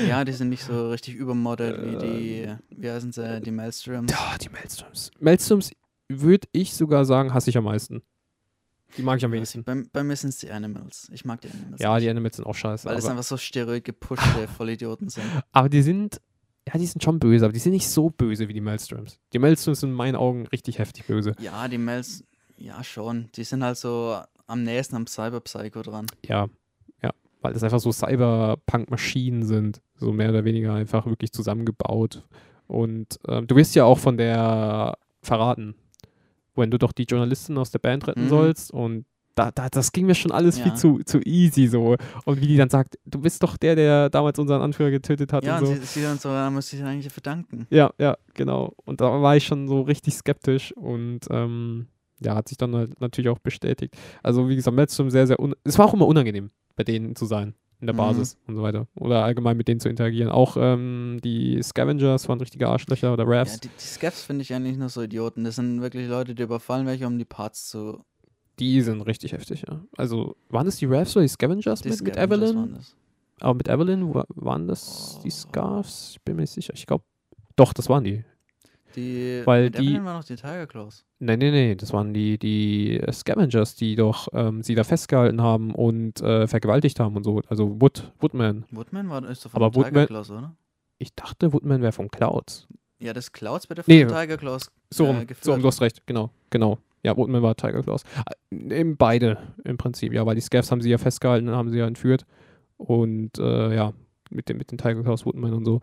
ja, 0.09 0.25
die 0.25 0.33
sind 0.33 0.49
nicht 0.49 0.65
so 0.65 0.89
richtig 0.89 1.15
übermodelt 1.15 1.81
wie 1.81 1.97
die, 2.05 2.41
ähm. 2.41 2.59
wie 2.69 2.91
heißen 2.91 3.13
sie, 3.13 3.39
die 3.39 3.51
Maelstroms. 3.51 4.11
Ja, 4.11 4.37
die 4.37 4.49
Maelstroms. 4.49 5.11
Maelstroms 5.21 5.71
würde 6.09 6.47
ich 6.51 6.73
sogar 6.73 7.05
sagen, 7.05 7.33
hasse 7.33 7.49
ich 7.49 7.57
am 7.57 7.63
meisten. 7.63 8.03
Die 8.97 9.01
mag 9.01 9.17
ich 9.17 9.25
am 9.25 9.31
wenigsten. 9.31 9.63
Bei, 9.63 9.83
bei 9.91 10.03
mir 10.03 10.15
sind 10.15 10.29
es 10.29 10.37
die 10.37 10.51
Animals. 10.51 11.09
Ich 11.11 11.25
mag 11.25 11.41
die 11.41 11.49
Animals. 11.49 11.81
Ja, 11.81 11.93
nicht. 11.95 12.05
die 12.05 12.09
Animals 12.09 12.35
sind 12.35 12.45
auch 12.45 12.55
scheiße. 12.55 12.87
Weil 12.87 12.97
es 12.97 13.05
einfach 13.05 13.23
so 13.23 13.37
steroid 13.37 13.83
gepushte 13.83 14.47
Vollidioten 14.57 15.09
sind. 15.09 15.25
Aber 15.51 15.69
die 15.69 15.81
sind, 15.81 16.21
ja, 16.67 16.77
die 16.77 16.85
sind 16.85 17.03
schon 17.03 17.19
böse, 17.19 17.45
aber 17.45 17.53
die 17.53 17.59
sind 17.59 17.73
nicht 17.73 17.87
so 17.87 18.09
böse 18.09 18.47
wie 18.47 18.53
die 18.53 18.61
Maelstroms. 18.61 19.19
Die 19.33 19.39
Maelstroms 19.39 19.79
sind 19.79 19.89
in 19.89 19.95
meinen 19.95 20.15
Augen 20.15 20.47
richtig 20.47 20.79
heftig 20.79 21.05
böse. 21.05 21.33
Ja, 21.39 21.67
die 21.67 21.77
Maels, 21.77 22.23
ja 22.57 22.83
schon. 22.83 23.29
Die 23.35 23.43
sind 23.43 23.63
halt 23.63 23.77
so 23.77 24.17
am 24.47 24.63
nächsten 24.63 24.95
am 24.95 25.07
Cyberpsycho 25.07 25.81
dran. 25.81 26.05
Ja, 26.25 26.47
ja. 27.01 27.11
Weil 27.41 27.53
das 27.53 27.63
einfach 27.63 27.79
so 27.79 27.91
Cyberpunk-Maschinen 27.91 29.43
sind. 29.43 29.81
So 29.95 30.11
mehr 30.11 30.29
oder 30.29 30.45
weniger 30.45 30.73
einfach 30.73 31.05
wirklich 31.05 31.31
zusammengebaut. 31.31 32.23
Und 32.67 33.19
ähm, 33.27 33.47
du 33.47 33.55
wirst 33.55 33.75
ja 33.75 33.85
auch 33.85 33.99
von 33.99 34.17
der 34.17 34.97
verraten, 35.21 35.75
wenn 36.55 36.71
du 36.71 36.77
doch 36.77 36.91
die 36.91 37.03
Journalisten 37.03 37.57
aus 37.57 37.71
der 37.71 37.79
Band 37.79 38.07
retten 38.07 38.25
mhm. 38.25 38.29
sollst 38.29 38.71
und 38.71 39.05
da, 39.35 39.51
da, 39.51 39.67
das 39.67 39.91
ging 39.91 40.05
mir 40.05 40.15
schon 40.15 40.31
alles 40.31 40.59
ja. 40.59 40.63
viel 40.63 40.75
zu, 40.75 40.99
zu 41.03 41.19
easy 41.21 41.67
so. 41.67 41.95
Und 42.25 42.41
wie 42.41 42.47
die 42.47 42.57
dann 42.57 42.69
sagt, 42.69 42.99
du 43.05 43.19
bist 43.19 43.41
doch 43.41 43.57
der, 43.57 43.75
der 43.75 44.09
damals 44.09 44.37
unseren 44.37 44.61
Anführer 44.61 44.91
getötet 44.91 45.33
hat. 45.33 45.43
Ja, 45.43 45.57
und, 45.57 45.65
so. 45.65 45.73
sie, 45.73 45.79
sie 45.79 46.01
dann 46.03 46.19
so, 46.19 46.29
da 46.29 46.51
muss 46.51 46.71
ich 46.71 46.83
eigentlich 46.83 47.11
verdanken. 47.11 47.65
Ja, 47.71 47.91
ja, 47.97 48.15
genau. 48.35 48.73
Und 48.85 49.01
da 49.01 49.21
war 49.21 49.35
ich 49.35 49.45
schon 49.45 49.67
so 49.67 49.81
richtig 49.81 50.13
skeptisch 50.13 50.71
und 50.73 51.21
ähm, 51.31 51.87
ja, 52.19 52.35
hat 52.35 52.47
sich 52.47 52.57
dann 52.57 52.75
halt 52.75 53.01
natürlich 53.01 53.29
auch 53.29 53.39
bestätigt. 53.39 53.95
Also 54.21 54.49
wie 54.49 54.55
gesagt, 54.55 54.75
Metzum 54.75 55.09
sehr, 55.09 55.25
sehr, 55.25 55.37
es 55.63 55.79
war 55.79 55.87
auch 55.87 55.93
immer 55.95 56.07
unangenehm, 56.07 56.51
bei 56.75 56.83
denen 56.83 57.15
zu 57.15 57.25
sein 57.25 57.55
in 57.83 57.87
der 57.87 57.93
mhm. 57.93 57.97
Basis 57.97 58.37
und 58.47 58.55
so 58.55 58.63
weiter. 58.63 58.87
Oder 58.95 59.23
allgemein 59.23 59.57
mit 59.57 59.67
denen 59.67 59.81
zu 59.81 59.89
interagieren. 59.89 60.29
Auch 60.29 60.55
ähm, 60.57 61.19
die 61.23 61.61
Scavengers 61.61 62.29
waren 62.29 62.39
richtige 62.39 62.67
Arschlöcher 62.67 63.11
oder 63.11 63.27
Ravs. 63.27 63.55
Ja, 63.55 63.59
die, 63.63 63.67
die 63.67 63.83
Scavs 63.83 64.23
finde 64.23 64.41
ich 64.43 64.53
eigentlich 64.53 64.77
nur 64.77 64.89
so 64.89 65.01
Idioten. 65.01 65.43
Das 65.43 65.55
sind 65.57 65.81
wirklich 65.81 66.07
Leute, 66.07 66.33
die 66.33 66.43
überfallen 66.43 66.87
welche, 66.87 67.05
um 67.05 67.17
die 67.17 67.25
Parts 67.25 67.69
zu. 67.69 68.03
Die 68.59 68.81
sind 68.81 69.01
richtig 69.01 69.33
heftig, 69.33 69.65
ja. 69.67 69.81
Also, 69.97 70.35
waren 70.49 70.65
das 70.65 70.77
die 70.77 70.85
Ravs 70.85 71.15
oder 71.15 71.23
die 71.23 71.29
Scavengers 71.29 71.81
die 71.81 71.89
mit, 71.89 71.97
Scavengers 71.97 72.29
mit 72.29 72.31
Evelyn? 72.31 72.55
Waren 72.55 72.73
das. 72.75 72.95
Aber 73.41 73.53
mit 73.55 73.67
Evelyn 73.67 74.13
waren 74.13 74.67
das 74.67 75.17
oh. 75.17 75.21
die 75.23 75.31
Scarves? 75.31 76.11
Ich 76.13 76.21
bin 76.21 76.35
mir 76.35 76.43
nicht 76.43 76.51
sicher. 76.51 76.73
Ich 76.75 76.85
glaube, 76.85 77.03
doch, 77.55 77.73
das 77.73 77.89
waren 77.89 78.03
die. 78.03 78.23
Die, 78.95 79.41
Weil 79.45 79.69
die, 79.71 79.95
waren 79.95 80.17
noch 80.17 80.23
die 80.23 80.35
Tiger 80.35 80.67
Claws. 80.67 81.05
Nein, 81.19 81.39
nein, 81.39 81.51
nein, 81.53 81.77
das 81.77 81.93
waren 81.93 82.13
die, 82.13 82.37
die 82.37 83.01
Scavengers, 83.11 83.75
die 83.75 83.95
doch 83.95 84.27
ähm, 84.33 84.61
sie 84.61 84.75
da 84.75 84.83
festgehalten 84.83 85.41
haben 85.41 85.73
und 85.73 86.21
äh, 86.21 86.47
vergewaltigt 86.47 86.99
haben 86.99 87.15
und 87.15 87.23
so. 87.23 87.41
Also 87.47 87.81
Wood, 87.81 88.11
Woodman. 88.19 88.65
Woodman 88.71 89.09
war 89.09 89.27
ist 89.29 89.45
doch 89.45 89.51
von 89.51 89.61
Aber 89.61 89.71
Tiger 89.71 89.85
Woodman, 89.85 90.07
Claws, 90.07 90.29
oder? 90.29 90.55
Ich 90.99 91.15
dachte, 91.15 91.53
Woodman 91.53 91.81
wäre 91.81 91.91
von 91.91 92.09
Clouds. 92.09 92.67
Ja, 92.99 93.13
das 93.13 93.31
Clouds 93.31 93.69
wird 93.69 93.87
Nee. 93.87 94.05
von 94.05 94.15
Tiger 94.15 94.37
Claws 94.37 94.71
So 94.89 95.05
rum, 95.05 95.21
äh, 95.21 95.27
so 95.41 95.53
rum, 95.53 95.61
du 95.61 95.67
hast 95.67 95.81
recht, 95.81 96.05
genau, 96.05 96.29
genau. 96.49 96.77
Ja, 97.03 97.17
Woodman 97.17 97.41
war 97.41 97.55
Tiger 97.55 97.81
Claws. 97.83 98.03
Eben 98.51 98.95
beide 98.95 99.37
im 99.65 99.77
Prinzip, 99.77 100.13
ja, 100.13 100.25
weil 100.25 100.35
die 100.35 100.41
Scavs 100.41 100.71
haben 100.71 100.81
sie 100.81 100.89
ja 100.89 100.97
festgehalten, 100.97 101.49
haben 101.49 101.69
sie 101.69 101.79
ja 101.79 101.87
entführt. 101.87 102.25
Und 102.77 103.37
äh, 103.39 103.75
ja, 103.75 103.93
mit, 104.29 104.47
dem, 104.49 104.57
mit 104.57 104.71
den 104.71 104.77
Tiger 104.77 105.01
Claws, 105.03 105.25
Woodman 105.25 105.53
und 105.53 105.65
so. 105.65 105.81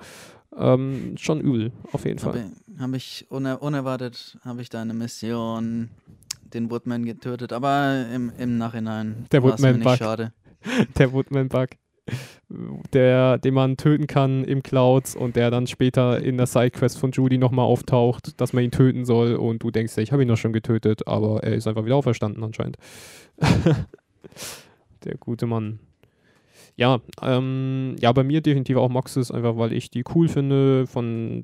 Ähm, 0.57 1.15
schon 1.17 1.41
übel, 1.41 1.73
auf 1.93 2.05
jeden 2.05 2.19
Fall. 2.19 2.33
Habe 2.33 2.53
hab 2.79 2.95
ich 2.95 3.27
uner 3.31 3.63
unerwartet, 3.63 4.39
habe 4.43 4.63
ich 4.63 4.69
da 4.69 4.81
eine 4.81 4.95
Mission 4.95 5.91
den 6.53 6.71
Woodman 6.71 7.05
getötet, 7.05 7.53
aber 7.53 8.07
im, 8.13 8.33
im 8.39 8.59
Nachhinein 8.59 9.27
Der 9.33 9.41
mir 9.41 9.53
Woodman 9.53 9.77
nicht 9.77 9.85
Bug. 9.85 9.97
schade. 9.97 10.33
der 10.99 11.13
Woodman-Bug, 11.13 11.71
der, 12.93 13.39
den 13.39 13.55
man 13.55 13.77
töten 13.77 14.07
kann 14.07 14.45
im 14.45 14.63
Clouds 14.63 15.15
und 15.15 15.37
der 15.37 15.51
dann 15.51 15.67
später 15.67 16.23
in 16.23 16.37
der 16.37 16.47
Sidequest 16.47 16.99
von 16.99 17.13
Judy 17.13 17.39
nochmal 17.39 17.65
auftaucht, 17.65 18.41
dass 18.41 18.53
man 18.53 18.65
ihn 18.65 18.71
töten 18.71 19.05
soll 19.05 19.37
und 19.37 19.63
du 19.63 19.71
denkst, 19.71 19.97
ja, 19.97 20.03
ich 20.03 20.13
habe 20.13 20.23
ihn 20.23 20.29
doch 20.29 20.37
schon 20.37 20.53
getötet, 20.53 21.07
aber 21.07 21.43
er 21.43 21.55
ist 21.55 21.67
einfach 21.67 21.85
wieder 21.85 21.97
auferstanden 21.97 22.43
anscheinend. 22.43 22.77
der 25.05 25.17
gute 25.17 25.47
Mann. 25.47 25.79
Ja, 26.81 27.03
ähm, 27.21 27.95
ja, 28.01 28.11
bei 28.11 28.25
mir 28.25 28.41
definitiv 28.41 28.79
auch 28.79 28.89
Moxes, 28.89 29.31
einfach 29.31 29.59
weil 29.59 29.75
ich 29.75 29.91
die 29.91 30.03
cool 30.15 30.29
finde, 30.29 30.87
von 30.87 31.43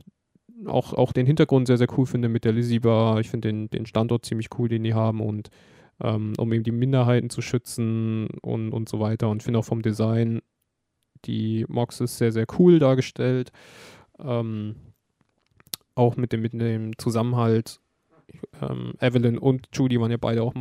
auch, 0.64 0.94
auch 0.94 1.12
den 1.12 1.26
Hintergrund 1.26 1.66
sehr, 1.66 1.76
sehr 1.76 1.88
cool 1.98 2.06
finde 2.06 2.30
mit 2.30 2.46
der 2.46 2.54
Lizzie 2.54 2.78
Bar. 2.78 3.20
Ich 3.20 3.28
finde 3.28 3.48
den, 3.48 3.68
den 3.68 3.84
Standort 3.84 4.24
ziemlich 4.24 4.48
cool, 4.58 4.70
den 4.70 4.82
die 4.82 4.94
haben 4.94 5.20
und 5.20 5.50
ähm, 6.00 6.32
um 6.38 6.50
eben 6.54 6.64
die 6.64 6.72
Minderheiten 6.72 7.28
zu 7.28 7.42
schützen 7.42 8.28
und, 8.40 8.72
und 8.72 8.88
so 8.88 8.98
weiter. 8.98 9.28
Und 9.28 9.42
finde 9.42 9.58
auch 9.58 9.66
vom 9.66 9.82
Design 9.82 10.40
die 11.26 11.66
Moxes 11.68 12.16
sehr, 12.16 12.32
sehr 12.32 12.46
cool 12.58 12.78
dargestellt. 12.78 13.52
Ähm, 14.18 14.76
auch 15.94 16.16
mit 16.16 16.32
dem, 16.32 16.40
mit 16.40 16.54
dem 16.54 16.96
Zusammenhalt. 16.96 17.80
Ähm, 18.62 18.94
Evelyn 19.00 19.36
und 19.36 19.68
Judy 19.74 20.00
waren 20.00 20.10
ja 20.10 20.16
beide 20.18 20.42
auch 20.42 20.54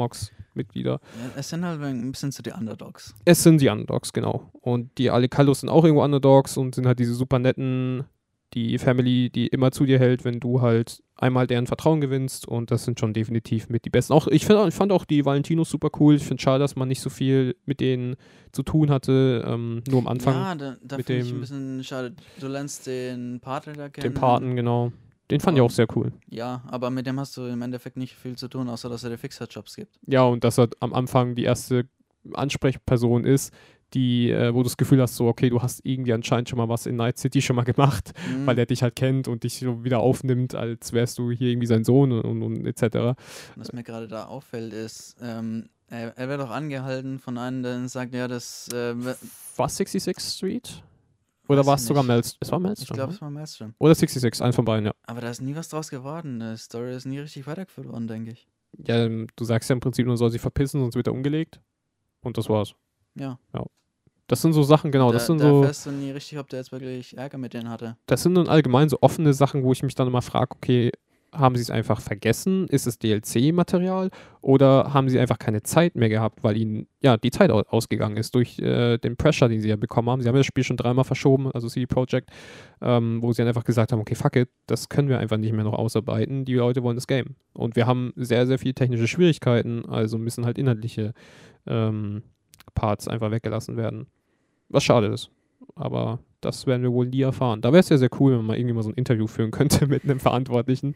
Mox-Mitglieder. 0.55 0.99
Ja, 1.01 1.31
es 1.35 1.49
sind 1.49 1.65
halt 1.65 1.81
ein 1.81 2.11
bisschen 2.11 2.31
so 2.31 2.41
die 2.41 2.51
Underdogs. 2.51 3.13
Es 3.25 3.43
sind 3.43 3.61
die 3.61 3.69
Underdogs, 3.69 4.13
genau. 4.13 4.49
Und 4.61 4.97
die 4.97 5.09
Alicalos 5.09 5.61
sind 5.61 5.69
auch 5.69 5.83
irgendwo 5.83 6.03
Underdogs 6.03 6.57
und 6.57 6.75
sind 6.75 6.87
halt 6.87 6.99
diese 6.99 7.13
super 7.13 7.39
netten, 7.39 8.05
die 8.53 8.77
Family, 8.77 9.29
die 9.29 9.47
immer 9.47 9.71
zu 9.71 9.85
dir 9.85 9.99
hält, 9.99 10.23
wenn 10.23 10.39
du 10.39 10.61
halt 10.61 11.03
einmal 11.17 11.45
deren 11.45 11.67
Vertrauen 11.67 11.99
gewinnst. 11.99 12.47
Und 12.47 12.71
das 12.71 12.85
sind 12.85 12.99
schon 12.99 13.13
definitiv 13.13 13.69
mit 13.69 13.85
die 13.85 13.89
besten. 13.89 14.13
Auch 14.13 14.27
ich, 14.27 14.45
find, 14.45 14.67
ich 14.67 14.73
fand 14.73 14.91
auch 14.91 15.03
die 15.03 15.25
Valentinos 15.25 15.69
super 15.69 15.89
cool. 15.99 16.15
Ich 16.15 16.23
finde 16.23 16.41
schade, 16.41 16.59
dass 16.59 16.75
man 16.75 16.87
nicht 16.87 17.01
so 17.01 17.09
viel 17.09 17.55
mit 17.65 17.79
denen 17.79 18.15
zu 18.53 18.63
tun 18.63 18.89
hatte, 18.89 19.43
ähm, 19.45 19.83
nur 19.89 19.99
am 19.99 20.07
Anfang. 20.07 20.33
Ja, 20.35 20.55
da, 20.55 20.77
da 20.81 20.95
finde 20.97 21.17
ich 21.17 21.31
ein 21.33 21.41
bisschen 21.41 21.83
schade. 21.83 22.15
Du 22.39 22.47
lernst 22.47 22.87
den 22.87 23.39
Partner 23.41 23.73
da 23.73 23.89
kennen. 23.89 24.13
den 24.13 24.13
Paten, 24.13 24.55
genau. 24.55 24.93
Den 25.31 25.39
fand 25.39 25.57
ich 25.57 25.61
auch 25.61 25.71
sehr 25.71 25.87
cool. 25.95 26.11
Ja, 26.29 26.63
aber 26.67 26.89
mit 26.89 27.07
dem 27.07 27.19
hast 27.19 27.35
du 27.37 27.45
im 27.45 27.61
Endeffekt 27.61 27.97
nicht 27.97 28.15
viel 28.15 28.35
zu 28.35 28.47
tun, 28.47 28.69
außer 28.69 28.89
dass 28.89 29.03
er 29.03 29.09
dir 29.09 29.17
Fixer-Jobs 29.17 29.75
gibt. 29.75 29.99
Ja, 30.05 30.23
und 30.23 30.43
dass 30.43 30.59
er 30.59 30.69
am 30.79 30.93
Anfang 30.93 31.35
die 31.35 31.43
erste 31.43 31.87
Ansprechperson 32.33 33.23
ist, 33.23 33.53
die, 33.93 34.29
äh, 34.29 34.53
wo 34.53 34.57
du 34.59 34.63
das 34.63 34.77
Gefühl 34.77 35.01
hast, 35.01 35.15
so, 35.15 35.27
okay, 35.27 35.49
du 35.49 35.61
hast 35.61 35.81
irgendwie 35.83 36.13
anscheinend 36.13 36.49
schon 36.49 36.57
mal 36.57 36.69
was 36.69 36.85
in 36.85 36.95
Night 36.95 37.17
City 37.17 37.41
schon 37.41 37.55
mal 37.55 37.63
gemacht. 37.63 38.13
Mhm. 38.29 38.45
weil 38.45 38.57
er 38.59 38.65
dich 38.65 38.83
halt 38.83 38.95
kennt 38.95 39.27
und 39.27 39.43
dich 39.43 39.59
so 39.59 39.83
wieder 39.83 39.99
aufnimmt, 39.99 40.55
als 40.55 40.93
wärst 40.93 41.17
du 41.17 41.31
hier 41.31 41.49
irgendwie 41.49 41.67
sein 41.67 41.83
Sohn 41.83 42.11
und, 42.11 42.21
und, 42.21 42.43
und 42.43 42.65
etc. 42.65 43.17
Was 43.55 43.71
mir 43.73 43.83
gerade 43.83 44.07
da 44.07 44.25
auffällt, 44.25 44.73
ist, 44.73 45.15
ähm, 45.21 45.69
er, 45.89 46.17
er 46.17 46.29
wird 46.29 46.41
auch 46.41 46.49
angehalten 46.49 47.19
von 47.19 47.37
einem, 47.37 47.63
der 47.63 47.87
sagt, 47.87 48.13
ja, 48.13 48.27
das. 48.27 48.67
Äh, 48.69 48.95
War 49.55 49.69
66 49.69 50.19
Street? 50.19 50.83
Oder 51.47 51.65
war 51.65 51.75
ich 51.75 51.81
es 51.81 51.87
sogar. 51.87 52.03
Maelstrom? 52.03 52.37
Es 52.41 52.51
war 52.51 52.59
ich 52.59 52.63
Maelstrom. 52.63 52.95
glaube, 52.95 53.11
ne? 53.11 53.15
es 53.15 53.21
war 53.21 53.29
Maelstrom. 53.29 53.73
Oder 53.79 53.95
66, 53.95 54.43
eins 54.43 54.55
von 54.55 54.65
beiden, 54.65 54.85
ja. 54.85 54.93
Aber 55.05 55.21
da 55.21 55.29
ist 55.29 55.41
nie 55.41 55.55
was 55.55 55.69
draus 55.69 55.89
geworden. 55.89 56.39
Die 56.39 56.57
Story 56.57 56.95
ist 56.95 57.05
nie 57.05 57.19
richtig 57.19 57.45
weitergeführt 57.47 57.87
worden, 57.87 58.07
denke 58.07 58.31
ich. 58.31 58.47
ja. 58.85 59.05
ähm, 59.05 59.27
Du 59.35 59.45
sagst 59.45 59.69
ja 59.69 59.73
im 59.73 59.79
Prinzip, 59.79 60.07
man 60.07 60.17
soll 60.17 60.31
sich 60.31 60.41
verpissen, 60.41 60.79
sonst 60.81 60.95
wird 60.95 61.07
er 61.07 61.13
umgelegt. 61.13 61.59
Und 62.21 62.37
das 62.37 62.49
war's. 62.49 62.73
Ja. 63.15 63.37
Das 64.27 64.41
sind 64.41 64.53
so 64.53 64.63
Sachen, 64.63 64.91
genau, 64.91 65.09
da, 65.09 65.13
das 65.13 65.27
sind 65.27 65.39
da 65.39 65.47
so, 65.47 65.57
erfährst 65.59 65.85
du 65.85 65.91
nie 65.91 66.09
richtig, 66.09 66.39
ob 66.39 66.49
der 66.49 66.57
jetzt 66.59 66.71
wirklich 66.71 67.15
Ärger 67.15 67.37
mit 67.37 67.53
denen 67.53 67.69
hatte. 67.69 67.95
das 68.07 68.23
sind 68.23 68.33
dann 68.33 68.47
allgemein 68.47 68.89
so 68.89 68.97
offene 69.01 69.35
Sachen, 69.35 69.63
wo 69.63 69.71
ich 69.71 69.83
mich 69.83 69.93
dann 69.93 70.07
immer 70.07 70.23
frage, 70.23 70.55
okay, 70.55 70.91
haben 71.37 71.55
sie 71.55 71.61
es 71.61 71.69
einfach 71.69 72.01
vergessen? 72.01 72.67
Ist 72.67 72.87
es 72.87 72.99
DLC-Material? 72.99 74.09
Oder 74.41 74.93
haben 74.93 75.09
sie 75.09 75.19
einfach 75.19 75.39
keine 75.39 75.63
Zeit 75.63 75.95
mehr 75.95 76.09
gehabt, 76.09 76.43
weil 76.43 76.57
ihnen 76.57 76.87
ja 77.01 77.17
die 77.17 77.31
Zeit 77.31 77.51
au 77.51 77.61
ausgegangen 77.61 78.17
ist 78.17 78.35
durch 78.35 78.59
äh, 78.59 78.97
den 78.97 79.17
Pressure, 79.17 79.49
den 79.49 79.61
sie 79.61 79.69
ja 79.69 79.75
bekommen 79.75 80.09
haben? 80.09 80.21
Sie 80.21 80.27
haben 80.27 80.35
das 80.35 80.45
Spiel 80.45 80.63
schon 80.63 80.77
dreimal 80.77 81.03
verschoben, 81.03 81.51
also 81.51 81.67
CD 81.67 81.85
Projekt, 81.85 82.29
ähm, 82.81 83.21
wo 83.21 83.31
sie 83.33 83.41
dann 83.41 83.47
einfach 83.47 83.63
gesagt 83.63 83.91
haben, 83.91 83.99
okay, 83.99 84.15
fuck 84.15 84.35
it, 84.35 84.49
das 84.67 84.89
können 84.89 85.09
wir 85.09 85.19
einfach 85.19 85.37
nicht 85.37 85.53
mehr 85.53 85.63
noch 85.63 85.73
ausarbeiten. 85.73 86.45
Die 86.45 86.55
Leute 86.55 86.83
wollen 86.83 86.95
das 86.95 87.07
Game. 87.07 87.35
Und 87.53 87.75
wir 87.75 87.87
haben 87.87 88.13
sehr, 88.15 88.47
sehr 88.47 88.59
viele 88.59 88.73
technische 88.73 89.07
Schwierigkeiten, 89.07 89.85
also 89.85 90.17
müssen 90.17 90.45
halt 90.45 90.57
inhaltliche 90.57 91.13
ähm, 91.67 92.23
Parts 92.73 93.07
einfach 93.07 93.31
weggelassen 93.31 93.77
werden. 93.77 94.07
Was 94.69 94.83
schade 94.83 95.07
ist. 95.07 95.31
Aber 95.75 96.19
das 96.41 96.67
werden 96.67 96.83
wir 96.83 96.93
wohl 96.93 97.07
nie 97.07 97.21
erfahren. 97.21 97.61
Da 97.61 97.71
wäre 97.71 97.79
es 97.79 97.89
ja 97.89 97.97
sehr 97.97 98.09
cool, 98.19 98.37
wenn 98.37 98.45
man 98.45 98.57
irgendwie 98.57 98.75
mal 98.75 98.83
so 98.83 98.89
ein 98.89 98.95
Interview 98.95 99.27
führen 99.27 99.51
könnte 99.51 99.87
mit 99.87 100.03
einem 100.03 100.19
Verantwortlichen, 100.19 100.95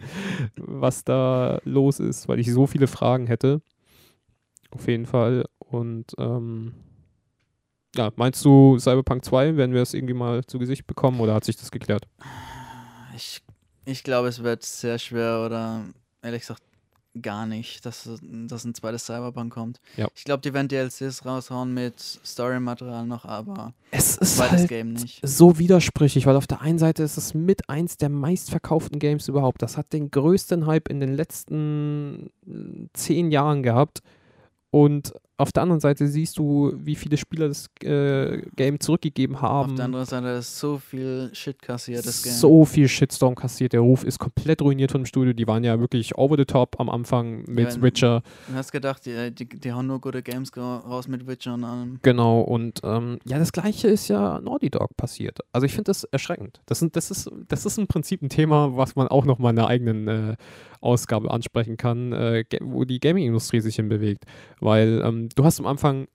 was 0.55 1.03
da 1.03 1.59
los 1.63 1.99
ist, 1.99 2.27
weil 2.27 2.39
ich 2.39 2.51
so 2.51 2.67
viele 2.67 2.87
Fragen 2.87 3.27
hätte. 3.27 3.61
Auf 4.71 4.87
jeden 4.87 5.05
Fall. 5.05 5.45
Und 5.57 6.13
ähm, 6.17 6.73
ja, 7.95 8.11
meinst 8.15 8.45
du 8.45 8.77
Cyberpunk 8.77 9.25
2, 9.25 9.57
werden 9.57 9.73
wir 9.73 9.81
es 9.81 9.93
irgendwie 9.93 10.13
mal 10.13 10.45
zu 10.45 10.59
Gesicht 10.59 10.85
bekommen 10.85 11.19
oder 11.19 11.33
hat 11.33 11.43
sich 11.43 11.57
das 11.57 11.71
geklärt? 11.71 12.07
Ich, 13.15 13.41
ich 13.85 14.03
glaube, 14.03 14.27
es 14.27 14.43
wird 14.43 14.63
sehr 14.63 14.99
schwer 14.99 15.43
oder 15.45 15.83
ehrlich 16.21 16.41
gesagt 16.41 16.61
gar 17.21 17.45
nicht, 17.45 17.85
dass, 17.85 18.09
dass 18.21 18.63
ein 18.65 18.75
zweites 18.75 19.05
Cyberpunk 19.05 19.51
kommt. 19.53 19.79
Ja. 19.97 20.07
Ich 20.15 20.23
glaube, 20.23 20.41
die 20.41 20.53
werden 20.53 20.67
DLCs 20.67 21.25
raushauen 21.25 21.73
mit 21.73 21.99
Story-Material 21.99 23.05
noch, 23.05 23.25
aber 23.25 23.73
Es 23.91 24.17
ist 24.17 24.37
zweites 24.37 24.59
halt 24.59 24.69
Game 24.69 24.93
nicht. 24.93 25.19
so 25.23 25.57
widersprüchlich, 25.57 26.25
weil 26.25 26.35
auf 26.35 26.47
der 26.47 26.61
einen 26.61 26.79
Seite 26.79 27.03
ist 27.03 27.17
es 27.17 27.33
mit 27.33 27.69
eins 27.69 27.97
der 27.97 28.09
meistverkauften 28.09 28.99
Games 28.99 29.27
überhaupt. 29.27 29.61
Das 29.61 29.75
hat 29.75 29.91
den 29.91 30.11
größten 30.11 30.65
Hype 30.67 30.87
in 30.87 30.99
den 30.99 31.13
letzten 31.15 32.29
zehn 32.93 33.31
Jahren 33.31 33.63
gehabt. 33.63 34.01
Und 34.71 35.13
auf 35.39 35.53
der 35.53 35.63
anderen 35.63 35.79
Seite 35.79 36.05
siehst 36.07 36.37
du, 36.37 36.73
wie 36.75 36.95
viele 36.95 37.15
Spieler 37.15 37.47
das 37.47 37.69
äh, 37.81 38.41
Game 38.57 38.77
zurückgegeben 38.77 39.41
haben. 39.41 39.69
Auf 39.69 39.75
der 39.75 39.85
anderen 39.85 40.05
Seite 40.05 40.27
ist 40.27 40.59
so 40.59 40.77
viel 40.77 41.29
Shit 41.31 41.61
kassiert, 41.61 42.05
das 42.05 42.23
Game. 42.23 42.33
so 42.33 42.65
viel 42.65 42.89
Shitstorm 42.89 43.35
kassiert. 43.35 43.71
Der 43.71 43.79
Ruf 43.79 44.03
ist 44.03 44.19
komplett 44.19 44.61
ruiniert 44.61 44.91
von 44.91 45.01
dem 45.01 45.05
Studio. 45.05 45.31
Die 45.31 45.47
waren 45.47 45.63
ja 45.63 45.79
wirklich 45.79 46.17
over 46.17 46.35
the 46.35 46.43
top 46.43 46.77
am 46.77 46.89
Anfang 46.89 47.45
mit 47.47 47.73
Ja, 47.73 47.81
Witcher. 47.81 48.21
Du 48.49 48.53
hast 48.53 48.73
gedacht, 48.73 49.05
die, 49.05 49.33
die, 49.33 49.47
die 49.47 49.71
hauen 49.71 49.87
nur 49.87 50.01
gute 50.01 50.21
Games 50.21 50.51
raus 50.57 51.07
mit 51.07 51.25
Witcher 51.25 51.53
und 51.53 51.63
allem. 51.63 51.99
Genau, 52.01 52.41
und 52.41 52.81
ähm, 52.83 53.19
ja, 53.25 53.39
das 53.39 53.53
gleiche 53.53 53.87
ist 53.87 54.09
ja 54.09 54.41
Naughty 54.41 54.69
Dog 54.69 54.97
passiert. 54.97 55.39
Also 55.53 55.63
ich 55.63 55.71
finde 55.71 55.85
das 55.85 56.03
erschreckend. 56.03 56.59
Das, 56.65 56.79
sind, 56.79 56.97
das, 56.97 57.11
ist, 57.11 57.31
das 57.47 57.65
ist 57.65 57.77
im 57.77 57.87
Prinzip 57.87 58.21
ein 58.21 58.29
Thema, 58.29 58.75
was 58.75 58.97
man 58.97 59.07
auch 59.07 59.23
noch 59.23 59.39
mal 59.39 59.51
in 59.51 59.59
einer 59.59 59.69
eigenen 59.69 60.07
äh, 60.09 60.35
Ausgabe 60.81 61.31
ansprechen 61.31 61.77
kann, 61.77 62.13
äh, 62.13 62.43
wo 62.61 62.85
die 62.85 62.99
Gaming-Industrie 62.99 63.59
sich 63.59 63.75
hinbewegt. 63.75 64.25
Weil 64.59 65.01
ähm, 65.03 65.29
du 65.35 65.43
hast 65.43 65.59
am 65.59 65.67
Anfang, 65.67 66.07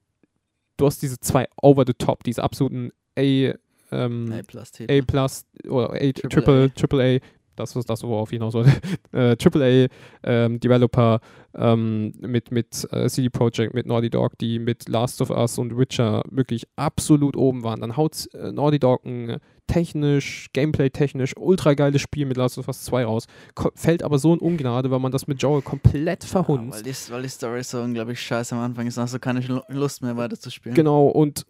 du 0.76 0.86
hast 0.86 1.02
diese 1.02 1.18
zwei 1.20 1.46
over 1.60 1.84
the 1.86 1.94
top, 1.94 2.24
diese 2.24 2.42
absoluten 2.42 2.90
A, 3.16 3.54
ähm, 3.92 4.32
A 4.32 4.42
plus 4.46 4.72
Titel. 4.72 4.92
A 4.92 5.04
plus 5.04 5.44
oder 5.68 5.92
A, 5.92 6.12
Triple 6.12 6.28
Triple, 6.28 6.74
Triple 6.74 7.02
A, 7.02 7.18
das 7.56 7.74
ist 7.76 7.88
das, 7.88 8.02
worauf 8.02 8.30
ich 8.32 8.36
hinaus 8.36 8.54
wollte, 8.54 8.72
äh, 9.12 9.36
Triple 9.36 9.88
A 10.24 10.28
ähm, 10.28 10.60
Developer 10.60 11.20
ähm, 11.56 12.12
mit, 12.20 12.50
mit 12.50 12.86
äh, 12.92 13.08
CD 13.08 13.28
Projekt, 13.30 13.74
mit 13.74 13.86
Naughty 13.86 14.10
Dog, 14.10 14.36
die 14.38 14.58
mit 14.58 14.88
Last 14.88 15.20
of 15.22 15.30
Us 15.30 15.58
und 15.58 15.76
Witcher 15.78 16.22
wirklich 16.30 16.64
absolut 16.76 17.36
oben 17.36 17.62
waren. 17.62 17.80
Dann 17.80 17.96
haut 17.96 18.28
äh, 18.34 18.50
Naughty 18.52 18.78
Dog 18.78 19.04
ein 19.04 19.38
technisch, 19.66 20.48
Gameplay-technisch 20.52 21.34
ultra 21.38 21.72
geiles 21.74 22.02
Spiel 22.02 22.26
mit 22.26 22.36
Last 22.36 22.58
of 22.58 22.68
Us 22.68 22.82
2 22.84 23.04
raus, 23.06 23.26
ko- 23.54 23.70
fällt 23.74 24.02
aber 24.02 24.18
so 24.18 24.32
in 24.34 24.40
Ungnade, 24.40 24.90
weil 24.90 24.98
man 24.98 25.10
das 25.10 25.26
mit 25.26 25.40
Joel 25.40 25.62
komplett 25.62 26.22
Ja, 26.24 26.28
verhunzt. 26.28 26.76
weil, 26.76 26.82
die, 26.82 27.12
weil 27.12 27.22
die 27.22 27.28
Story 27.28 27.62
so 27.62 27.80
unglaublich 27.80 28.20
scheiße 28.20 28.54
am 28.54 28.60
Anfang 28.60 28.86
ist, 28.86 28.98
hast 28.98 29.14
du 29.14 29.18
keine 29.18 29.40
Lu- 29.40 29.62
Lust 29.68 30.02
mehr 30.02 30.16
weiterzuspielen. 30.16 30.74
Genau, 30.76 31.06
und 31.06 31.46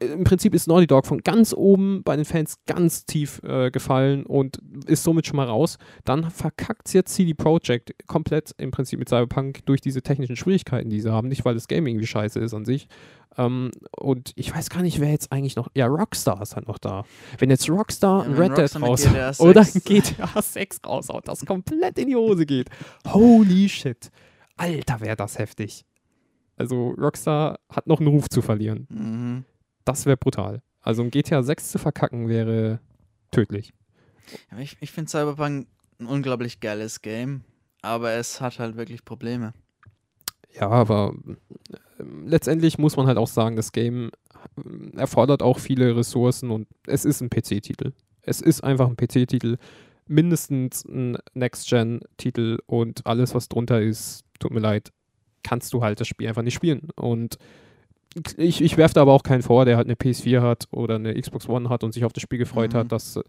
im 0.00 0.24
Prinzip 0.24 0.54
ist 0.54 0.66
Naughty 0.66 0.86
Dog 0.86 1.06
von 1.06 1.20
ganz 1.22 1.52
oben 1.52 2.02
bei 2.02 2.16
den 2.16 2.24
Fans 2.24 2.58
ganz 2.66 3.06
tief 3.06 3.42
äh, 3.42 3.70
gefallen 3.70 4.24
und 4.26 4.58
ist 4.86 5.02
somit 5.02 5.26
schon 5.26 5.36
mal 5.36 5.46
raus. 5.46 5.78
Dann 6.04 6.30
verkackt 6.30 6.92
jetzt 6.94 7.14
CD 7.14 7.34
Projekt 7.34 7.94
komplett 8.06 8.54
im 8.58 8.70
Prinzip 8.70 8.98
mit 8.98 9.08
Cyberpunk 9.08 9.64
durch 9.66 9.80
diese 9.80 10.02
technischen 10.02 10.36
Schwierigkeiten, 10.36 10.90
die 10.90 11.00
sie 11.00 11.12
haben. 11.12 11.28
Nicht, 11.28 11.44
weil 11.44 11.54
das 11.54 11.68
Game 11.68 11.86
irgendwie 11.86 12.06
scheiße 12.06 12.40
ist 12.40 12.54
an 12.54 12.64
sich. 12.64 12.88
Ähm, 13.38 13.70
und 13.96 14.32
ich 14.36 14.54
weiß 14.54 14.70
gar 14.70 14.82
nicht, 14.82 15.00
wer 15.00 15.10
jetzt 15.10 15.32
eigentlich 15.32 15.56
noch. 15.56 15.68
Ja, 15.74 15.86
Rockstar 15.86 16.40
ist 16.42 16.56
halt 16.56 16.68
noch 16.68 16.78
da. 16.78 17.04
Wenn 17.38 17.50
jetzt 17.50 17.68
Rockstar 17.68 18.24
Ja, 18.24 18.30
ein 18.30 18.34
Red 18.34 18.52
Dead 18.52 18.58
Rockstar 18.58 18.80
mit 18.80 18.90
raus 18.90 19.02
GTA 19.02 19.32
6 19.32 19.40
oder 19.40 19.60
ein 19.60 19.82
GTA 19.84 20.42
6 20.42 20.80
raushaut, 20.86 21.28
das 21.28 21.44
komplett 21.44 21.98
in 21.98 22.08
die 22.08 22.16
Hose 22.16 22.46
geht. 22.46 22.70
Holy 23.06 23.68
shit. 23.68 24.10
Alter, 24.56 25.00
wäre 25.00 25.16
das 25.16 25.38
heftig. 25.38 25.84
Also 26.56 26.90
Rockstar 26.90 27.58
hat 27.68 27.86
noch 27.86 28.00
einen 28.00 28.08
Ruf 28.08 28.28
zu 28.28 28.40
verlieren. 28.40 28.86
Mhm. 28.90 29.44
Das 29.86 30.04
wäre 30.04 30.18
brutal. 30.18 30.62
Also 30.82 31.02
ein 31.02 31.10
GTA 31.10 31.42
6 31.42 31.70
zu 31.70 31.78
verkacken 31.78 32.28
wäre 32.28 32.80
tödlich. 33.30 33.72
Ich, 34.58 34.76
ich 34.80 34.90
finde 34.90 35.10
Cyberpunk 35.10 35.68
ein 35.98 36.06
unglaublich 36.06 36.60
geiles 36.60 37.00
Game, 37.00 37.44
aber 37.82 38.12
es 38.12 38.40
hat 38.40 38.58
halt 38.58 38.76
wirklich 38.76 39.04
Probleme. 39.04 39.54
Ja, 40.52 40.68
aber 40.68 41.14
äh, 41.28 42.02
letztendlich 42.24 42.78
muss 42.78 42.96
man 42.96 43.06
halt 43.06 43.16
auch 43.16 43.28
sagen, 43.28 43.56
das 43.56 43.72
Game 43.72 44.10
äh, 44.56 44.96
erfordert 44.96 45.40
auch 45.42 45.60
viele 45.60 45.96
Ressourcen 45.96 46.50
und 46.50 46.66
es 46.86 47.04
ist 47.04 47.20
ein 47.20 47.30
PC-Titel. 47.30 47.92
Es 48.22 48.40
ist 48.40 48.64
einfach 48.64 48.88
ein 48.88 48.96
PC-Titel, 48.96 49.56
mindestens 50.08 50.84
ein 50.84 51.18
Next-Gen-Titel 51.34 52.58
und 52.66 53.06
alles, 53.06 53.34
was 53.34 53.48
drunter 53.48 53.80
ist, 53.80 54.24
tut 54.40 54.50
mir 54.50 54.60
leid, 54.60 54.92
kannst 55.44 55.72
du 55.72 55.82
halt 55.82 56.00
das 56.00 56.08
Spiel 56.08 56.26
einfach 56.26 56.42
nicht 56.42 56.54
spielen. 56.54 56.88
Und 56.96 57.38
ich, 58.36 58.62
ich 58.62 58.76
werfe 58.76 58.94
da 58.94 59.02
aber 59.02 59.12
auch 59.12 59.22
keinen 59.22 59.42
vor, 59.42 59.64
der 59.64 59.76
halt 59.76 59.86
eine 59.86 59.94
PS4 59.94 60.40
hat 60.40 60.68
oder 60.70 60.94
eine 60.94 61.20
Xbox 61.20 61.48
One 61.48 61.68
hat 61.68 61.84
und 61.84 61.92
sich 61.92 62.04
auf 62.04 62.12
das 62.12 62.22
Spiel 62.22 62.38
gefreut 62.38 62.72
mhm. 62.72 62.78
hat. 62.78 62.92
Dass, 62.92 63.20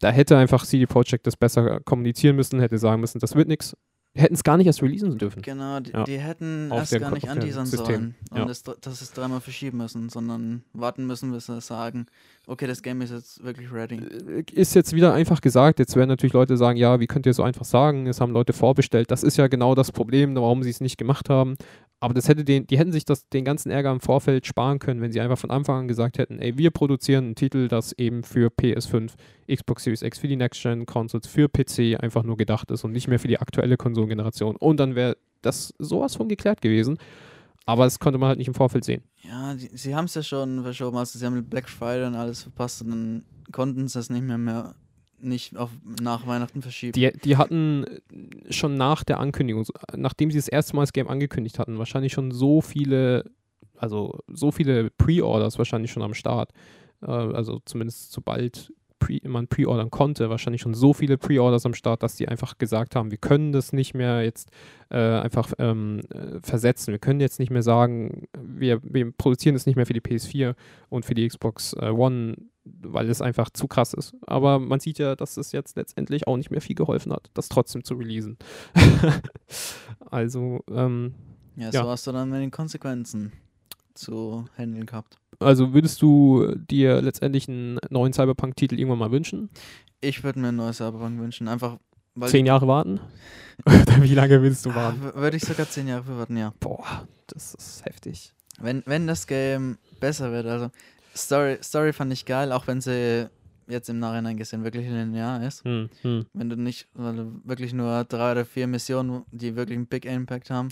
da 0.00 0.10
hätte 0.10 0.36
einfach 0.36 0.64
CD 0.64 0.86
Projekt 0.86 1.26
das 1.26 1.36
besser 1.36 1.80
kommunizieren 1.80 2.36
müssen, 2.36 2.60
hätte 2.60 2.78
sagen 2.78 3.00
müssen, 3.00 3.18
das 3.18 3.34
wird 3.34 3.48
nichts 3.48 3.76
hätten 4.14 4.34
es 4.34 4.42
gar 4.42 4.56
nicht 4.56 4.66
erst 4.66 4.82
releasen 4.82 5.16
dürfen. 5.18 5.42
Genau, 5.42 5.80
die, 5.80 5.92
ja. 5.92 6.04
die 6.04 6.18
hätten 6.18 6.70
auf 6.72 6.80
erst 6.80 6.98
gar 6.98 7.12
nicht 7.12 7.28
anteasern 7.28 7.66
sollen 7.66 8.14
und 8.30 8.48
das, 8.48 8.62
das 8.62 9.02
ist 9.02 9.16
dreimal 9.16 9.40
verschieben 9.40 9.78
müssen, 9.78 10.08
sondern 10.08 10.62
warten 10.72 11.06
müssen, 11.06 11.32
bis 11.32 11.46
sie 11.46 11.60
sagen, 11.60 12.06
okay, 12.46 12.66
das 12.66 12.82
Game 12.82 13.00
ist 13.00 13.12
jetzt 13.12 13.42
wirklich 13.44 13.72
ready. 13.72 13.96
Äh, 13.96 14.44
ist 14.52 14.74
jetzt 14.74 14.92
wieder 14.92 15.14
einfach 15.14 15.40
gesagt, 15.40 15.78
jetzt 15.78 15.94
werden 15.94 16.08
natürlich 16.08 16.32
Leute 16.32 16.56
sagen, 16.56 16.76
ja, 16.76 16.98
wie 16.98 17.06
könnt 17.06 17.26
ihr 17.26 17.34
so 17.34 17.42
einfach 17.42 17.64
sagen, 17.64 18.06
es 18.06 18.20
haben 18.20 18.32
Leute 18.32 18.52
vorbestellt. 18.52 19.10
Das 19.10 19.22
ist 19.22 19.36
ja 19.36 19.46
genau 19.46 19.74
das 19.74 19.92
Problem, 19.92 20.34
warum 20.34 20.62
sie 20.62 20.70
es 20.70 20.80
nicht 20.80 20.98
gemacht 20.98 21.30
haben. 21.30 21.56
Aber 22.00 22.14
das 22.14 22.28
hätte 22.28 22.44
den, 22.44 22.66
die 22.66 22.78
hätten 22.78 22.92
sich 22.92 23.04
das, 23.04 23.28
den 23.28 23.44
ganzen 23.44 23.70
Ärger 23.70 23.92
im 23.92 24.00
Vorfeld 24.00 24.46
sparen 24.46 24.78
können, 24.78 25.02
wenn 25.02 25.12
sie 25.12 25.20
einfach 25.20 25.38
von 25.38 25.50
Anfang 25.50 25.80
an 25.80 25.88
gesagt 25.88 26.18
hätten, 26.18 26.38
ey, 26.38 26.56
wir 26.56 26.70
produzieren 26.70 27.26
einen 27.26 27.34
Titel, 27.34 27.68
das 27.68 27.92
eben 27.92 28.22
für 28.22 28.48
PS5, 28.48 29.12
Xbox 29.52 29.84
Series 29.84 30.02
X, 30.02 30.18
für 30.18 30.28
die 30.28 30.36
Next-Gen-Consoles, 30.36 31.26
für 31.26 31.48
PC 31.48 32.02
einfach 32.02 32.22
nur 32.22 32.38
gedacht 32.38 32.70
ist 32.70 32.84
und 32.84 32.92
nicht 32.92 33.06
mehr 33.06 33.18
für 33.18 33.28
die 33.28 33.38
aktuelle 33.38 33.76
Konsolengeneration. 34.00 34.56
Und 34.56 34.78
dann 34.78 34.94
wäre 34.94 35.16
das 35.42 35.74
sowas 35.78 36.16
von 36.16 36.28
geklärt 36.28 36.60
gewesen. 36.60 36.98
Aber 37.66 37.84
das 37.84 37.98
konnte 37.98 38.18
man 38.18 38.28
halt 38.28 38.38
nicht 38.38 38.48
im 38.48 38.54
Vorfeld 38.54 38.84
sehen. 38.84 39.02
Ja, 39.22 39.54
die, 39.54 39.70
sie 39.74 39.94
haben 39.94 40.06
es 40.06 40.14
ja 40.14 40.22
schon 40.22 40.62
verschoben. 40.62 40.96
Also 40.96 41.18
sie 41.18 41.26
haben 41.26 41.44
Black 41.44 41.68
Friday 41.68 42.06
und 42.06 42.14
alles 42.14 42.42
verpasst 42.42 42.82
und 42.82 42.90
dann 42.90 43.24
konnten 43.52 43.86
sie 43.86 43.98
es 43.98 44.10
nicht 44.10 44.22
mehr, 44.22 44.38
mehr 44.38 44.74
nicht 45.18 45.56
auf, 45.56 45.70
nach 46.00 46.26
Weihnachten 46.26 46.62
verschieben. 46.62 46.92
Die, 46.92 47.12
die 47.12 47.36
hatten 47.36 47.84
schon 48.48 48.74
nach 48.74 49.04
der 49.04 49.20
Ankündigung, 49.20 49.66
nachdem 49.94 50.30
sie 50.30 50.38
das 50.38 50.48
erste 50.48 50.74
Mal 50.74 50.82
das 50.82 50.92
Game 50.92 51.08
angekündigt 51.08 51.58
hatten, 51.58 51.78
wahrscheinlich 51.78 52.12
schon 52.12 52.32
so 52.32 52.62
viele, 52.62 53.30
also 53.76 54.18
so 54.28 54.50
viele 54.50 54.90
Pre-Orders 54.90 55.58
wahrscheinlich 55.58 55.92
schon 55.92 56.02
am 56.02 56.14
Start. 56.14 56.52
Äh, 57.02 57.10
also 57.10 57.60
zumindest 57.66 58.12
sobald 58.12 58.72
Pre 59.00 59.18
man 59.24 59.48
pre-ordern 59.48 59.90
konnte, 59.90 60.30
wahrscheinlich 60.30 60.60
schon 60.60 60.74
so 60.74 60.92
viele 60.92 61.18
Pre-Orders 61.18 61.66
am 61.66 61.74
Start, 61.74 62.04
dass 62.04 62.14
die 62.14 62.28
einfach 62.28 62.58
gesagt 62.58 62.94
haben, 62.94 63.10
wir 63.10 63.18
können 63.18 63.50
das 63.50 63.72
nicht 63.72 63.94
mehr 63.94 64.22
jetzt 64.22 64.50
äh, 64.90 64.98
einfach 64.98 65.52
ähm, 65.58 66.02
äh, 66.10 66.38
versetzen. 66.40 66.92
Wir 66.92 67.00
können 67.00 67.18
jetzt 67.18 67.40
nicht 67.40 67.50
mehr 67.50 67.62
sagen, 67.62 68.28
wir, 68.38 68.80
wir 68.84 69.10
produzieren 69.10 69.56
es 69.56 69.66
nicht 69.66 69.74
mehr 69.74 69.86
für 69.86 69.94
die 69.94 70.00
PS4 70.00 70.54
und 70.88 71.04
für 71.04 71.14
die 71.14 71.26
Xbox 71.26 71.72
äh, 71.72 71.88
One 71.88 72.36
weil 72.64 73.08
es 73.08 73.22
einfach 73.22 73.50
zu 73.50 73.66
krass 73.66 73.94
ist. 73.94 74.14
Aber 74.26 74.58
man 74.58 74.80
sieht 74.80 74.98
ja, 74.98 75.16
dass 75.16 75.36
es 75.36 75.52
jetzt 75.52 75.76
letztendlich 75.76 76.26
auch 76.26 76.36
nicht 76.36 76.50
mehr 76.50 76.60
viel 76.60 76.76
geholfen 76.76 77.12
hat, 77.12 77.30
das 77.34 77.48
trotzdem 77.48 77.84
zu 77.84 77.94
releasen. 77.94 78.36
also, 80.10 80.62
ähm, 80.70 81.14
ja, 81.56 81.72
so 81.72 81.78
ja. 81.78 81.86
hast 81.86 82.06
du 82.06 82.12
dann 82.12 82.30
mit 82.30 82.40
den 82.40 82.50
Konsequenzen 82.50 83.32
zu 83.94 84.44
handeln 84.56 84.86
gehabt. 84.86 85.16
Also 85.40 85.72
würdest 85.72 86.00
du 86.02 86.54
dir 86.54 87.00
letztendlich 87.00 87.48
einen 87.48 87.78
neuen 87.88 88.12
Cyberpunk-Titel 88.12 88.78
irgendwann 88.78 88.98
mal 88.98 89.10
wünschen? 89.10 89.50
Ich 90.00 90.22
würde 90.22 90.38
mir 90.38 90.48
einen 90.48 90.58
neuen 90.58 90.74
Cyberpunk 90.74 91.18
wünschen, 91.18 91.48
einfach 91.48 91.78
weil 92.14 92.28
Zehn 92.28 92.46
Jahre 92.46 92.66
warten? 92.66 93.00
Wie 94.00 94.14
lange 94.14 94.42
willst 94.42 94.66
du 94.66 94.74
warten? 94.74 95.00
Ah, 95.02 95.20
würde 95.20 95.36
ich 95.36 95.44
sogar 95.44 95.68
zehn 95.68 95.88
Jahre 95.88 96.04
für 96.04 96.18
warten, 96.18 96.36
ja. 96.36 96.52
Boah, 96.60 97.06
das 97.26 97.54
ist 97.54 97.84
heftig. 97.84 98.32
Wenn, 98.58 98.82
wenn 98.86 99.06
das 99.06 99.26
Game 99.26 99.78
besser 100.00 100.32
wird, 100.32 100.46
also 100.46 100.70
Story, 101.16 101.58
Story 101.62 101.92
fand 101.92 102.12
ich 102.12 102.24
geil, 102.24 102.52
auch 102.52 102.66
wenn 102.66 102.80
sie 102.80 103.28
jetzt 103.68 103.88
im 103.88 103.98
Nachhinein 103.98 104.36
gesehen 104.36 104.64
wirklich 104.64 104.88
linear 104.88 105.42
ist. 105.42 105.64
Hm, 105.64 105.88
hm. 106.02 106.26
Wenn 106.32 106.50
du 106.50 106.56
nicht, 106.56 106.88
weil 106.94 107.16
du 107.16 107.40
wirklich 107.44 107.72
nur 107.72 108.04
drei 108.04 108.32
oder 108.32 108.44
vier 108.44 108.66
Missionen, 108.66 109.24
die 109.30 109.56
wirklich 109.56 109.76
einen 109.76 109.86
Big 109.86 110.04
Impact 110.04 110.50
haben, 110.50 110.68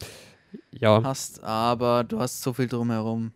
ja. 0.72 1.02
hast, 1.02 1.42
aber 1.44 2.04
du 2.04 2.18
hast 2.18 2.42
so 2.42 2.52
viel 2.52 2.66
drumherum, 2.66 3.32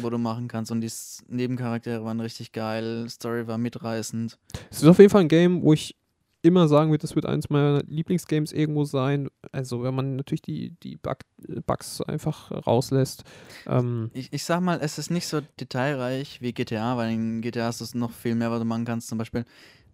wo 0.00 0.10
du 0.10 0.18
machen 0.18 0.48
kannst 0.48 0.70
und 0.70 0.80
die 0.80 0.90
Nebencharaktere 1.28 2.04
waren 2.04 2.20
richtig 2.20 2.52
geil, 2.52 3.08
Story 3.08 3.46
war 3.46 3.58
mitreißend. 3.58 4.38
Es 4.70 4.82
ist 4.82 4.88
auf 4.88 4.98
jeden 4.98 5.10
Fall 5.10 5.22
ein 5.22 5.28
Game, 5.28 5.62
wo 5.62 5.72
ich 5.72 5.96
immer 6.42 6.68
sagen 6.68 6.90
wird, 6.90 7.02
das 7.02 7.14
wird 7.14 7.26
eines 7.26 7.50
meiner 7.50 7.82
Lieblingsgames 7.86 8.52
irgendwo 8.52 8.84
sein. 8.84 9.28
Also 9.52 9.82
wenn 9.82 9.94
man 9.94 10.16
natürlich 10.16 10.42
die, 10.42 10.74
die 10.82 10.96
Bug, 10.96 11.18
Bugs 11.66 12.00
einfach 12.02 12.50
rauslässt. 12.66 13.24
Ähm 13.66 14.10
ich, 14.14 14.32
ich 14.32 14.44
sag 14.44 14.60
mal, 14.60 14.78
es 14.80 14.98
ist 14.98 15.10
nicht 15.10 15.26
so 15.26 15.40
detailreich 15.58 16.40
wie 16.40 16.52
GTA, 16.52 16.96
weil 16.96 17.12
in 17.12 17.42
GTA 17.42 17.66
hast 17.66 17.80
du 17.80 17.98
noch 17.98 18.12
viel 18.12 18.34
mehr, 18.34 18.50
was 18.50 18.60
du 18.60 18.64
machen 18.64 18.84
kannst. 18.84 19.08
Zum 19.08 19.18
Beispiel, 19.18 19.44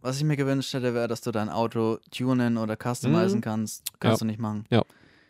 was 0.03 0.18
ich 0.18 0.24
mir 0.24 0.36
gewünscht 0.36 0.72
hätte, 0.72 0.94
wäre, 0.94 1.09
dass 1.09 1.20
du 1.20 1.32
dein 1.32 1.49
Auto 1.49 1.99
tunen 2.11 2.59
oder 2.59 2.76
customizen 2.76 3.38
mhm. 3.38 3.42
kannst. 3.42 3.82
Kannst 3.99 4.20
ja. 4.20 4.24
du 4.24 4.26
nicht 4.26 4.40
machen. 4.40 4.64
Ja. 4.70 4.84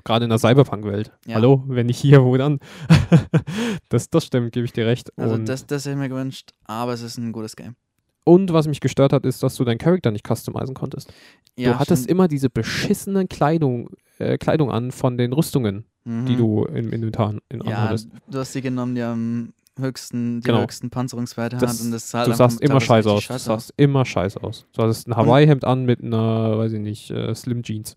Gerade 0.07 0.25
in 0.25 0.31
der 0.31 0.39
Cyberpunk-Welt. 0.39 1.11
Ja. 1.27 1.35
Hallo, 1.35 1.65
wenn 1.67 1.87
nicht 1.87 1.99
hier, 1.99 2.23
wo 2.23 2.37
dann? 2.37 2.61
das, 3.89 4.09
das 4.09 4.25
stimmt, 4.25 4.53
gebe 4.53 4.65
ich 4.65 4.73
dir 4.73 4.87
recht. 4.87 5.11
Also 5.19 5.37
das, 5.37 5.67
das 5.67 5.85
hätte 5.85 5.95
ich 5.95 5.99
mir 5.99 6.09
gewünscht, 6.09 6.53
aber 6.65 6.93
es 6.93 7.03
ist 7.03 7.19
ein 7.19 7.33
gutes 7.33 7.57
Game. 7.57 7.75
Und 8.23 8.53
was 8.53 8.69
mich 8.69 8.79
gestört 8.79 9.13
hat, 9.13 9.27
ist, 9.27 9.43
dass 9.43 9.57
du 9.57 9.65
deinen 9.65 9.79
Charakter 9.79 10.13
nicht 10.13 10.25
customizen 10.25 10.77
konntest. 10.77 11.13
Ja, 11.57 11.73
du 11.73 11.79
hattest 11.81 12.05
stimmt. 12.05 12.13
immer 12.13 12.29
diese 12.29 12.49
beschissenen 12.51 13.29
Kleidung, 13.29 13.91
äh, 14.19 14.39
Kleidung 14.39 14.71
an 14.71 14.93
von 14.93 15.19
den 15.19 15.33
Rüstungen, 15.33 15.87
mhm. 16.05 16.27
die 16.27 16.37
du 16.37 16.65
im 16.67 16.93
Inventar 16.93 17.35
in 17.49 17.63
ja, 17.63 17.89
hattest. 17.89 18.09
Du 18.29 18.39
hast 18.39 18.55
die 18.55 18.63
genommen, 18.63 18.95
die 18.95 19.03
am 19.03 19.55
höchsten, 19.79 20.41
die 20.41 20.47
genau. 20.47 20.63
höchsten 20.63 20.91
Panzerungswerte 20.91 21.57
das, 21.57 21.75
hat 21.75 21.81
und 21.81 21.93
das 21.93 22.13
halt 22.13 22.29
Du 22.29 22.35
sahst 22.35 22.61
immer 22.61 22.81
scheiße 22.81 23.11
aus. 23.11 23.27
Du 23.27 23.39
sahst 23.39 23.75
immer 23.77 24.05
scheiße 24.05 24.43
aus. 24.43 24.67
Du 24.73 24.83
hattest 24.83 25.09
ein 25.09 25.17
Hawaii-Hemd 25.17 25.65
an 25.65 25.85
mit 25.85 26.03
einer, 26.03 26.59
weiß 26.59 26.73
ich 26.73 26.81
nicht, 26.81 27.11
äh, 27.11 27.35
Slim 27.35 27.63
Jeans. 27.63 27.97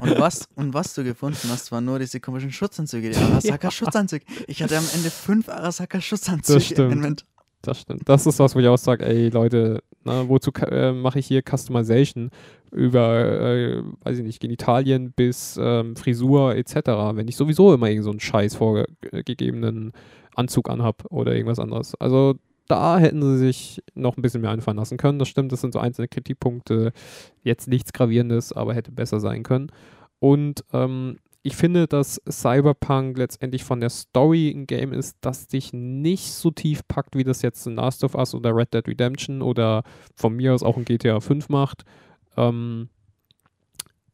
und, 0.00 0.18
was, 0.18 0.48
und 0.54 0.74
was 0.74 0.94
du 0.94 1.04
gefunden 1.04 1.48
hast, 1.50 1.70
waren 1.72 1.84
nur 1.84 1.98
diese 1.98 2.20
komischen 2.20 2.50
Schutzanzüge, 2.50 3.10
die 3.10 3.16
Arasaka-Schutzanzüge. 3.16 4.24
Ich 4.46 4.62
hatte 4.62 4.76
am 4.76 4.84
Ende 4.94 5.10
fünf 5.10 5.48
Arasaka-Schutzanzüge 5.48 6.82
im 6.82 6.92
Inventar. 6.92 7.26
Das 7.62 7.80
stimmt. 7.80 8.08
Das 8.08 8.26
ist 8.26 8.38
was, 8.38 8.54
wo 8.54 8.60
ich 8.60 8.68
auch 8.68 8.78
sage, 8.78 9.04
ey 9.04 9.28
Leute, 9.28 9.82
na, 10.04 10.28
wozu 10.28 10.50
äh, 10.70 10.92
mache 10.92 11.18
ich 11.18 11.26
hier 11.26 11.42
Customization 11.42 12.30
über, 12.72 13.24
äh, 13.24 13.82
weiß 14.02 14.18
ich 14.18 14.24
nicht, 14.24 14.40
Genitalien 14.40 15.12
bis 15.12 15.58
ähm, 15.60 15.94
Frisur 15.94 16.54
etc., 16.54 16.74
wenn 17.14 17.28
ich 17.28 17.36
sowieso 17.36 17.74
immer 17.74 17.88
irgend 17.88 18.04
so 18.04 18.10
einen 18.10 18.20
scheiß 18.20 18.54
vorgegebenen 18.54 19.92
Anzug 20.34 20.70
anhab 20.70 21.04
oder 21.10 21.34
irgendwas 21.34 21.58
anderes. 21.58 21.94
Also 21.96 22.36
da 22.68 22.98
hätten 22.98 23.20
sie 23.22 23.38
sich 23.38 23.82
noch 23.94 24.16
ein 24.16 24.22
bisschen 24.22 24.42
mehr 24.42 24.50
einfallen 24.50 24.76
lassen 24.76 24.96
können. 24.96 25.18
Das 25.18 25.28
stimmt, 25.28 25.50
das 25.50 25.60
sind 25.60 25.72
so 25.72 25.80
einzelne 25.80 26.08
Kritikpunkte. 26.08 26.92
Jetzt 27.42 27.66
nichts 27.66 27.92
Gravierendes, 27.92 28.52
aber 28.52 28.74
hätte 28.74 28.92
besser 28.92 29.18
sein 29.18 29.42
können. 29.42 29.72
Und 30.20 30.64
ähm, 30.72 31.16
ich 31.42 31.56
finde, 31.56 31.86
dass 31.88 32.20
Cyberpunk 32.30 33.16
letztendlich 33.16 33.64
von 33.64 33.80
der 33.80 33.90
Story 33.90 34.50
ein 34.50 34.66
Game 34.66 34.92
ist, 34.92 35.16
das 35.22 35.48
dich 35.48 35.72
nicht 35.72 36.32
so 36.32 36.50
tief 36.50 36.86
packt, 36.86 37.16
wie 37.16 37.24
das 37.24 37.42
jetzt 37.42 37.66
in 37.66 37.76
Last 37.76 38.04
of 38.04 38.14
Us 38.14 38.34
oder 38.34 38.54
Red 38.54 38.74
Dead 38.74 38.86
Redemption 38.86 39.40
oder 39.40 39.82
von 40.14 40.36
mir 40.36 40.54
aus 40.54 40.62
auch 40.62 40.76
in 40.76 40.84
GTA 40.84 41.18
5 41.18 41.48
macht. 41.48 41.84
Ähm, 42.36 42.90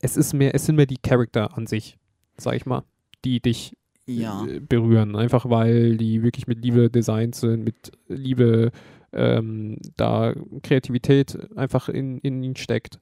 es 0.01 0.17
ist 0.17 0.35
mehr, 0.35 0.55
es 0.55 0.67
sind 0.67 0.77
mehr 0.77 0.87
die 0.87 0.99
Charakter 0.99 1.57
an 1.57 1.67
sich, 1.67 1.99
sag 2.37 2.55
ich 2.55 2.65
mal, 2.65 2.85
die 3.25 3.41
dich 3.41 3.77
ja. 4.07 4.45
Äh, 4.47 4.61
berühren. 4.61 5.17
Einfach 5.17 5.49
weil 5.49 5.97
die 5.97 6.23
wirklich 6.23 6.47
mit 6.47 6.63
Liebe 6.63 6.91
designt 6.91 7.35
sind, 7.35 7.65
mit 7.65 7.93
Liebe 8.09 8.71
ähm, 9.13 9.79
da 9.97 10.35
Kreativität 10.63 11.39
einfach 11.57 11.89
in, 11.89 12.19
in 12.19 12.43
ihn 12.43 12.57
steckt. 12.57 12.99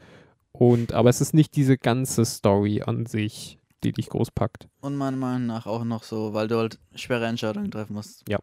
Und 0.53 0.93
aber 0.93 1.11
es 1.11 1.21
ist 1.21 1.35
nicht 1.35 1.57
diese 1.57 1.77
ganze 1.77 2.25
Story 2.25 2.83
an 2.83 3.07
sich, 3.07 3.59
die 3.83 3.93
dich 3.93 4.09
groß 4.09 4.31
packt. 4.31 4.69
Und 4.81 4.97
meiner 4.97 5.17
Meinung 5.17 5.47
nach 5.47 5.67
auch 5.67 5.85
noch 5.85 6.05
so, 6.05 6.33
weil 6.33 6.49
du 6.49 6.57
halt 6.57 6.79
schwere 6.95 7.27
Entscheidungen 7.27 7.71
treffen 7.71 7.95
musst. 7.95 8.25
Ja. 8.29 8.39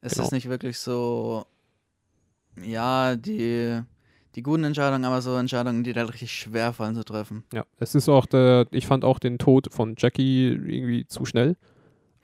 Es 0.00 0.14
genau. 0.14 0.26
ist 0.26 0.32
nicht 0.32 0.48
wirklich 0.48 0.78
so, 0.78 1.44
ja, 2.62 3.16
die, 3.16 3.80
die 4.36 4.42
guten 4.42 4.64
Entscheidungen, 4.64 5.04
aber 5.04 5.20
so 5.20 5.34
Entscheidungen, 5.36 5.82
die 5.82 5.94
halt 5.94 6.12
richtig 6.12 6.32
schwer 6.32 6.72
fallen 6.72 6.94
zu 6.94 7.04
treffen. 7.04 7.44
Ja, 7.52 7.64
es 7.78 7.94
ist 7.96 8.08
auch 8.08 8.26
der, 8.26 8.66
ich 8.70 8.86
fand 8.86 9.04
auch 9.04 9.18
den 9.18 9.38
Tod 9.38 9.72
von 9.72 9.96
Jackie 9.98 10.48
irgendwie 10.48 11.06
zu 11.06 11.24
schnell. 11.24 11.56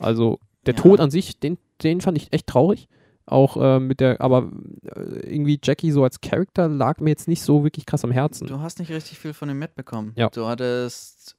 Also 0.03 0.39
der 0.67 0.75
ja. 0.75 0.81
Tod 0.81 1.01
an 1.01 1.11
sich, 1.11 1.39
den, 1.41 1.59
den 1.83 2.01
fand 2.01 2.17
ich 2.19 2.33
echt 2.33 2.47
traurig. 2.47 2.89
Auch 3.25 3.57
äh, 3.57 3.79
mit 3.79 4.01
der, 4.01 4.21
aber 4.21 4.51
äh, 4.85 5.35
irgendwie 5.35 5.59
Jackie 5.63 5.93
so 5.93 6.03
als 6.03 6.21
Charakter 6.21 6.69
lag 6.69 6.99
mir 7.01 7.11
jetzt 7.11 7.29
nicht 7.29 7.43
so 7.43 7.63
wirklich 7.63 7.87
krass 7.87 8.05
am 8.05 8.11
Herzen. 8.11 8.49
Du 8.49 8.59
hast 8.61 8.79
nicht 8.81 8.91
richtig 8.91 9.19
viel 9.19 9.33
von 9.33 9.49
ihm 9.49 9.59
mitbekommen. 9.59 10.13
Ja. 10.17 10.29
Du 10.29 10.47
hattest 10.47 11.37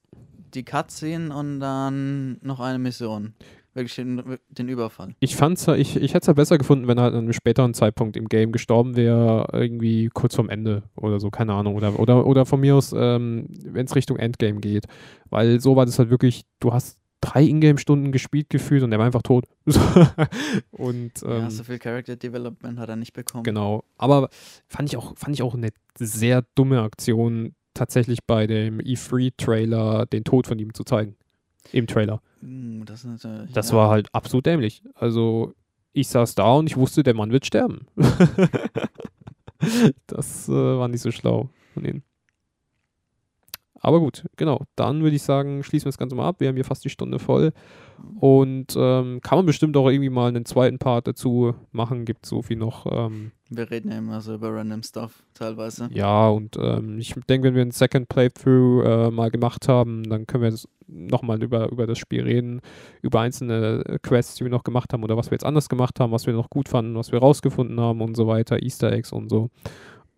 die 0.54 0.64
Cutscene 0.64 1.36
und 1.36 1.60
dann 1.60 2.38
noch 2.42 2.60
eine 2.60 2.80
Mission. 2.80 3.34
wirklich 3.74 3.96
den, 3.96 4.38
den 4.50 4.70
Überfall. 4.70 5.16
Ich 5.20 5.36
fand's 5.36 5.68
ich, 5.68 5.96
ich 5.96 6.14
hätte 6.14 6.24
es 6.24 6.28
ja 6.28 6.34
besser 6.34 6.58
gefunden, 6.58 6.88
wenn 6.88 6.98
er 6.98 7.06
halt 7.06 7.14
an 7.14 7.22
einem 7.24 7.34
späteren 7.34 7.74
Zeitpunkt 7.74 8.18
im 8.18 8.28
Game 8.28 8.52
gestorben 8.52 8.96
wäre, 8.96 9.48
irgendwie 9.52 10.10
kurz 10.14 10.36
vorm 10.36 10.50
Ende 10.50 10.84
oder 10.96 11.20
so, 11.20 11.30
keine 11.30 11.54
Ahnung. 11.54 11.76
Oder, 11.76 12.00
oder, 12.00 12.26
oder 12.26 12.46
von 12.46 12.60
mir 12.60 12.76
aus, 12.76 12.94
ähm, 12.96 13.48
wenn 13.66 13.86
es 13.86 13.96
Richtung 13.96 14.18
Endgame 14.18 14.60
geht. 14.60 14.86
Weil 15.30 15.60
so 15.60 15.76
war 15.76 15.86
das 15.86 16.00
halt 16.00 16.10
wirklich, 16.10 16.46
du 16.60 16.74
hast 16.74 17.00
drei 17.24 17.44
Ingame-Stunden 17.44 18.12
gespielt 18.12 18.50
gefühlt 18.50 18.84
und 18.84 18.92
er 18.92 19.00
war 19.00 19.06
einfach 19.06 19.22
tot. 19.22 19.46
und, 20.72 21.24
ähm, 21.24 21.30
ja, 21.30 21.50
so 21.50 21.64
viel 21.64 21.80
Character 21.80 22.18
Development 22.18 22.78
hat 22.78 22.90
er 22.90 22.98
nicht 22.98 23.14
bekommen. 23.14 23.44
Genau. 23.44 23.86
Aber 23.98 24.30
fand 24.68 24.90
ich 24.90 24.98
auch, 24.98 25.18
fand 25.18 25.34
ich 25.36 25.42
auch 25.42 25.56
eine 25.56 25.70
sehr 25.98 26.44
dumme 26.56 26.82
Aktion, 26.82 27.56
tatsächlich 27.74 28.20
bei 28.28 28.46
dem 28.46 28.80
E3-Trailer 28.80 30.06
den 30.06 30.24
Tod 30.24 30.48
von 30.48 30.60
ihm 30.60 30.74
zu 30.74 30.84
zeigen. 30.84 31.16
Im 31.72 31.88
Trailer. 31.88 32.22
Hm, 32.42 32.84
das, 32.86 33.08
das 33.54 33.70
ja. 33.70 33.78
war 33.78 33.90
halt 33.90 34.10
absolut 34.14 34.46
dämlich. 34.46 34.84
Also 34.94 35.54
ich 35.94 36.10
saß 36.10 36.36
da 36.36 36.54
und 36.54 36.68
ich 36.68 36.76
wusste, 36.76 37.04
der 37.04 37.14
Mann 37.14 37.32
wird 37.32 37.46
sterben. 37.46 37.88
das 40.08 40.50
äh, 40.50 40.52
war 40.52 40.90
nicht 40.90 41.02
so 41.02 41.12
schlau 41.12 41.50
von 41.74 41.86
ihnen. 41.86 42.04
Aber 43.84 44.00
gut, 44.00 44.26
genau. 44.38 44.62
Dann 44.78 45.04
würde 45.04 45.16
ich 45.18 45.24
sagen, 45.24 45.62
schließen 45.62 45.86
wir 45.86 45.90
das 45.90 45.98
Ganze 45.98 46.16
mal 46.16 46.26
ab. 46.26 46.38
Wir 46.40 46.48
haben 46.48 46.56
hier 46.56 46.64
fast 46.64 46.86
die 46.86 46.90
Stunde 46.90 47.20
voll. 47.20 47.52
Und 48.20 48.76
ähm, 48.78 49.20
kann 49.22 49.38
man 49.38 49.46
bestimmt 49.46 49.76
auch 49.76 49.90
irgendwie 49.90 50.10
mal 50.10 50.30
einen 50.30 50.46
zweiten 50.46 50.80
Part 50.80 51.06
dazu 51.08 51.54
machen. 51.72 52.06
Gibt 52.06 52.26
so 52.26 52.42
viel 52.42 52.56
noch. 52.56 52.86
Ähm, 52.90 53.32
wir 53.50 53.70
reden 53.70 53.92
ja 53.92 53.98
immer 53.98 54.22
so 54.22 54.36
über 54.36 54.54
random 54.54 54.84
Stuff 54.84 55.24
teilweise. 55.34 55.90
Ja, 55.92 56.30
und 56.30 56.58
ähm, 56.58 56.98
ich 56.98 57.14
denke, 57.30 57.48
wenn 57.48 57.56
wir 57.56 57.62
einen 57.62 57.72
Second 57.72 58.08
Playthrough 58.08 58.86
äh, 58.86 59.12
mal 59.12 59.30
gemacht 59.30 59.68
haben, 59.68 60.04
dann 60.04 60.28
können 60.28 60.44
wir 60.44 60.58
nochmal 60.88 61.44
über, 61.44 61.70
über 61.70 61.86
das 61.86 61.98
Spiel 61.98 62.24
reden, 62.24 62.62
über 63.02 63.20
einzelne 63.20 64.00
Quests, 64.02 64.36
die 64.36 64.46
wir 64.46 64.52
noch 64.52 64.64
gemacht 64.64 64.94
haben 64.94 65.04
oder 65.04 65.18
was 65.18 65.30
wir 65.30 65.36
jetzt 65.36 65.46
anders 65.46 65.68
gemacht 65.68 66.00
haben, 66.00 66.12
was 66.12 66.26
wir 66.26 66.34
noch 66.34 66.50
gut 66.50 66.70
fanden, 66.70 66.96
was 66.96 67.12
wir 67.12 67.20
rausgefunden 67.20 67.80
haben 67.80 68.02
und 68.02 68.16
so 68.16 68.28
weiter, 68.28 68.62
Easter 68.62 68.92
Eggs 68.92 69.12
und 69.12 69.30
so. 69.30 69.50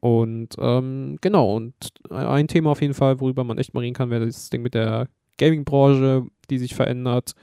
Und 0.06 0.50
ähm, 0.60 1.18
genau, 1.20 1.56
und 1.56 1.74
ein 2.12 2.48
Thema 2.48 2.70
auf 2.70 2.82
jeden 2.82 2.94
Fall, 2.94 3.20
worüber 3.20 3.44
man 3.44 3.58
echt 3.58 3.74
mal 3.74 3.80
reden 3.80 3.96
kann, 3.96 4.12
wäre 4.12 4.28
das 4.28 4.52
Ding 4.52 4.62
mit 4.62 4.76
der 4.76 5.08
Gaming-Branche, 5.40 6.28
die 6.52 6.60
sich 6.60 6.76
verändert, 6.76 7.34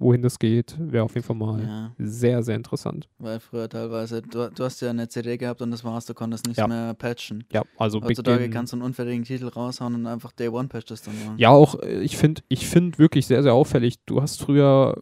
wohin 0.00 0.20
das 0.20 0.40
geht, 0.40 0.74
wäre 0.80 1.04
auf 1.04 1.14
jeden 1.14 1.24
Fall 1.24 1.36
mal 1.36 1.62
ja. 1.62 1.92
sehr, 1.96 2.42
sehr 2.42 2.56
interessant. 2.56 3.08
Weil 3.18 3.38
früher 3.38 3.68
teilweise, 3.68 4.20
du, 4.20 4.50
du, 4.50 4.64
hast 4.64 4.80
ja 4.80 4.90
eine 4.90 5.08
CD 5.08 5.38
gehabt 5.38 5.62
und 5.62 5.70
das 5.70 5.84
war's, 5.84 6.06
du 6.06 6.14
konntest 6.14 6.48
nicht 6.48 6.56
ja. 6.58 6.66
mehr 6.66 6.92
patchen. 6.94 7.44
Ja, 7.52 7.62
also 7.76 8.02
Heutzutage 8.02 8.50
kannst 8.50 8.72
du 8.72 8.78
einen 8.78 8.82
unfertigen 8.82 9.22
Titel 9.22 9.46
raushauen 9.46 9.94
und 9.94 10.06
einfach 10.08 10.32
Day 10.32 10.48
One 10.48 10.66
patches 10.66 11.02
dann 11.02 11.14
machen. 11.24 11.38
Ja, 11.38 11.50
auch, 11.50 11.80
äh, 11.80 12.00
ich 12.00 12.16
finde 12.16 12.42
ich 12.48 12.66
find 12.66 12.98
wirklich 12.98 13.28
sehr, 13.28 13.44
sehr 13.44 13.54
auffällig, 13.54 14.04
du 14.06 14.20
hast 14.20 14.42
früher 14.42 15.00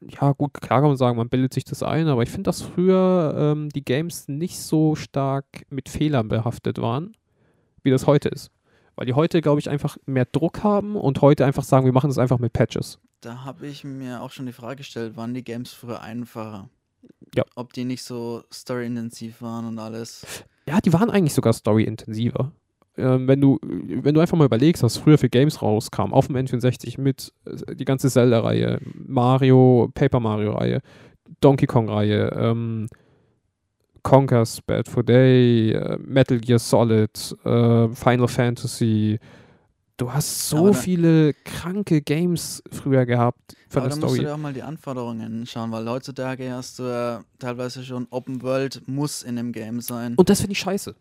ja 0.00 0.32
gut, 0.32 0.54
klar 0.54 0.80
kann 0.80 0.90
man 0.90 0.96
sagen, 0.96 1.16
man 1.16 1.28
bildet 1.28 1.54
sich 1.54 1.64
das 1.64 1.82
ein, 1.82 2.08
aber 2.08 2.22
ich 2.22 2.30
finde, 2.30 2.44
dass 2.44 2.62
früher 2.62 3.34
ähm, 3.36 3.68
die 3.70 3.84
Games 3.84 4.28
nicht 4.28 4.58
so 4.58 4.94
stark 4.94 5.64
mit 5.70 5.88
Fehlern 5.88 6.28
behaftet 6.28 6.78
waren, 6.78 7.16
wie 7.82 7.90
das 7.90 8.06
heute 8.06 8.28
ist. 8.28 8.50
Weil 8.94 9.06
die 9.06 9.14
heute, 9.14 9.40
glaube 9.40 9.60
ich, 9.60 9.68
einfach 9.70 9.96
mehr 10.06 10.24
Druck 10.24 10.62
haben 10.62 10.96
und 10.96 11.20
heute 11.20 11.44
einfach 11.44 11.64
sagen, 11.64 11.84
wir 11.84 11.92
machen 11.92 12.10
das 12.10 12.18
einfach 12.18 12.38
mit 12.38 12.52
Patches. 12.52 12.98
Da 13.20 13.44
habe 13.44 13.66
ich 13.66 13.84
mir 13.84 14.22
auch 14.22 14.30
schon 14.30 14.46
die 14.46 14.52
Frage 14.52 14.76
gestellt, 14.76 15.16
waren 15.16 15.34
die 15.34 15.44
Games 15.44 15.72
früher 15.72 16.00
einfacher? 16.00 16.68
Ja. 17.34 17.44
Ob 17.54 17.72
die 17.72 17.84
nicht 17.84 18.02
so 18.02 18.42
storyintensiv 18.52 19.42
waren 19.42 19.66
und 19.66 19.78
alles. 19.78 20.26
Ja, 20.66 20.80
die 20.80 20.92
waren 20.92 21.10
eigentlich 21.10 21.34
sogar 21.34 21.52
storyintensiver 21.52 22.52
wenn 22.98 23.40
du, 23.40 23.58
wenn 23.62 24.14
du 24.14 24.20
einfach 24.20 24.36
mal 24.36 24.44
überlegst, 24.44 24.82
was 24.82 24.96
früher 24.96 25.18
für 25.18 25.28
Games 25.28 25.62
rauskam, 25.62 26.12
auf 26.12 26.26
dem 26.26 26.36
N64 26.36 27.00
mit 27.00 27.32
äh, 27.44 27.74
die 27.74 27.84
ganze 27.84 28.10
Zelda-Reihe, 28.10 28.80
Mario, 28.94 29.90
Paper 29.94 30.20
Mario-Reihe, 30.20 30.80
Donkey 31.40 31.66
Kong-Reihe, 31.66 32.32
ähm, 32.36 32.88
Conker's 34.02 34.60
Bad 34.62 34.88
for 34.88 35.02
Day, 35.02 35.72
äh, 35.72 35.98
Metal 35.98 36.38
Gear 36.38 36.58
Solid, 36.58 37.36
äh, 37.44 37.88
Final 37.88 38.28
Fantasy. 38.28 39.18
Du 39.96 40.12
hast 40.12 40.48
so 40.48 40.72
viele 40.72 41.34
kranke 41.44 42.00
Games 42.00 42.62
früher 42.70 43.04
gehabt 43.04 43.56
von 43.68 43.82
aber 43.82 43.88
der 43.88 43.96
Story. 43.96 44.00
Da 44.00 44.06
musst 44.06 44.18
du 44.18 44.22
dir 44.22 44.34
auch 44.34 44.38
mal 44.38 44.52
die 44.52 44.62
Anforderungen 44.62 45.44
schauen, 45.44 45.72
weil 45.72 45.88
heutzutage 45.88 46.52
hast 46.52 46.78
du 46.78 46.84
ja 46.84 47.24
teilweise 47.40 47.84
schon 47.84 48.06
Open 48.10 48.42
World 48.42 48.82
muss 48.86 49.24
in 49.24 49.34
dem 49.34 49.50
Game 49.50 49.80
sein. 49.80 50.14
Und 50.14 50.30
das 50.30 50.40
finde 50.40 50.52
ich 50.52 50.60
scheiße 50.60 50.94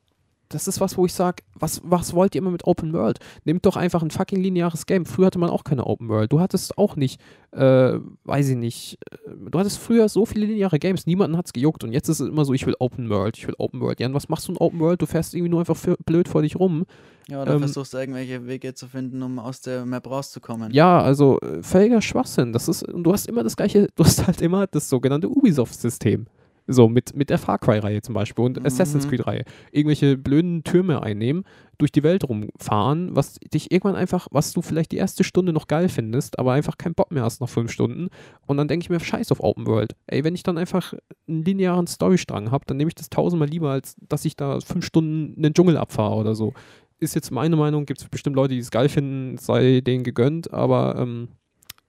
das 0.50 0.68
ist 0.68 0.80
was, 0.80 0.98
wo 0.98 1.06
ich 1.06 1.14
sage, 1.14 1.44
was, 1.54 1.82
was 1.84 2.14
wollt 2.14 2.36
ihr 2.36 2.40
immer 2.40 2.52
mit 2.52 2.66
Open 2.66 2.94
World? 2.94 3.20
Nehmt 3.44 3.66
doch 3.66 3.76
einfach 3.76 4.02
ein 4.02 4.12
fucking 4.12 4.42
lineares 4.42 4.86
Game. 4.86 5.06
Früher 5.06 5.28
hatte 5.28 5.40
man 5.40 5.50
auch 5.50 5.64
keine 5.64 5.86
Open 5.86 6.10
World. 6.10 6.32
Du 6.32 6.40
hattest 6.40 6.78
auch 6.78 6.96
nicht, 6.96 7.20
äh, 7.52 8.00
weiß 8.24 8.50
ich 8.50 8.56
nicht, 8.56 9.00
äh, 9.12 9.18
du 9.50 9.60
hattest 9.60 9.80
früher 9.80 10.10
so 10.10 10.26
viele 10.26 10.46
lineare 10.46 10.80
Games, 10.80 11.06
niemanden 11.06 11.38
hat 11.38 11.48
es 11.48 11.54
gejuckt 11.54 11.84
und 11.84 11.92
jetzt 11.92 12.10
ist 12.10 12.20
es 12.20 12.30
immer 12.30 12.46
so, 12.46 12.54
ich 12.54 12.66
will 12.66 12.76
Open 12.80 13.10
World, 13.10 13.38
ich 13.38 13.48
will 13.48 13.56
Open 13.58 13.82
World. 13.82 14.00
Jan, 14.00 14.14
was 14.14 14.30
machst 14.30 14.48
du 14.48 14.54
in 14.54 14.58
Open 14.58 14.80
World? 14.80 15.02
Du 15.02 15.06
fährst 15.06 15.34
irgendwie 15.34 15.50
nur 15.50 15.60
einfach 15.60 15.78
blöd 16.06 16.28
vor 16.28 16.42
dich 16.42 16.56
rum. 16.56 16.86
Ja, 17.30 17.42
oder 17.42 17.54
ähm, 17.54 17.60
versuchst 17.60 17.94
irgendwelche 17.94 18.48
Wege 18.48 18.74
zu 18.74 18.88
finden, 18.88 19.22
um 19.22 19.40
aus 19.40 19.60
der 19.62 19.86
Map 19.86 20.10
rauszukommen. 20.10 20.72
Ja, 20.72 21.02
also 21.02 21.40
äh, 21.42 21.62
völliger 21.62 22.02
Schwachsinn. 22.02 22.54
Das 22.54 22.70
ist, 22.70 22.84
und 22.84 23.04
du 23.04 23.12
hast 23.12 23.28
immer 23.28 23.44
das 23.44 23.58
gleiche, 23.58 23.88
du 23.96 24.04
hast 24.06 24.26
halt 24.26 24.42
immer 24.42 24.68
das 24.68 24.88
sogenannte 24.88 25.30
Ubisoft-System. 25.30 26.28
So, 26.68 26.90
mit, 26.90 27.16
mit 27.16 27.30
der 27.30 27.38
Far 27.38 27.60
Cry-Reihe 27.60 28.02
zum 28.02 28.14
Beispiel 28.14 28.44
und 28.44 28.60
mhm. 28.60 28.66
Assassin's 28.66 29.08
Creed-Reihe. 29.08 29.44
Irgendwelche 29.72 30.18
blöden 30.18 30.64
Türme 30.64 31.02
einnehmen, 31.02 31.46
durch 31.78 31.92
die 31.92 32.04
Welt 32.04 32.28
rumfahren, 32.28 33.16
was 33.16 33.36
dich 33.36 33.72
irgendwann 33.72 33.96
einfach, 33.96 34.28
was 34.32 34.52
du 34.52 34.62
vielleicht 34.62 34.92
die 34.92 34.98
erste 34.98 35.24
Stunde 35.24 35.54
noch 35.54 35.68
geil 35.68 35.90
findest, 35.90 36.40
aber 36.40 36.54
einfach 36.54 36.78
keinen 36.78 36.96
Bock 36.96 37.12
mehr 37.12 37.24
hast 37.24 37.40
nach 37.40 37.50
fünf 37.50 37.72
Stunden. 37.72 38.10
Und 38.46 38.58
dann 38.58 38.68
denke 38.68 38.84
ich 38.84 38.90
mir, 38.90 39.00
scheiß 39.00 39.32
auf 39.32 39.42
Open 39.42 39.66
World. 39.66 39.96
Ey, 40.08 40.24
wenn 40.24 40.36
ich 40.36 40.44
dann 40.44 40.58
einfach 40.58 40.94
einen 41.28 41.44
linearen 41.44 41.88
Storystrang 41.88 42.52
habe, 42.52 42.66
dann 42.66 42.78
nehme 42.78 42.90
ich 42.90 42.96
das 42.96 43.10
tausendmal 43.10 43.48
lieber, 43.48 43.72
als 43.72 43.96
dass 44.10 44.26
ich 44.26 44.36
da 44.36 44.60
fünf 44.60 44.86
Stunden 44.86 45.36
einen 45.38 45.54
Dschungel 45.54 45.78
abfahre 45.78 46.16
oder 46.16 46.36
so. 46.36 46.54
Ist 47.00 47.16
jetzt 47.16 47.32
meine 47.32 47.56
Meinung, 47.56 47.86
gibt 47.86 48.02
es 48.02 48.10
bestimmt 48.10 48.36
Leute, 48.36 48.56
die 48.56 48.60
es 48.60 48.72
geil 48.72 48.90
finden, 48.90 49.38
sei 49.38 49.82
denen 49.82 50.04
gegönnt, 50.04 50.52
aber 50.52 50.96
ähm, 50.98 51.30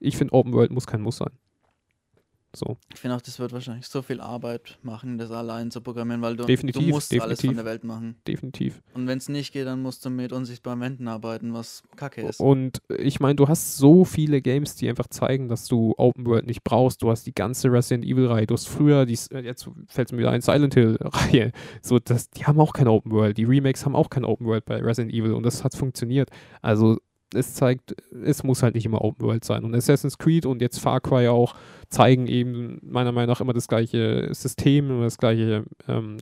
ich 0.00 0.16
finde, 0.16 0.34
Open 0.34 0.52
World 0.52 0.70
muss 0.70 0.86
kein 0.86 1.00
Muss 1.00 1.16
sein. 1.16 1.30
So. 2.58 2.76
Ich 2.92 3.00
finde 3.00 3.16
auch, 3.16 3.20
das 3.20 3.38
wird 3.38 3.52
wahrscheinlich 3.52 3.86
so 3.86 4.02
viel 4.02 4.20
Arbeit 4.20 4.78
machen, 4.82 5.16
das 5.18 5.30
allein 5.30 5.70
zu 5.70 5.80
programmieren, 5.80 6.22
weil 6.22 6.36
du, 6.36 6.44
definitiv, 6.44 6.82
du 6.82 6.88
musst 6.88 7.12
definitiv, 7.12 7.24
alles 7.24 7.40
von 7.40 7.56
der 7.56 7.64
Welt 7.64 7.84
machen. 7.84 8.16
Definitiv. 8.26 8.82
Und 8.94 9.06
wenn 9.06 9.18
es 9.18 9.28
nicht 9.28 9.52
geht, 9.52 9.66
dann 9.66 9.80
musst 9.80 10.04
du 10.04 10.10
mit 10.10 10.32
unsichtbaren 10.32 10.80
Wänden 10.80 11.08
arbeiten, 11.08 11.54
was 11.54 11.82
kacke 11.96 12.22
ist. 12.22 12.40
Und 12.40 12.82
ich 12.88 13.20
meine, 13.20 13.36
du 13.36 13.48
hast 13.48 13.76
so 13.76 14.04
viele 14.04 14.42
Games, 14.42 14.74
die 14.74 14.88
einfach 14.88 15.06
zeigen, 15.06 15.48
dass 15.48 15.66
du 15.66 15.94
Open 15.96 16.26
World 16.26 16.46
nicht 16.46 16.64
brauchst. 16.64 17.02
Du 17.02 17.10
hast 17.10 17.26
die 17.26 17.34
ganze 17.34 17.70
Resident 17.70 18.04
Evil-Reihe, 18.04 18.46
du 18.46 18.54
hast 18.54 18.68
früher, 18.68 19.06
die, 19.06 19.18
jetzt 19.42 19.68
fällt 19.86 20.08
es 20.08 20.12
mir 20.12 20.18
wieder 20.18 20.30
ein, 20.30 20.40
Silent 20.40 20.74
Hill-Reihe. 20.74 21.52
So, 21.80 21.98
das, 21.98 22.30
die 22.30 22.44
haben 22.44 22.60
auch 22.60 22.72
keine 22.72 22.90
Open 22.90 23.12
World. 23.12 23.38
Die 23.38 23.44
Remakes 23.44 23.84
haben 23.84 23.94
auch 23.94 24.10
keine 24.10 24.26
Open 24.26 24.46
World 24.46 24.64
bei 24.64 24.76
Resident 24.76 25.14
Evil 25.14 25.32
und 25.32 25.44
das 25.44 25.64
hat 25.64 25.74
funktioniert. 25.74 26.30
Also 26.60 26.98
es 27.34 27.54
zeigt, 27.54 27.94
es 28.24 28.42
muss 28.42 28.62
halt 28.62 28.74
nicht 28.74 28.86
immer 28.86 29.02
Open 29.02 29.26
World 29.26 29.44
sein. 29.44 29.64
Und 29.64 29.74
Assassin's 29.74 30.18
Creed 30.18 30.46
und 30.46 30.62
jetzt 30.62 30.78
Far 30.78 31.00
Cry 31.00 31.28
auch 31.28 31.54
zeigen 31.88 32.26
eben 32.26 32.78
meiner 32.82 33.12
Meinung 33.12 33.30
nach 33.30 33.40
immer 33.40 33.52
das 33.52 33.68
gleiche 33.68 34.28
System, 34.32 34.90
immer 34.90 35.04
das 35.04 35.18
gleiche, 35.18 35.64
ähm, 35.86 36.18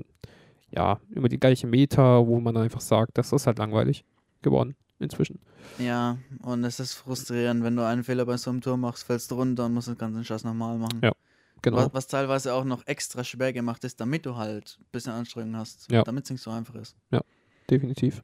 ja, 0.70 1.00
immer 1.14 1.28
die 1.28 1.38
gleiche 1.38 1.66
Meta, 1.66 2.26
wo 2.26 2.40
man 2.40 2.56
einfach 2.56 2.80
sagt, 2.80 3.18
das 3.18 3.32
ist 3.32 3.46
halt 3.46 3.58
langweilig 3.58 4.04
geworden 4.42 4.74
inzwischen. 4.98 5.40
Ja, 5.78 6.18
und 6.42 6.64
es 6.64 6.80
ist 6.80 6.94
frustrierend, 6.94 7.62
wenn 7.62 7.76
du 7.76 7.86
einen 7.86 8.04
Fehler 8.04 8.24
bei 8.24 8.36
so 8.36 8.50
einem 8.50 8.60
Tor 8.60 8.76
machst, 8.76 9.04
fällst 9.04 9.30
du 9.30 9.36
runter 9.36 9.66
und 9.66 9.74
musst 9.74 9.88
den 9.88 9.98
ganzen 9.98 10.24
Scheiß 10.24 10.44
nochmal 10.44 10.78
machen. 10.78 11.00
Ja, 11.02 11.12
genau. 11.62 11.78
Was, 11.78 11.94
was, 11.94 12.06
teilweise 12.06 12.54
auch 12.54 12.64
noch 12.64 12.86
extra 12.86 13.22
schwer 13.22 13.52
gemacht 13.52 13.84
ist, 13.84 14.00
damit 14.00 14.24
du 14.24 14.36
halt 14.36 14.78
ein 14.80 14.86
bisschen 14.92 15.12
Anstrengung 15.12 15.56
hast, 15.56 15.90
ja. 15.90 16.02
damit 16.02 16.24
es 16.24 16.30
nicht 16.30 16.42
so 16.42 16.50
einfach 16.50 16.74
ist. 16.76 16.96
Ja, 17.10 17.20
definitiv 17.70 18.22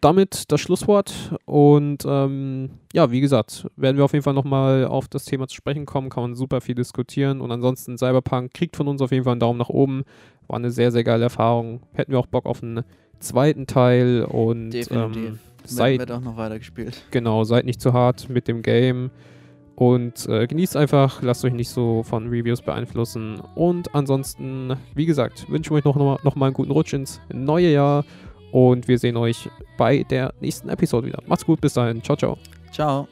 damit 0.00 0.50
das 0.50 0.60
Schlusswort. 0.60 1.34
Und 1.44 2.04
ähm, 2.06 2.70
ja, 2.92 3.10
wie 3.10 3.20
gesagt, 3.20 3.66
werden 3.76 3.96
wir 3.96 4.04
auf 4.04 4.12
jeden 4.12 4.22
Fall 4.22 4.34
nochmal 4.34 4.84
auf 4.84 5.08
das 5.08 5.24
Thema 5.24 5.48
zu 5.48 5.56
sprechen 5.56 5.86
kommen. 5.86 6.10
Kann 6.10 6.22
man 6.22 6.34
super 6.34 6.60
viel 6.60 6.74
diskutieren. 6.74 7.40
Und 7.40 7.50
ansonsten, 7.50 7.98
Cyberpunk 7.98 8.54
kriegt 8.54 8.76
von 8.76 8.88
uns 8.88 9.02
auf 9.02 9.12
jeden 9.12 9.24
Fall 9.24 9.32
einen 9.32 9.40
Daumen 9.40 9.58
nach 9.58 9.68
oben. 9.68 10.04
War 10.46 10.56
eine 10.56 10.70
sehr, 10.70 10.92
sehr 10.92 11.04
geile 11.04 11.24
Erfahrung. 11.24 11.80
Hätten 11.92 12.12
wir 12.12 12.18
auch 12.18 12.26
Bock 12.26 12.46
auf 12.46 12.62
einen 12.62 12.84
zweiten 13.18 13.66
Teil. 13.66 14.24
Und 14.24 14.70
Definitiv. 14.70 15.16
Ähm, 15.16 15.38
seid, 15.64 15.98
wird 15.98 16.12
auch 16.12 16.20
noch 16.20 16.36
weiter 16.36 16.58
gespielt. 16.58 17.02
Genau, 17.10 17.44
seid 17.44 17.64
nicht 17.66 17.80
zu 17.80 17.92
hart 17.92 18.28
mit 18.28 18.48
dem 18.48 18.62
Game. 18.62 19.10
Und 19.74 20.26
äh, 20.26 20.48
genießt 20.48 20.76
einfach, 20.76 21.22
lasst 21.22 21.44
euch 21.44 21.52
nicht 21.52 21.68
so 21.68 22.02
von 22.02 22.28
Reviews 22.28 22.62
beeinflussen. 22.62 23.40
Und 23.54 23.94
ansonsten, 23.94 24.74
wie 24.96 25.06
gesagt, 25.06 25.48
wünschen 25.48 25.70
wir 25.70 25.78
euch 25.78 25.84
noch, 25.84 25.94
noch, 25.94 26.24
noch 26.24 26.34
mal 26.34 26.46
einen 26.46 26.54
guten 26.54 26.72
Rutsch 26.72 26.94
ins 26.94 27.20
neue 27.32 27.70
Jahr. 27.70 28.04
Und 28.52 28.88
wir 28.88 28.98
sehen 28.98 29.16
euch 29.16 29.48
bei 29.76 30.02
der 30.04 30.32
nächsten 30.40 30.68
Episode 30.68 31.08
wieder. 31.08 31.22
Macht's 31.26 31.44
gut, 31.44 31.60
bis 31.60 31.74
dahin. 31.74 32.02
Ciao, 32.02 32.16
ciao. 32.16 32.38
Ciao. 32.72 33.08